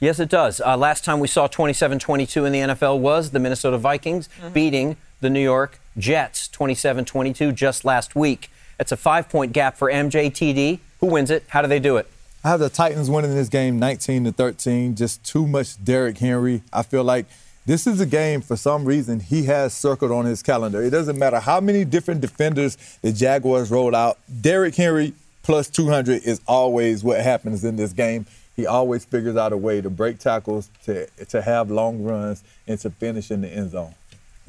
Yes, 0.00 0.20
it 0.20 0.28
does. 0.28 0.60
Uh, 0.60 0.76
last 0.76 1.02
time 1.02 1.18
we 1.18 1.28
saw 1.28 1.46
27 1.46 1.98
22 1.98 2.44
in 2.44 2.52
the 2.52 2.58
NFL 2.58 2.98
was 2.98 3.30
the 3.30 3.38
Minnesota 3.38 3.78
Vikings 3.78 4.28
mm-hmm. 4.38 4.52
beating 4.52 4.96
the 5.20 5.30
New 5.30 5.42
York 5.42 5.78
Jets 5.96 6.48
27 6.48 7.04
22 7.04 7.52
just 7.52 7.84
last 7.84 8.14
week. 8.14 8.50
It's 8.78 8.92
a 8.92 8.96
five 8.96 9.28
point 9.28 9.52
gap 9.52 9.76
for 9.76 9.90
MJTD. 9.90 10.80
Who 11.00 11.06
wins 11.06 11.30
it? 11.30 11.44
How 11.48 11.62
do 11.62 11.68
they 11.68 11.80
do 11.80 11.96
it? 11.96 12.06
I 12.42 12.48
have 12.48 12.60
the 12.60 12.70
Titans 12.70 13.10
winning 13.10 13.34
this 13.34 13.50
game 13.50 13.78
19 13.78 14.24
to 14.24 14.32
13. 14.32 14.94
Just 14.94 15.22
too 15.22 15.46
much 15.46 15.82
Derrick 15.84 16.16
Henry. 16.16 16.62
I 16.72 16.82
feel 16.82 17.04
like 17.04 17.26
this 17.70 17.86
is 17.86 18.00
a 18.00 18.06
game 18.06 18.40
for 18.40 18.56
some 18.56 18.84
reason 18.84 19.20
he 19.20 19.44
has 19.44 19.72
circled 19.72 20.10
on 20.10 20.24
his 20.24 20.42
calendar. 20.42 20.82
It 20.82 20.90
doesn't 20.90 21.16
matter 21.16 21.38
how 21.38 21.60
many 21.60 21.84
different 21.84 22.20
defenders 22.20 22.76
the 23.00 23.12
Jaguars 23.12 23.70
roll 23.70 23.94
out. 23.94 24.18
Derrick 24.40 24.74
Henry 24.74 25.14
plus 25.44 25.68
200 25.68 26.24
is 26.24 26.40
always 26.48 27.04
what 27.04 27.20
happens 27.20 27.62
in 27.62 27.76
this 27.76 27.92
game. 27.92 28.26
He 28.56 28.66
always 28.66 29.04
figures 29.04 29.36
out 29.36 29.52
a 29.52 29.56
way 29.56 29.80
to 29.82 29.88
break 29.88 30.18
tackles, 30.18 30.68
to, 30.86 31.06
to 31.26 31.42
have 31.42 31.70
long 31.70 32.02
runs, 32.02 32.42
and 32.66 32.80
to 32.80 32.90
finish 32.90 33.30
in 33.30 33.40
the 33.42 33.48
end 33.48 33.70
zone. 33.70 33.94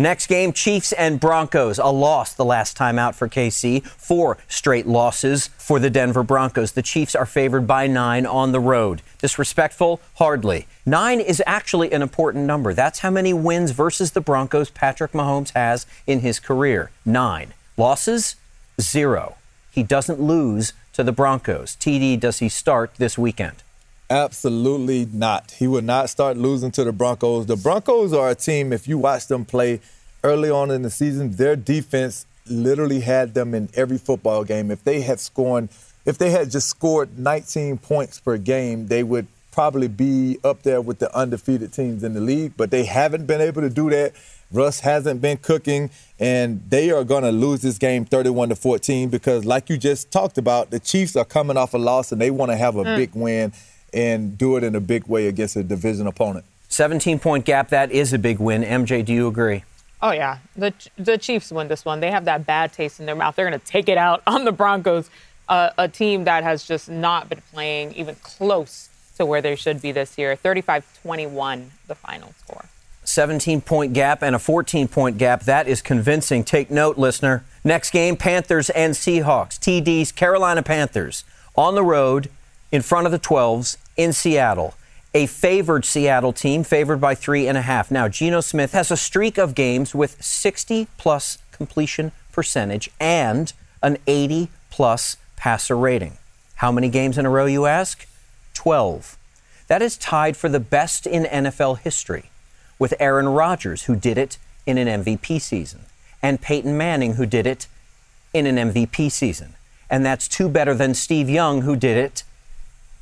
Next 0.02 0.26
game, 0.26 0.52
Chiefs 0.52 0.94
and 0.94 1.20
Broncos. 1.20 1.78
A 1.78 1.86
loss 1.86 2.34
the 2.34 2.44
last 2.44 2.76
time 2.76 2.98
out 2.98 3.14
for 3.14 3.30
KC. 3.30 3.86
Four 3.86 4.40
straight 4.48 4.88
losses 4.88 5.52
for 5.60 5.80
the 5.80 5.92
Denver 5.92 6.24
Broncos. 6.24 6.72
The 6.72 6.82
Chiefs 6.82 7.14
are 7.14 7.28
favored 7.28 7.68
by 7.68 7.86
nine 7.86 8.26
on 8.26 8.52
the 8.52 8.60
road. 8.60 9.04
Disrespectful? 9.20 10.02
Hardly. 10.16 10.66
Nine 10.88 11.20
is 11.20 11.44
actually 11.46 11.92
an 11.92 12.02
important 12.02 12.46
number. 12.46 12.74
That's 12.74 13.00
how 13.00 13.12
many 13.12 13.32
wins 13.32 13.72
versus 13.72 14.12
the 14.12 14.22
Broncos 14.22 14.72
Patrick 14.72 15.12
Mahomes 15.12 15.52
has 15.52 15.86
in 16.08 16.22
his 16.22 16.40
career. 16.40 16.90
Nine. 17.06 17.54
Losses? 17.78 18.38
Zero. 18.82 19.36
He 19.70 19.84
doesn't 19.84 20.20
lose 20.20 20.74
to 20.94 21.04
the 21.04 21.12
Broncos. 21.12 21.76
TD, 21.76 22.20
does 22.20 22.40
he 22.40 22.50
start 22.50 22.96
this 22.98 23.20
weekend? 23.20 23.62
Absolutely 24.12 25.08
not. 25.14 25.52
He 25.52 25.68
would 25.68 25.86
not 25.86 26.10
start 26.10 26.36
losing 26.36 26.70
to 26.72 26.84
the 26.84 26.92
Broncos. 26.92 27.46
The 27.46 27.56
Broncos 27.56 28.12
are 28.12 28.30
a 28.30 28.36
team, 28.36 28.74
if 28.74 28.86
you 28.86 28.98
watch 28.98 29.28
them 29.28 29.46
play 29.46 29.80
early 30.22 30.50
on 30.50 30.70
in 30.70 30.82
the 30.82 30.90
season, 30.90 31.32
their 31.32 31.56
defense 31.56 32.26
literally 32.46 33.00
had 33.00 33.34
them 33.34 33.54
in 33.54 33.70
every 33.74 33.98
football 33.98 34.44
game. 34.44 34.70
If 34.70 34.84
they 34.84 35.00
had 35.00 35.22
scored, 35.22 35.70
if 36.06 36.18
they 36.18 36.30
had 36.30 36.52
just 36.52 36.68
scored 36.68 37.18
19 37.18 37.78
points 37.78 38.20
per 38.20 38.38
game, 38.38 38.88
they 38.88 39.02
would 39.02 39.28
probably 39.54 39.88
be 39.88 40.40
up 40.44 40.64
there 40.64 40.82
with 40.82 41.00
the 41.00 41.16
undefeated 41.16 41.72
teams 41.72 42.04
in 42.04 42.14
the 42.14 42.20
league, 42.20 42.52
but 42.58 42.70
they 42.70 42.84
haven't 42.84 43.28
been 43.28 43.40
able 43.40 43.62
to 43.62 43.70
do 43.70 43.90
that. 43.92 44.12
Russ 44.52 44.82
hasn't 44.82 45.22
been 45.22 45.38
cooking, 45.38 45.90
and 46.20 46.62
they 46.68 46.92
are 46.92 47.06
going 47.06 47.24
to 47.24 47.32
lose 47.32 47.62
this 47.62 47.78
game 47.78 48.04
31 48.04 48.50
to 48.50 48.56
14 48.58 49.08
because, 49.08 49.46
like 49.46 49.70
you 49.70 49.78
just 49.78 50.12
talked 50.12 50.38
about, 50.38 50.70
the 50.70 50.80
Chiefs 50.82 51.16
are 51.16 51.24
coming 51.24 51.56
off 51.56 51.74
a 51.74 51.78
loss 51.78 52.12
and 52.12 52.20
they 52.20 52.30
want 52.30 52.52
to 52.52 52.58
have 52.58 52.76
a 52.76 52.84
mm. 52.84 52.98
big 52.98 53.16
win 53.16 53.54
and 53.94 54.38
do 54.38 54.56
it 54.56 54.64
in 54.64 54.76
a 54.76 54.80
big 54.80 55.08
way 55.08 55.28
against 55.28 55.56
a 55.56 55.64
division 55.64 56.08
opponent. 56.08 56.46
17 56.70 57.20
point 57.20 57.46
gap, 57.46 57.70
that 57.70 57.92
is 57.92 58.14
a 58.14 58.20
big 58.20 58.40
win. 58.40 58.64
MJ, 58.64 59.04
do 59.04 59.14
you 59.14 59.28
agree? 59.28 59.64
Oh, 60.02 60.12
yeah. 60.12 60.40
The, 60.56 60.74
the 60.98 61.18
Chiefs 61.18 61.52
win 61.52 61.68
this 61.68 61.86
one. 61.86 62.00
They 62.00 62.10
have 62.10 62.26
that 62.26 62.46
bad 62.46 62.74
taste 62.74 63.00
in 63.00 63.06
their 63.06 63.16
mouth. 63.16 63.36
They're 63.36 63.48
going 63.48 63.60
to 63.60 63.66
take 63.66 63.88
it 63.88 63.98
out 63.98 64.24
on 64.28 64.46
the 64.46 64.52
Broncos, 64.52 65.10
uh, 65.50 65.72
a 65.78 65.88
team 65.88 66.24
that 66.24 66.44
has 66.44 66.64
just 66.64 66.90
not 66.90 67.30
been 67.30 67.42
playing 67.52 67.94
even 67.94 68.16
close 68.16 68.90
to 69.18 69.26
where 69.26 69.42
they 69.42 69.56
should 69.56 69.82
be 69.82 69.92
this 69.92 70.18
year. 70.18 70.36
35 70.36 71.02
21, 71.04 71.72
the 71.88 71.96
final 71.96 72.34
score. 72.40 72.66
17 73.04 73.62
point 73.62 73.94
gap 73.94 74.22
and 74.24 74.36
a 74.36 74.40
14 74.40 74.88
point 74.88 75.18
gap. 75.18 75.44
That 75.44 75.68
is 75.68 75.82
convincing. 75.82 76.44
Take 76.44 76.72
note, 76.72 76.98
listener. 76.98 77.44
Next 77.64 77.92
game 77.92 78.16
Panthers 78.16 78.70
and 78.72 78.94
Seahawks. 78.94 79.60
TD's 79.60 80.12
Carolina 80.12 80.64
Panthers 80.64 81.24
on 81.56 81.76
the 81.76 81.84
road 81.84 82.30
in 82.72 82.82
front 82.82 83.06
of 83.06 83.12
the 83.12 83.20
12s 83.20 83.78
in 83.98 84.14
Seattle. 84.14 84.76
A 85.14 85.26
favored 85.26 85.84
Seattle 85.84 86.32
team, 86.32 86.64
favored 86.64 87.02
by 87.02 87.16
three 87.16 87.48
and 87.48 87.58
a 87.58 87.62
half. 87.62 87.92
Now, 87.92 88.08
Geno 88.08 88.40
Smith 88.40 88.72
has 88.72 88.92
a 88.92 88.98
streak 88.98 89.38
of 89.38 89.56
games 89.56 89.94
with 89.94 90.22
60 90.24 90.88
plus 90.98 91.38
completion 91.52 92.14
percentage 92.32 92.90
and 93.00 93.52
an 93.84 93.98
80 94.08 94.50
plus 94.70 95.18
passer 95.36 95.76
rating. 95.76 96.18
How 96.56 96.72
many 96.72 96.90
games 96.90 97.18
in 97.18 97.26
a 97.26 97.30
row, 97.30 97.46
you 97.46 97.66
ask? 97.66 98.08
12. 98.54 99.18
That 99.68 99.82
is 99.82 99.98
tied 99.98 100.38
for 100.38 100.48
the 100.48 100.60
best 100.60 101.06
in 101.06 101.24
NFL 101.24 101.80
history 101.80 102.30
with 102.80 102.94
Aaron 103.00 103.30
Rodgers, 103.30 103.84
who 103.84 103.96
did 103.96 104.18
it 104.18 104.38
in 104.66 104.78
an 104.78 105.04
MVP 105.04 105.42
season, 105.42 105.82
and 106.22 106.42
Peyton 106.42 106.78
Manning, 106.78 107.16
who 107.16 107.26
did 107.26 107.46
it 107.46 107.68
in 108.34 108.46
an 108.46 108.72
MVP 108.72 109.12
season. 109.12 109.56
And 109.90 110.06
that's 110.06 110.28
two 110.28 110.48
better 110.48 110.74
than 110.74 110.94
Steve 110.94 111.30
Young, 111.30 111.64
who 111.64 111.76
did 111.76 111.98
it 111.98 112.24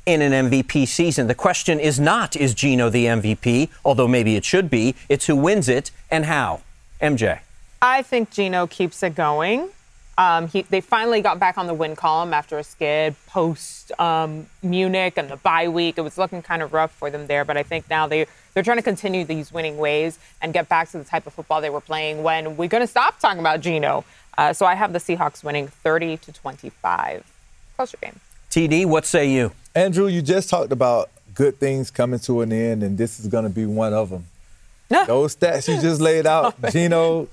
in 0.06 0.22
an 0.22 0.50
MVP 0.50 0.88
season. 0.88 1.26
The 1.26 1.34
question 1.34 1.78
is 1.78 2.00
not, 2.00 2.36
is 2.36 2.54
Geno 2.54 2.90
the 2.90 3.06
MVP? 3.06 3.68
Although 3.84 4.08
maybe 4.08 4.36
it 4.36 4.44
should 4.44 4.70
be. 4.70 4.94
It's 5.08 5.26
who 5.26 5.36
wins 5.36 5.68
it 5.68 5.90
and 6.10 6.24
how. 6.24 6.62
MJ. 7.00 7.40
I 7.82 8.02
think 8.02 8.30
Geno 8.30 8.66
keeps 8.66 9.02
it 9.02 9.14
going. 9.14 9.70
Um, 10.18 10.48
he, 10.48 10.62
they 10.62 10.82
finally 10.82 11.22
got 11.22 11.38
back 11.38 11.56
on 11.56 11.66
the 11.66 11.72
win 11.72 11.96
column 11.96 12.34
after 12.34 12.58
a 12.58 12.64
skid 12.64 13.16
post 13.26 13.98
um, 13.98 14.46
Munich 14.62 15.14
and 15.16 15.30
the 15.30 15.36
bye 15.36 15.68
week. 15.68 15.96
It 15.96 16.02
was 16.02 16.18
looking 16.18 16.42
kind 16.42 16.60
of 16.60 16.74
rough 16.74 16.92
for 16.92 17.08
them 17.08 17.26
there, 17.26 17.42
but 17.46 17.56
I 17.56 17.62
think 17.62 17.88
now 17.88 18.06
they 18.06 18.26
they're 18.52 18.62
trying 18.62 18.76
to 18.76 18.82
continue 18.82 19.24
these 19.24 19.50
winning 19.50 19.78
ways 19.78 20.18
and 20.42 20.52
get 20.52 20.68
back 20.68 20.90
to 20.90 20.98
the 20.98 21.04
type 21.04 21.26
of 21.26 21.32
football 21.32 21.62
they 21.62 21.70
were 21.70 21.80
playing 21.80 22.22
when 22.22 22.58
we're 22.58 22.68
going 22.68 22.82
to 22.82 22.86
stop 22.86 23.18
talking 23.18 23.38
about 23.38 23.60
Geno. 23.60 24.04
Uh, 24.36 24.52
so 24.52 24.66
I 24.66 24.74
have 24.74 24.92
the 24.92 24.98
Seahawks 24.98 25.42
winning 25.42 25.68
30 25.68 26.18
to 26.18 26.32
25. 26.32 27.24
Closer 27.76 27.96
game. 28.02 28.20
TD, 28.50 28.84
what 28.84 29.06
say 29.06 29.30
you? 29.30 29.52
Andrew, 29.74 30.06
you 30.06 30.22
just 30.22 30.50
talked 30.50 30.72
about 30.72 31.10
good 31.34 31.58
things 31.58 31.90
coming 31.90 32.18
to 32.20 32.40
an 32.40 32.52
end, 32.52 32.82
and 32.82 32.98
this 32.98 33.20
is 33.20 33.28
going 33.28 33.44
to 33.44 33.50
be 33.50 33.66
one 33.66 33.92
of 33.92 34.10
them. 34.10 34.26
Those 35.06 35.36
stats 35.36 35.68
you 35.68 35.80
just 35.80 36.00
laid 36.00 36.26
out, 36.26 36.54
Geno, 36.72 37.28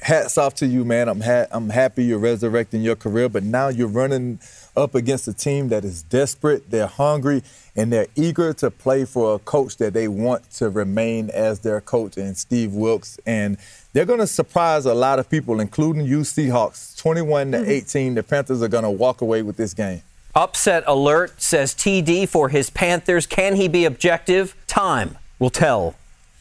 hats 0.00 0.38
off 0.38 0.54
to 0.56 0.66
you, 0.66 0.84
man. 0.84 1.08
I'm 1.08 1.20
ha- 1.20 1.46
I'm 1.50 1.68
happy 1.68 2.04
you're 2.04 2.18
resurrecting 2.18 2.82
your 2.82 2.96
career, 2.96 3.28
but 3.28 3.42
now 3.42 3.68
you're 3.68 3.88
running 3.88 4.38
up 4.74 4.94
against 4.94 5.28
a 5.28 5.34
team 5.34 5.68
that 5.68 5.84
is 5.84 6.02
desperate, 6.02 6.70
they're 6.70 6.86
hungry, 6.86 7.42
and 7.76 7.92
they're 7.92 8.06
eager 8.16 8.54
to 8.54 8.70
play 8.70 9.04
for 9.04 9.34
a 9.34 9.38
coach 9.38 9.76
that 9.76 9.92
they 9.92 10.08
want 10.08 10.50
to 10.52 10.70
remain 10.70 11.28
as 11.30 11.60
their 11.60 11.82
coach, 11.82 12.16
and 12.16 12.36
Steve 12.36 12.72
Wilks. 12.72 13.18
And 13.26 13.58
they're 13.92 14.06
going 14.06 14.20
to 14.20 14.26
surprise 14.26 14.86
a 14.86 14.94
lot 14.94 15.18
of 15.18 15.28
people, 15.28 15.60
including 15.60 16.06
you, 16.06 16.20
Seahawks. 16.20 16.96
21 16.96 17.52
to 17.52 17.58
mm-hmm. 17.58 17.70
18, 17.70 18.14
the 18.14 18.22
Panthers 18.22 18.62
are 18.62 18.68
going 18.68 18.84
to 18.84 18.90
walk 18.90 19.20
away 19.20 19.42
with 19.42 19.56
this 19.56 19.74
game. 19.74 20.02
Upset 20.36 20.82
alert 20.88 21.40
says 21.40 21.74
TD 21.74 22.28
for 22.28 22.48
his 22.48 22.68
Panthers. 22.68 23.24
Can 23.24 23.54
he 23.54 23.68
be 23.68 23.84
objective? 23.84 24.56
Time 24.66 25.16
will 25.38 25.50
tell. 25.50 25.94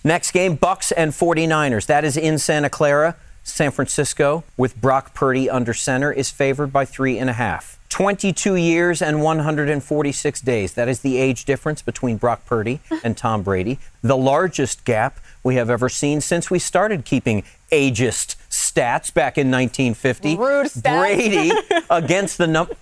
Next 0.04 0.32
game, 0.32 0.58
Bucs 0.58 0.92
and 0.98 1.12
49ers. 1.12 1.86
That 1.86 2.04
is 2.04 2.18
in 2.18 2.40
Santa 2.40 2.70
Clara. 2.70 3.16
San 3.44 3.72
Francisco, 3.72 4.44
with 4.58 4.80
Brock 4.82 5.14
Purdy 5.14 5.48
under 5.50 5.74
center, 5.74 6.12
is 6.12 6.32
favored 6.32 6.74
by 6.74 6.86
three 6.86 7.20
and 7.20 7.30
a 7.30 7.34
half. 7.34 7.78
22 7.90 8.56
years 8.56 9.02
and 9.02 9.22
146 9.22 10.42
days. 10.42 10.74
That 10.74 10.90
is 10.90 11.02
the 11.02 11.18
age 11.18 11.46
difference 11.46 11.84
between 11.84 12.18
Brock 12.18 12.46
Purdy 12.48 12.80
and 13.04 13.16
Tom 13.16 13.44
Brady. 13.44 13.78
The 14.02 14.18
largest 14.18 14.86
gap 14.86 15.20
we 15.44 15.56
have 15.56 15.70
ever 15.70 15.88
seen 15.88 16.20
since 16.20 16.50
we 16.50 16.58
started 16.58 17.06
keeping 17.06 17.44
ageist 17.72 18.38
stats 18.54 19.12
back 19.12 19.38
in 19.38 19.50
1950. 19.50 20.38
Rude 20.38 20.68
stats. 20.68 21.00
Brady 21.00 21.52
against 21.90 22.38
the 22.38 22.48
number. 22.48 22.76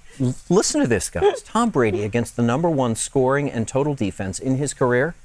Listen 0.49 0.81
to 0.81 0.87
this, 0.87 1.09
guys. 1.09 1.41
Tom 1.41 1.69
Brady 1.69 2.03
against 2.03 2.35
the 2.35 2.43
number 2.43 2.69
one 2.69 2.95
scoring 2.95 3.49
and 3.49 3.67
total 3.67 3.95
defense 3.95 4.37
in 4.37 4.57
his 4.57 4.73
career 4.73 5.15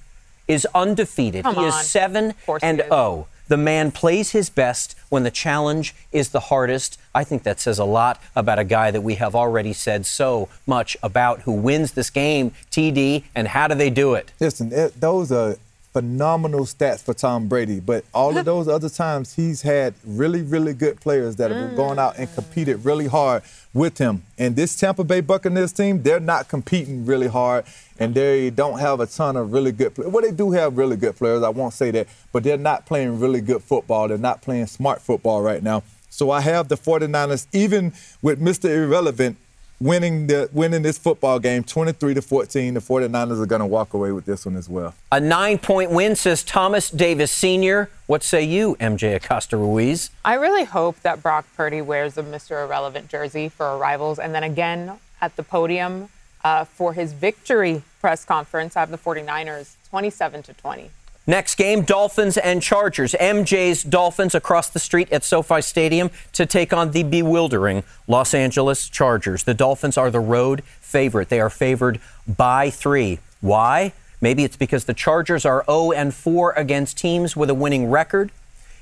is 0.47 0.67
undefeated. 0.75 1.43
Come 1.43 1.57
he 1.57 1.63
on. 1.63 1.69
is 1.69 1.81
seven 1.91 2.35
and 2.63 2.79
zero. 2.79 2.89
Oh. 2.91 3.27
The 3.49 3.57
man 3.57 3.93
plays 3.93 4.31
his 4.33 4.51
best 4.51 4.97
when 5.09 5.23
the 5.23 5.31
challenge 5.31 5.95
is 6.11 6.31
the 6.31 6.41
hardest. 6.41 6.99
I 7.15 7.23
think 7.23 7.45
that 7.45 7.61
says 7.61 7.79
a 7.79 7.85
lot 7.85 8.21
about 8.35 8.59
a 8.59 8.65
guy 8.65 8.91
that 8.91 9.03
we 9.03 9.17
have 9.17 9.37
already 9.37 9.73
said 9.73 10.05
so 10.05 10.49
much 10.67 10.97
about 11.01 11.43
who 11.43 11.53
wins 11.53 11.93
this 11.93 12.11
game, 12.11 12.53
TD, 12.73 13.23
and 13.37 13.49
how 13.49 13.69
do 13.69 13.77
they 13.77 13.91
do 13.91 14.15
it? 14.15 14.33
Listen, 14.41 14.73
it, 14.73 15.01
those 15.01 15.31
are 15.31 15.57
phenomenal 15.97 16.67
stats 16.67 17.03
for 17.03 17.15
Tom 17.15 17.49
Brady, 17.49 17.81
but 17.81 18.05
all 18.13 18.37
of 18.37 18.45
those 18.53 18.69
other 18.69 18.91
times 18.91 19.35
he's 19.35 19.63
had 19.63 19.95
really, 20.05 20.43
really 20.43 20.75
good 20.75 21.01
players 21.01 21.37
that 21.37 21.51
have 21.51 21.75
gone 21.75 21.99
out 21.99 22.19
and 22.19 22.29
mm. 22.29 22.35
competed 22.35 22.85
really 22.85 23.07
hard 23.07 23.43
with 23.73 23.97
him. 23.97 24.23
And 24.37 24.57
this 24.57 24.77
Tampa 24.77 25.05
Bay 25.05 25.23
Buccaneers 25.23 25.73
team, 25.73 26.03
they're 26.03 26.21
not 26.21 26.49
competing 26.49 27.07
really 27.07 27.29
hard, 27.29 27.65
and 27.99 28.15
they 28.15 28.51
don't 28.51 28.79
have 28.79 29.01
a 29.01 29.07
ton 29.07 29.39
of 29.39 29.55
really 29.55 29.73
good 29.73 29.95
players. 29.95 30.13
Well, 30.13 30.23
they 30.23 30.33
do 30.33 30.51
have 30.51 30.77
really 30.77 30.97
good 30.97 31.17
players, 31.17 31.43
I 31.43 31.49
won't 31.49 31.73
say 31.73 31.91
that, 31.93 32.09
but 32.31 32.45
they're 32.45 32.59
not 32.59 32.85
playing 32.85 33.19
really 33.19 33.41
good 33.41 33.63
football. 33.63 34.09
They're 34.09 34.19
not 34.19 34.43
playing 34.43 34.67
smart 34.67 35.01
football 35.01 35.41
right 35.41 35.63
now. 35.63 35.83
So 36.11 36.31
I 36.31 36.43
have 36.43 36.69
the 36.69 36.77
49ers, 36.77 37.47
even 37.55 37.95
with 38.21 38.39
Mr. 38.39 38.69
Irrelevant, 38.69 39.39
winning 39.79 40.27
the 40.27 40.49
winning 40.53 40.83
this 40.83 40.99
football 40.99 41.39
game 41.39 41.63
23 41.63 42.15
to 42.15 42.23
14 42.23 42.75
the 42.75 42.81
49ers 42.81 43.43
are 43.43 43.47
going 43.47 43.61
to 43.61 43.67
walk 43.67 43.93
away 43.93 44.11
with 44.11 44.25
this 44.25 44.47
one 44.47 44.57
as 44.57 44.69
well 44.69 44.95
a 45.13 45.21
nine 45.21 45.59
point 45.59 45.91
win 45.91 46.17
says 46.17 46.43
thomas 46.43 46.89
davis 46.89 47.31
senior 47.31 47.91
what 48.07 48.23
say 48.23 48.43
you 48.43 48.75
mj 48.81 49.15
acosta 49.15 49.57
ruiz 49.57 50.11
i 50.25 50.35
really 50.35 50.65
hope 50.65 50.99
that 51.01 51.23
brock 51.23 51.47
purdy 51.57 51.83
wears 51.83 52.15
the 52.15 52.23
mr 52.23 52.65
irrelevant 52.65 53.09
jersey 53.09 53.49
for 53.49 53.77
arrivals 53.77 54.19
and 54.19 54.35
then 54.35 54.43
again 54.43 54.99
at 55.21 55.37
the 55.37 55.43
podium 55.43 56.09
uh, 56.47 56.65
for 56.65 56.93
his 56.93 57.13
victory 57.13 57.83
press 58.01 58.25
conference. 58.25 58.77
I 58.77 58.81
have 58.81 58.91
the 58.93 58.99
49ers 58.99 59.75
27 59.91 60.45
to 60.45 60.53
20. 60.55 60.91
Next 61.29 61.57
game, 61.57 61.83
Dolphins 61.83 62.39
and 62.39 62.63
Chargers. 62.63 63.13
MJ's 63.15 63.83
Dolphins 63.83 64.33
across 64.33 64.69
the 64.69 64.79
street 64.79 65.13
at 65.13 65.25
SoFi 65.25 65.61
Stadium 65.61 66.11
to 66.35 66.47
take 66.47 66.73
on 66.73 66.93
the 66.93 67.03
bewildering 67.03 67.83
Los 68.07 68.33
Angeles 68.33 68.89
Chargers. 68.89 69.43
The 69.43 69.55
Dolphins 69.55 69.99
are 69.99 70.11
the 70.11 70.21
road 70.21 70.63
favorite. 70.81 71.29
They 71.29 71.41
are 71.41 71.51
favored 71.51 72.01
by 72.29 72.71
three. 72.71 73.19
Why? 73.41 73.93
Maybe 74.21 74.45
it's 74.45 74.57
because 74.57 74.85
the 74.85 74.95
Chargers 74.95 75.45
are 75.45 75.65
0 75.67 75.91
and 75.91 76.15
4 76.15 76.53
against 76.53 76.97
teams 76.97 77.37
with 77.37 77.51
a 77.51 77.55
winning 77.55 77.91
record. 77.91 78.31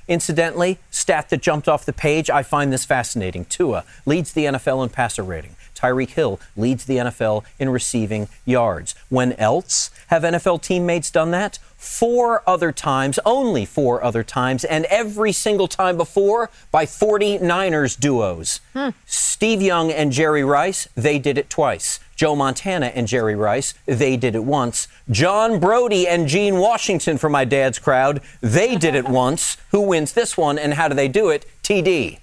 Incidentally, 0.07 0.79
stat 0.91 1.31
that 1.31 1.41
jumped 1.41 1.67
off 1.67 1.87
the 1.87 1.95
page, 1.95 2.29
I 2.29 2.43
find 2.43 2.71
this 2.71 2.85
fascinating. 2.85 3.47
Tua 3.47 3.85
leads 4.05 4.35
the 4.35 4.45
NFL 4.45 4.85
in 4.85 4.91
passer 4.91 5.23
rating. 5.23 5.57
Tyreek 5.75 6.11
Hill 6.11 6.39
leads 6.57 6.85
the 6.85 6.99
NFL 6.99 7.45
in 7.59 7.69
receiving 7.71 8.29
yards. 8.45 8.95
When 9.09 9.33
else 9.35 9.91
have 10.09 10.23
NFL 10.23 10.63
teammates 10.63 11.11
done 11.11 11.31
that? 11.33 11.59
Four 11.85 12.43
other 12.47 12.73
times, 12.73 13.19
only 13.27 13.67
four 13.67 14.03
other 14.03 14.25
times, 14.25 14.65
and 14.65 14.87
every 14.87 15.33
single 15.33 15.69
time 15.69 15.99
before 15.99 16.51
by 16.73 16.87
49ers 16.87 18.01
duos. 18.01 18.61
Hmm. 18.73 18.89
Steve 19.05 19.61
Young 19.61 19.93
and 19.93 20.11
Jerry 20.11 20.43
Rice, 20.43 20.89
they 20.95 21.19
did 21.19 21.37
it 21.37 21.51
twice. 21.51 22.01
Joe 22.17 22.35
Montana 22.35 22.87
and 22.87 23.07
Jerry 23.07 23.37
Rice, 23.37 23.75
they 23.85 24.17
did 24.17 24.35
it 24.35 24.45
once. 24.45 24.89
John 25.11 25.61
Brodie 25.61 26.09
and 26.09 26.27
Gene 26.27 26.57
Washington 26.57 27.19
for 27.19 27.29
my 27.29 27.45
dad's 27.45 27.79
crowd, 27.79 28.23
they 28.41 28.77
did 28.77 28.95
it 28.95 29.07
once. 29.23 29.59
Who 29.71 29.83
wins 29.83 30.15
this 30.15 30.39
one 30.39 30.59
and 30.59 30.75
how 30.75 30.89
do 30.89 30.95
they 30.95 31.09
do 31.09 31.29
it? 31.29 31.45
TD. 31.63 32.19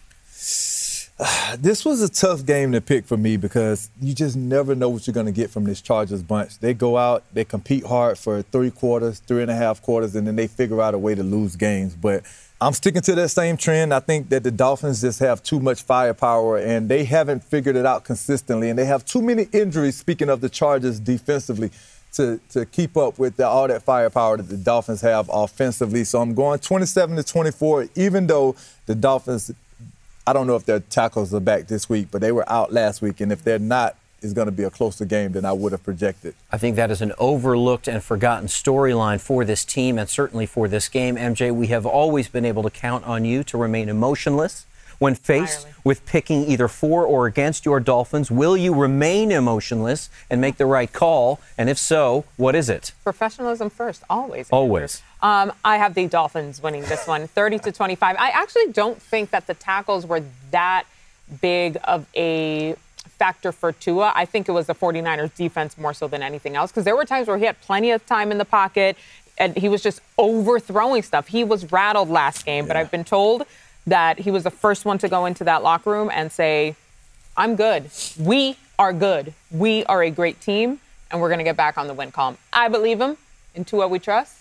This 1.57 1.85
was 1.85 2.01
a 2.01 2.09
tough 2.09 2.45
game 2.45 2.71
to 2.71 2.81
pick 2.81 3.05
for 3.05 3.17
me 3.17 3.37
because 3.37 3.89
you 4.01 4.13
just 4.13 4.35
never 4.35 4.73
know 4.73 4.89
what 4.89 5.05
you're 5.05 5.13
going 5.13 5.25
to 5.25 5.31
get 5.31 5.49
from 5.49 5.65
this 5.65 5.81
Chargers 5.81 6.23
bunch. 6.23 6.57
They 6.59 6.73
go 6.73 6.97
out, 6.97 7.23
they 7.33 7.43
compete 7.43 7.85
hard 7.85 8.17
for 8.17 8.41
three 8.41 8.71
quarters, 8.71 9.19
three 9.19 9.41
and 9.41 9.51
a 9.51 9.55
half 9.55 9.81
quarters, 9.81 10.15
and 10.15 10.25
then 10.25 10.35
they 10.35 10.47
figure 10.47 10.81
out 10.81 10.93
a 10.93 10.97
way 10.97 11.13
to 11.13 11.23
lose 11.23 11.55
games. 11.55 11.93
But 11.95 12.23
I'm 12.59 12.73
sticking 12.73 13.01
to 13.01 13.15
that 13.15 13.29
same 13.29 13.57
trend. 13.57 13.93
I 13.93 13.99
think 13.99 14.29
that 14.29 14.43
the 14.43 14.51
Dolphins 14.51 15.01
just 15.01 15.19
have 15.19 15.43
too 15.43 15.59
much 15.59 15.81
firepower 15.81 16.57
and 16.57 16.87
they 16.89 17.03
haven't 17.03 17.43
figured 17.43 17.75
it 17.75 17.85
out 17.85 18.03
consistently. 18.03 18.69
And 18.69 18.79
they 18.79 18.85
have 18.85 19.03
too 19.03 19.21
many 19.21 19.47
injuries, 19.51 19.97
speaking 19.97 20.29
of 20.29 20.41
the 20.41 20.49
Chargers 20.49 20.99
defensively, 20.99 21.71
to, 22.13 22.39
to 22.49 22.65
keep 22.65 22.95
up 22.97 23.17
with 23.19 23.37
the, 23.37 23.47
all 23.47 23.67
that 23.67 23.83
firepower 23.83 24.37
that 24.37 24.49
the 24.49 24.57
Dolphins 24.57 25.01
have 25.01 25.29
offensively. 25.31 26.03
So 26.03 26.21
I'm 26.21 26.33
going 26.33 26.59
27 26.59 27.15
to 27.15 27.23
24, 27.23 27.89
even 27.95 28.27
though 28.27 28.55
the 28.85 28.95
Dolphins 28.95 29.51
I 30.25 30.33
don't 30.33 30.47
know 30.47 30.55
if 30.55 30.65
their 30.65 30.79
tackles 30.79 31.33
are 31.33 31.39
back 31.39 31.67
this 31.67 31.89
week, 31.89 32.09
but 32.11 32.21
they 32.21 32.31
were 32.31 32.49
out 32.51 32.71
last 32.71 33.01
week, 33.01 33.21
and 33.21 33.31
if 33.31 33.43
they're 33.43 33.59
not, 33.59 33.95
it's 34.21 34.33
going 34.33 34.45
to 34.45 34.51
be 34.51 34.63
a 34.63 34.69
closer 34.69 35.03
game 35.03 35.31
than 35.31 35.45
I 35.45 35.51
would 35.51 35.71
have 35.71 35.83
projected. 35.83 36.35
I 36.51 36.57
think 36.57 36.75
that 36.75 36.91
is 36.91 37.01
an 37.01 37.11
overlooked 37.17 37.87
and 37.87 38.03
forgotten 38.03 38.47
storyline 38.47 39.19
for 39.19 39.43
this 39.43 39.65
team 39.65 39.97
and 39.97 40.07
certainly 40.07 40.45
for 40.45 40.67
this 40.67 40.89
game. 40.89 41.15
MJ, 41.15 41.51
we 41.53 41.67
have 41.67 41.87
always 41.87 42.27
been 42.27 42.45
able 42.45 42.61
to 42.63 42.69
count 42.69 43.03
on 43.05 43.25
you 43.25 43.43
to 43.45 43.57
remain 43.57 43.89
emotionless 43.89 44.67
when 45.01 45.15
faced 45.15 45.67
with 45.83 46.05
picking 46.05 46.45
either 46.45 46.67
for 46.67 47.03
or 47.07 47.25
against 47.25 47.65
your 47.65 47.79
Dolphins? 47.79 48.29
Will 48.29 48.55
you 48.55 48.71
remain 48.71 49.31
emotionless 49.31 50.11
and 50.29 50.39
make 50.39 50.57
the 50.57 50.65
right 50.67 50.93
call? 50.93 51.39
And 51.57 51.71
if 51.71 51.79
so, 51.79 52.23
what 52.37 52.53
is 52.53 52.69
it? 52.69 52.91
Professionalism 53.03 53.71
first, 53.71 54.03
always. 54.11 54.47
Always. 54.51 55.01
Um, 55.23 55.53
I 55.65 55.77
have 55.77 55.95
the 55.95 56.05
Dolphins 56.05 56.61
winning 56.61 56.83
this 56.83 57.07
one, 57.07 57.27
30 57.27 57.57
to 57.59 57.71
25. 57.71 58.15
I 58.15 58.29
actually 58.29 58.71
don't 58.73 59.01
think 59.01 59.31
that 59.31 59.47
the 59.47 59.55
tackles 59.55 60.05
were 60.05 60.23
that 60.51 60.83
big 61.41 61.79
of 61.83 62.05
a 62.15 62.75
factor 63.07 63.51
for 63.51 63.71
Tua. 63.71 64.13
I 64.15 64.25
think 64.25 64.47
it 64.47 64.51
was 64.51 64.67
the 64.67 64.75
49ers 64.75 65.35
defense 65.35 65.79
more 65.79 65.95
so 65.95 66.07
than 66.07 66.21
anything 66.21 66.55
else 66.55 66.69
because 66.69 66.85
there 66.85 66.95
were 66.95 67.05
times 67.05 67.27
where 67.27 67.39
he 67.39 67.45
had 67.45 67.59
plenty 67.61 67.89
of 67.89 68.05
time 68.05 68.31
in 68.31 68.37
the 68.37 68.45
pocket 68.45 68.97
and 69.41 69.57
he 69.57 69.67
was 69.67 69.81
just 69.81 70.01
overthrowing 70.19 71.01
stuff. 71.01 71.27
He 71.27 71.43
was 71.43 71.71
rattled 71.71 72.09
last 72.09 72.45
game, 72.45 72.65
yeah. 72.65 72.67
but 72.67 72.77
I've 72.77 72.91
been 72.91 73.03
told 73.03 73.47
that 73.87 74.19
he 74.19 74.31
was 74.31 74.43
the 74.43 74.51
first 74.51 74.85
one 74.85 74.97
to 74.99 75.09
go 75.09 75.25
into 75.25 75.43
that 75.43 75.63
locker 75.63 75.91
room 75.91 76.09
and 76.13 76.31
say, 76.31 76.75
I'm 77.35 77.55
good. 77.55 77.89
We 78.19 78.57
are 78.77 78.93
good. 78.93 79.33
We 79.51 79.85
are 79.85 80.03
a 80.03 80.11
great 80.11 80.41
team, 80.41 80.79
and 81.09 81.21
we're 81.21 81.29
going 81.29 81.39
to 81.39 81.43
get 81.43 81.57
back 81.57 81.77
on 81.77 81.87
the 81.87 81.93
win 81.93 82.11
column. 82.11 82.37
I 82.51 82.67
believe 82.67 82.99
him. 82.99 83.17
In 83.53 83.65
Tua 83.65 83.87
we 83.87 83.99
trust. 83.99 84.37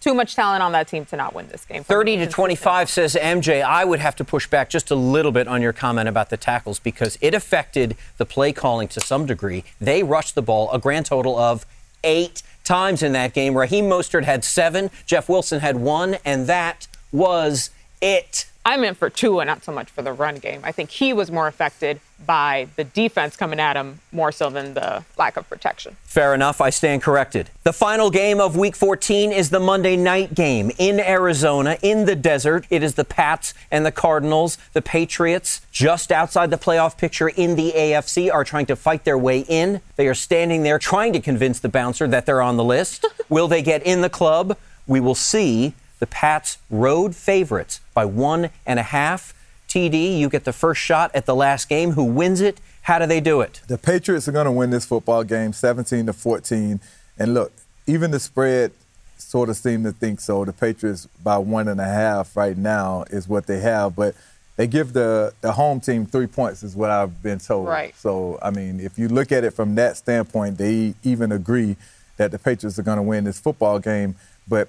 Too 0.00 0.14
much 0.14 0.34
talent 0.34 0.64
on 0.64 0.72
that 0.72 0.88
team 0.88 1.04
to 1.06 1.16
not 1.16 1.32
win 1.32 1.46
this 1.46 1.64
game. 1.64 1.84
30 1.84 2.16
to 2.16 2.26
25 2.26 2.90
says 2.90 3.14
MJ. 3.14 3.62
I 3.62 3.84
would 3.84 4.00
have 4.00 4.16
to 4.16 4.24
push 4.24 4.48
back 4.48 4.68
just 4.68 4.90
a 4.90 4.96
little 4.96 5.30
bit 5.30 5.46
on 5.46 5.62
your 5.62 5.72
comment 5.72 6.08
about 6.08 6.28
the 6.28 6.36
tackles 6.36 6.80
because 6.80 7.16
it 7.20 7.34
affected 7.34 7.96
the 8.16 8.26
play 8.26 8.52
calling 8.52 8.88
to 8.88 9.00
some 9.00 9.26
degree. 9.26 9.62
They 9.80 10.02
rushed 10.02 10.34
the 10.34 10.42
ball 10.42 10.68
a 10.72 10.80
grand 10.80 11.06
total 11.06 11.38
of 11.38 11.64
eight 12.02 12.42
times 12.64 13.02
in 13.04 13.12
that 13.12 13.32
game. 13.32 13.56
Raheem 13.56 13.84
Mostert 13.84 14.24
had 14.24 14.42
seven, 14.42 14.90
Jeff 15.06 15.28
Wilson 15.28 15.60
had 15.60 15.76
one, 15.76 16.16
and 16.24 16.48
that 16.48 16.88
was 17.12 17.70
it. 18.00 18.46
I 18.64 18.76
meant 18.76 18.96
for 18.96 19.10
Tua, 19.10 19.44
not 19.44 19.64
so 19.64 19.72
much 19.72 19.90
for 19.90 20.02
the 20.02 20.12
run 20.12 20.36
game. 20.36 20.60
I 20.62 20.70
think 20.70 20.90
he 20.90 21.12
was 21.12 21.30
more 21.30 21.48
affected 21.48 22.00
by 22.24 22.68
the 22.76 22.84
defense 22.84 23.36
coming 23.36 23.58
at 23.58 23.76
him 23.76 23.98
more 24.12 24.30
so 24.30 24.50
than 24.50 24.74
the 24.74 25.04
lack 25.18 25.36
of 25.36 25.48
protection. 25.48 25.96
Fair 26.04 26.32
enough. 26.32 26.60
I 26.60 26.70
stand 26.70 27.02
corrected. 27.02 27.50
The 27.64 27.72
final 27.72 28.10
game 28.10 28.40
of 28.40 28.56
Week 28.56 28.76
14 28.76 29.32
is 29.32 29.50
the 29.50 29.58
Monday 29.58 29.96
night 29.96 30.34
game 30.34 30.70
in 30.78 31.00
Arizona, 31.00 31.76
in 31.82 32.04
the 32.04 32.14
desert. 32.14 32.66
It 32.70 32.84
is 32.84 32.94
the 32.94 33.04
Pats 33.04 33.52
and 33.72 33.84
the 33.84 33.90
Cardinals. 33.90 34.58
The 34.72 34.82
Patriots, 34.82 35.62
just 35.72 36.12
outside 36.12 36.50
the 36.50 36.58
playoff 36.58 36.96
picture 36.96 37.28
in 37.28 37.56
the 37.56 37.72
AFC, 37.72 38.32
are 38.32 38.44
trying 38.44 38.66
to 38.66 38.76
fight 38.76 39.04
their 39.04 39.18
way 39.18 39.40
in. 39.40 39.80
They 39.96 40.06
are 40.06 40.14
standing 40.14 40.62
there 40.62 40.78
trying 40.78 41.12
to 41.14 41.20
convince 41.20 41.58
the 41.58 41.68
bouncer 41.68 42.06
that 42.06 42.26
they're 42.26 42.42
on 42.42 42.56
the 42.56 42.64
list. 42.64 43.04
Will 43.28 43.48
they 43.48 43.62
get 43.62 43.82
in 43.82 44.02
the 44.02 44.10
club? 44.10 44.56
We 44.86 45.00
will 45.00 45.14
see 45.14 45.74
the 46.02 46.06
Pats 46.08 46.58
road 46.68 47.14
favorites 47.14 47.80
by 47.94 48.04
one 48.04 48.50
and 48.66 48.80
a 48.80 48.82
half. 48.82 49.32
TD, 49.68 50.18
you 50.18 50.28
get 50.28 50.42
the 50.42 50.52
first 50.52 50.80
shot 50.80 51.12
at 51.14 51.26
the 51.26 51.34
last 51.34 51.68
game. 51.68 51.92
Who 51.92 52.02
wins 52.02 52.40
it? 52.40 52.60
How 52.82 52.98
do 52.98 53.06
they 53.06 53.20
do 53.20 53.40
it? 53.40 53.60
The 53.68 53.78
Patriots 53.78 54.26
are 54.26 54.32
going 54.32 54.46
to 54.46 54.50
win 54.50 54.70
this 54.70 54.84
football 54.84 55.22
game 55.22 55.52
17 55.52 56.06
to 56.06 56.12
14. 56.12 56.80
And 57.20 57.34
look, 57.34 57.52
even 57.86 58.10
the 58.10 58.18
spread 58.18 58.72
sort 59.16 59.48
of 59.48 59.56
seem 59.56 59.84
to 59.84 59.92
think 59.92 60.18
so. 60.18 60.44
The 60.44 60.52
Patriots 60.52 61.06
by 61.22 61.38
one 61.38 61.68
and 61.68 61.80
a 61.80 61.84
half 61.84 62.36
right 62.36 62.56
now 62.56 63.04
is 63.10 63.28
what 63.28 63.46
they 63.46 63.60
have, 63.60 63.94
but 63.94 64.16
they 64.56 64.66
give 64.66 64.94
the, 64.94 65.32
the 65.40 65.52
home 65.52 65.78
team 65.78 66.04
three 66.04 66.26
points, 66.26 66.64
is 66.64 66.74
what 66.74 66.90
I've 66.90 67.22
been 67.22 67.38
told. 67.38 67.68
Right. 67.68 67.94
So, 67.94 68.40
I 68.42 68.50
mean, 68.50 68.80
if 68.80 68.98
you 68.98 69.06
look 69.06 69.30
at 69.30 69.44
it 69.44 69.52
from 69.52 69.76
that 69.76 69.96
standpoint, 69.96 70.58
they 70.58 70.94
even 71.04 71.30
agree 71.30 71.76
that 72.16 72.32
the 72.32 72.40
Patriots 72.40 72.76
are 72.76 72.82
going 72.82 72.96
to 72.96 73.02
win 73.02 73.22
this 73.22 73.38
football 73.38 73.78
game. 73.78 74.16
But 74.48 74.68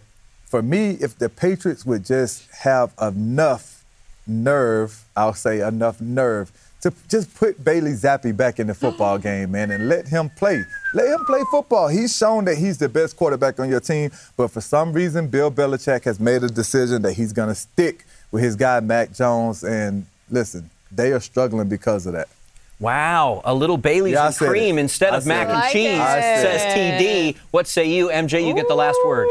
for 0.54 0.62
me, 0.62 0.92
if 1.02 1.18
the 1.18 1.30
Patriots 1.30 1.84
would 1.84 2.06
just 2.06 2.48
have 2.52 2.94
enough 3.02 3.84
nerve, 4.28 5.04
I'll 5.18 5.34
say 5.34 5.68
enough 5.68 6.00
nerve, 6.00 6.52
to 6.82 6.94
just 7.10 7.34
put 7.34 7.64
Bailey 7.64 7.94
Zappe 7.94 8.38
back 8.38 8.60
in 8.60 8.68
the 8.68 8.76
football 8.76 9.16
mm-hmm. 9.16 9.24
game, 9.24 9.52
man, 9.54 9.72
and 9.72 9.90
let 9.90 10.08
him 10.08 10.30
play. 10.38 10.64
Let 10.94 11.08
him 11.08 11.26
play 11.26 11.42
football. 11.50 11.88
He's 11.88 12.16
shown 12.16 12.46
that 12.46 12.60
he's 12.60 12.78
the 12.78 12.88
best 12.88 13.18
quarterback 13.18 13.60
on 13.60 13.68
your 13.68 13.80
team, 13.80 14.12
but 14.38 14.50
for 14.50 14.62
some 14.62 14.94
reason, 14.94 15.28
Bill 15.28 15.50
Belichick 15.50 16.04
has 16.04 16.20
made 16.20 16.44
a 16.44 16.50
decision 16.50 17.02
that 17.02 17.14
he's 17.14 17.34
going 17.34 17.50
to 17.50 17.56
stick 17.56 18.06
with 18.30 18.44
his 18.44 18.56
guy, 18.56 18.80
Mac 18.80 19.12
Jones. 19.12 19.64
And 19.64 20.06
listen, 20.30 20.70
they 20.92 21.14
are 21.14 21.20
struggling 21.20 21.68
because 21.68 22.06
of 22.06 22.14
that. 22.14 22.28
Wow, 22.80 23.42
a 23.44 23.56
little 23.56 23.78
Bailey's 23.78 24.14
yeah, 24.14 24.28
and 24.28 24.36
cream 24.36 24.78
it. 24.78 24.82
instead 24.82 25.14
I 25.14 25.18
of 25.18 25.26
mac 25.26 25.48
and 25.48 25.58
like 25.58 25.74
cheese, 25.74 25.98
says 25.98 26.76
TD. 26.76 27.38
What 27.50 27.66
say 27.66 27.90
you, 27.90 28.10
MJ? 28.10 28.46
You 28.46 28.54
get 28.54 28.68
the 28.68 28.76
last 28.76 29.00
word 29.04 29.28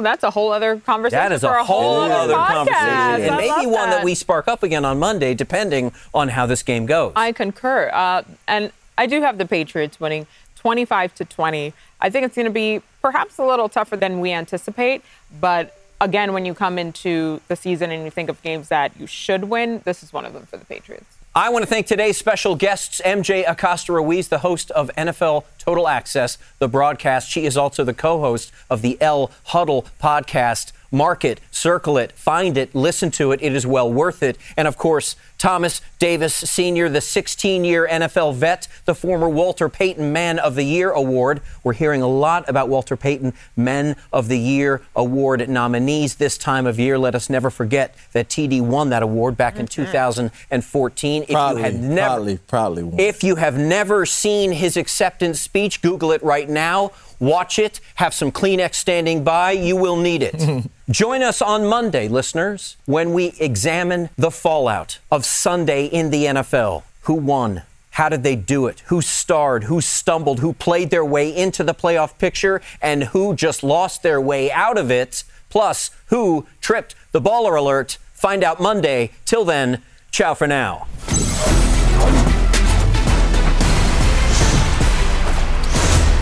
that's 0.00 0.24
a 0.24 0.30
whole 0.30 0.52
other 0.52 0.76
conversation. 0.78 1.22
That 1.22 1.32
is 1.32 1.44
a, 1.44 1.50
a 1.50 1.64
whole, 1.64 2.00
whole 2.00 2.12
other 2.12 2.34
podcast. 2.34 2.66
conversation, 2.66 3.24
and 3.24 3.34
I 3.34 3.36
maybe 3.36 3.66
one 3.66 3.90
that. 3.90 3.96
that 3.96 4.04
we 4.04 4.14
spark 4.14 4.48
up 4.48 4.62
again 4.62 4.84
on 4.84 4.98
Monday, 4.98 5.34
depending 5.34 5.92
on 6.14 6.28
how 6.28 6.46
this 6.46 6.62
game 6.62 6.86
goes. 6.86 7.12
I 7.16 7.32
concur, 7.32 7.90
uh, 7.92 8.22
and 8.48 8.72
I 8.96 9.06
do 9.06 9.20
have 9.20 9.38
the 9.38 9.46
Patriots 9.46 10.00
winning 10.00 10.26
25 10.56 11.14
to 11.16 11.24
20. 11.24 11.72
I 12.00 12.10
think 12.10 12.24
it's 12.26 12.36
going 12.36 12.46
to 12.46 12.52
be 12.52 12.80
perhaps 13.00 13.38
a 13.38 13.44
little 13.44 13.68
tougher 13.68 13.96
than 13.96 14.20
we 14.20 14.32
anticipate, 14.32 15.02
but 15.40 15.76
again, 16.00 16.32
when 16.32 16.44
you 16.44 16.54
come 16.54 16.78
into 16.78 17.40
the 17.48 17.56
season 17.56 17.90
and 17.90 18.04
you 18.04 18.10
think 18.10 18.28
of 18.28 18.42
games 18.42 18.68
that 18.68 18.92
you 18.98 19.06
should 19.06 19.44
win, 19.44 19.80
this 19.84 20.02
is 20.02 20.12
one 20.12 20.24
of 20.24 20.32
them 20.32 20.46
for 20.46 20.56
the 20.56 20.64
Patriots. 20.64 21.16
I 21.34 21.48
want 21.48 21.62
to 21.62 21.66
thank 21.66 21.86
today's 21.86 22.18
special 22.18 22.56
guests, 22.56 23.00
MJ 23.02 23.50
Acosta 23.50 23.94
Ruiz, 23.94 24.28
the 24.28 24.40
host 24.40 24.70
of 24.72 24.90
NFL 24.98 25.44
Total 25.56 25.88
Access, 25.88 26.36
the 26.58 26.68
broadcast. 26.68 27.30
She 27.30 27.46
is 27.46 27.56
also 27.56 27.84
the 27.84 27.94
co 27.94 28.20
host 28.20 28.52
of 28.68 28.82
the 28.82 29.00
L 29.00 29.30
Huddle 29.44 29.86
podcast. 29.98 30.72
Mark 30.90 31.24
it, 31.24 31.40
circle 31.50 31.96
it, 31.96 32.12
find 32.12 32.58
it, 32.58 32.74
listen 32.74 33.10
to 33.12 33.32
it. 33.32 33.40
It 33.42 33.54
is 33.54 33.66
well 33.66 33.90
worth 33.90 34.22
it. 34.22 34.36
And 34.58 34.68
of 34.68 34.76
course, 34.76 35.16
Thomas 35.42 35.80
Davis 35.98 36.36
Sr., 36.36 36.88
the 36.88 37.00
16 37.00 37.64
year 37.64 37.88
NFL 37.90 38.36
vet, 38.36 38.68
the 38.84 38.94
former 38.94 39.28
Walter 39.28 39.68
Payton 39.68 40.12
Man 40.12 40.38
of 40.38 40.54
the 40.54 40.62
Year 40.62 40.92
Award. 40.92 41.40
We're 41.64 41.72
hearing 41.72 42.00
a 42.00 42.06
lot 42.06 42.48
about 42.48 42.68
Walter 42.68 42.96
Payton 42.96 43.32
Men 43.56 43.96
of 44.12 44.28
the 44.28 44.38
Year 44.38 44.82
Award 44.94 45.48
nominees 45.48 46.14
this 46.14 46.38
time 46.38 46.64
of 46.64 46.78
year. 46.78 46.96
Let 46.96 47.16
us 47.16 47.28
never 47.28 47.50
forget 47.50 47.96
that 48.12 48.28
TD 48.28 48.60
won 48.60 48.90
that 48.90 49.02
award 49.02 49.36
back 49.36 49.56
in 49.58 49.66
mm-hmm. 49.66 49.82
2014. 49.82 51.22
If 51.24 51.30
you 51.30 51.36
had 51.36 51.74
never, 51.74 52.00
proudly, 52.06 52.38
proudly 52.38 52.82
won. 52.84 53.00
if 53.00 53.24
you 53.24 53.34
have 53.34 53.58
never 53.58 54.06
seen 54.06 54.52
his 54.52 54.76
acceptance 54.76 55.40
speech, 55.40 55.82
Google 55.82 56.12
it 56.12 56.22
right 56.22 56.48
now. 56.48 56.92
Watch 57.22 57.60
it. 57.60 57.80
Have 57.96 58.14
some 58.14 58.32
Kleenex 58.32 58.74
standing 58.74 59.22
by. 59.22 59.52
You 59.52 59.76
will 59.76 59.96
need 59.96 60.24
it. 60.24 60.66
Join 60.90 61.22
us 61.22 61.40
on 61.40 61.64
Monday, 61.64 62.08
listeners, 62.08 62.76
when 62.84 63.12
we 63.12 63.34
examine 63.38 64.10
the 64.16 64.32
fallout 64.32 64.98
of 65.08 65.24
Sunday 65.32 65.86
in 65.86 66.10
the 66.10 66.26
NFL. 66.26 66.82
Who 67.02 67.14
won? 67.14 67.62
How 67.92 68.08
did 68.08 68.22
they 68.22 68.36
do 68.36 68.66
it? 68.66 68.80
Who 68.86 69.02
starred? 69.02 69.64
Who 69.64 69.80
stumbled? 69.80 70.40
Who 70.40 70.52
played 70.52 70.90
their 70.90 71.04
way 71.04 71.34
into 71.34 71.64
the 71.64 71.74
playoff 71.74 72.16
picture? 72.18 72.62
And 72.80 73.04
who 73.04 73.34
just 73.34 73.62
lost 73.62 74.02
their 74.02 74.20
way 74.20 74.50
out 74.50 74.78
of 74.78 74.90
it? 74.90 75.24
Plus, 75.50 75.90
who 76.06 76.46
tripped 76.60 76.94
the 77.12 77.20
baller 77.20 77.58
alert? 77.58 77.98
Find 78.12 78.42
out 78.42 78.60
Monday. 78.60 79.10
Till 79.24 79.44
then, 79.44 79.82
ciao 80.10 80.34
for 80.34 80.46
now. 80.46 80.86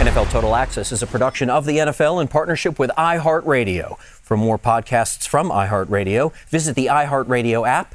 NFL 0.01 0.31
Total 0.31 0.57
Access 0.57 0.93
is 0.93 1.03
a 1.03 1.07
production 1.07 1.51
of 1.51 1.67
the 1.67 1.77
NFL 1.77 2.23
in 2.23 2.27
partnership 2.27 2.79
with 2.79 2.91
iHeartRadio. 2.97 3.99
For 3.99 4.35
more 4.35 4.59
podcasts 4.59 5.29
from 5.29 5.51
iHeartRadio, 5.51 6.33
visit 6.49 6.75
the 6.75 6.87
iHeartRadio 6.87 7.69
app, 7.69 7.95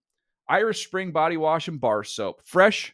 Irish 0.51 0.85
Spring 0.85 1.13
Body 1.13 1.37
Wash 1.37 1.69
and 1.69 1.79
Bar 1.79 2.03
Soap. 2.03 2.41
Fresh, 2.43 2.93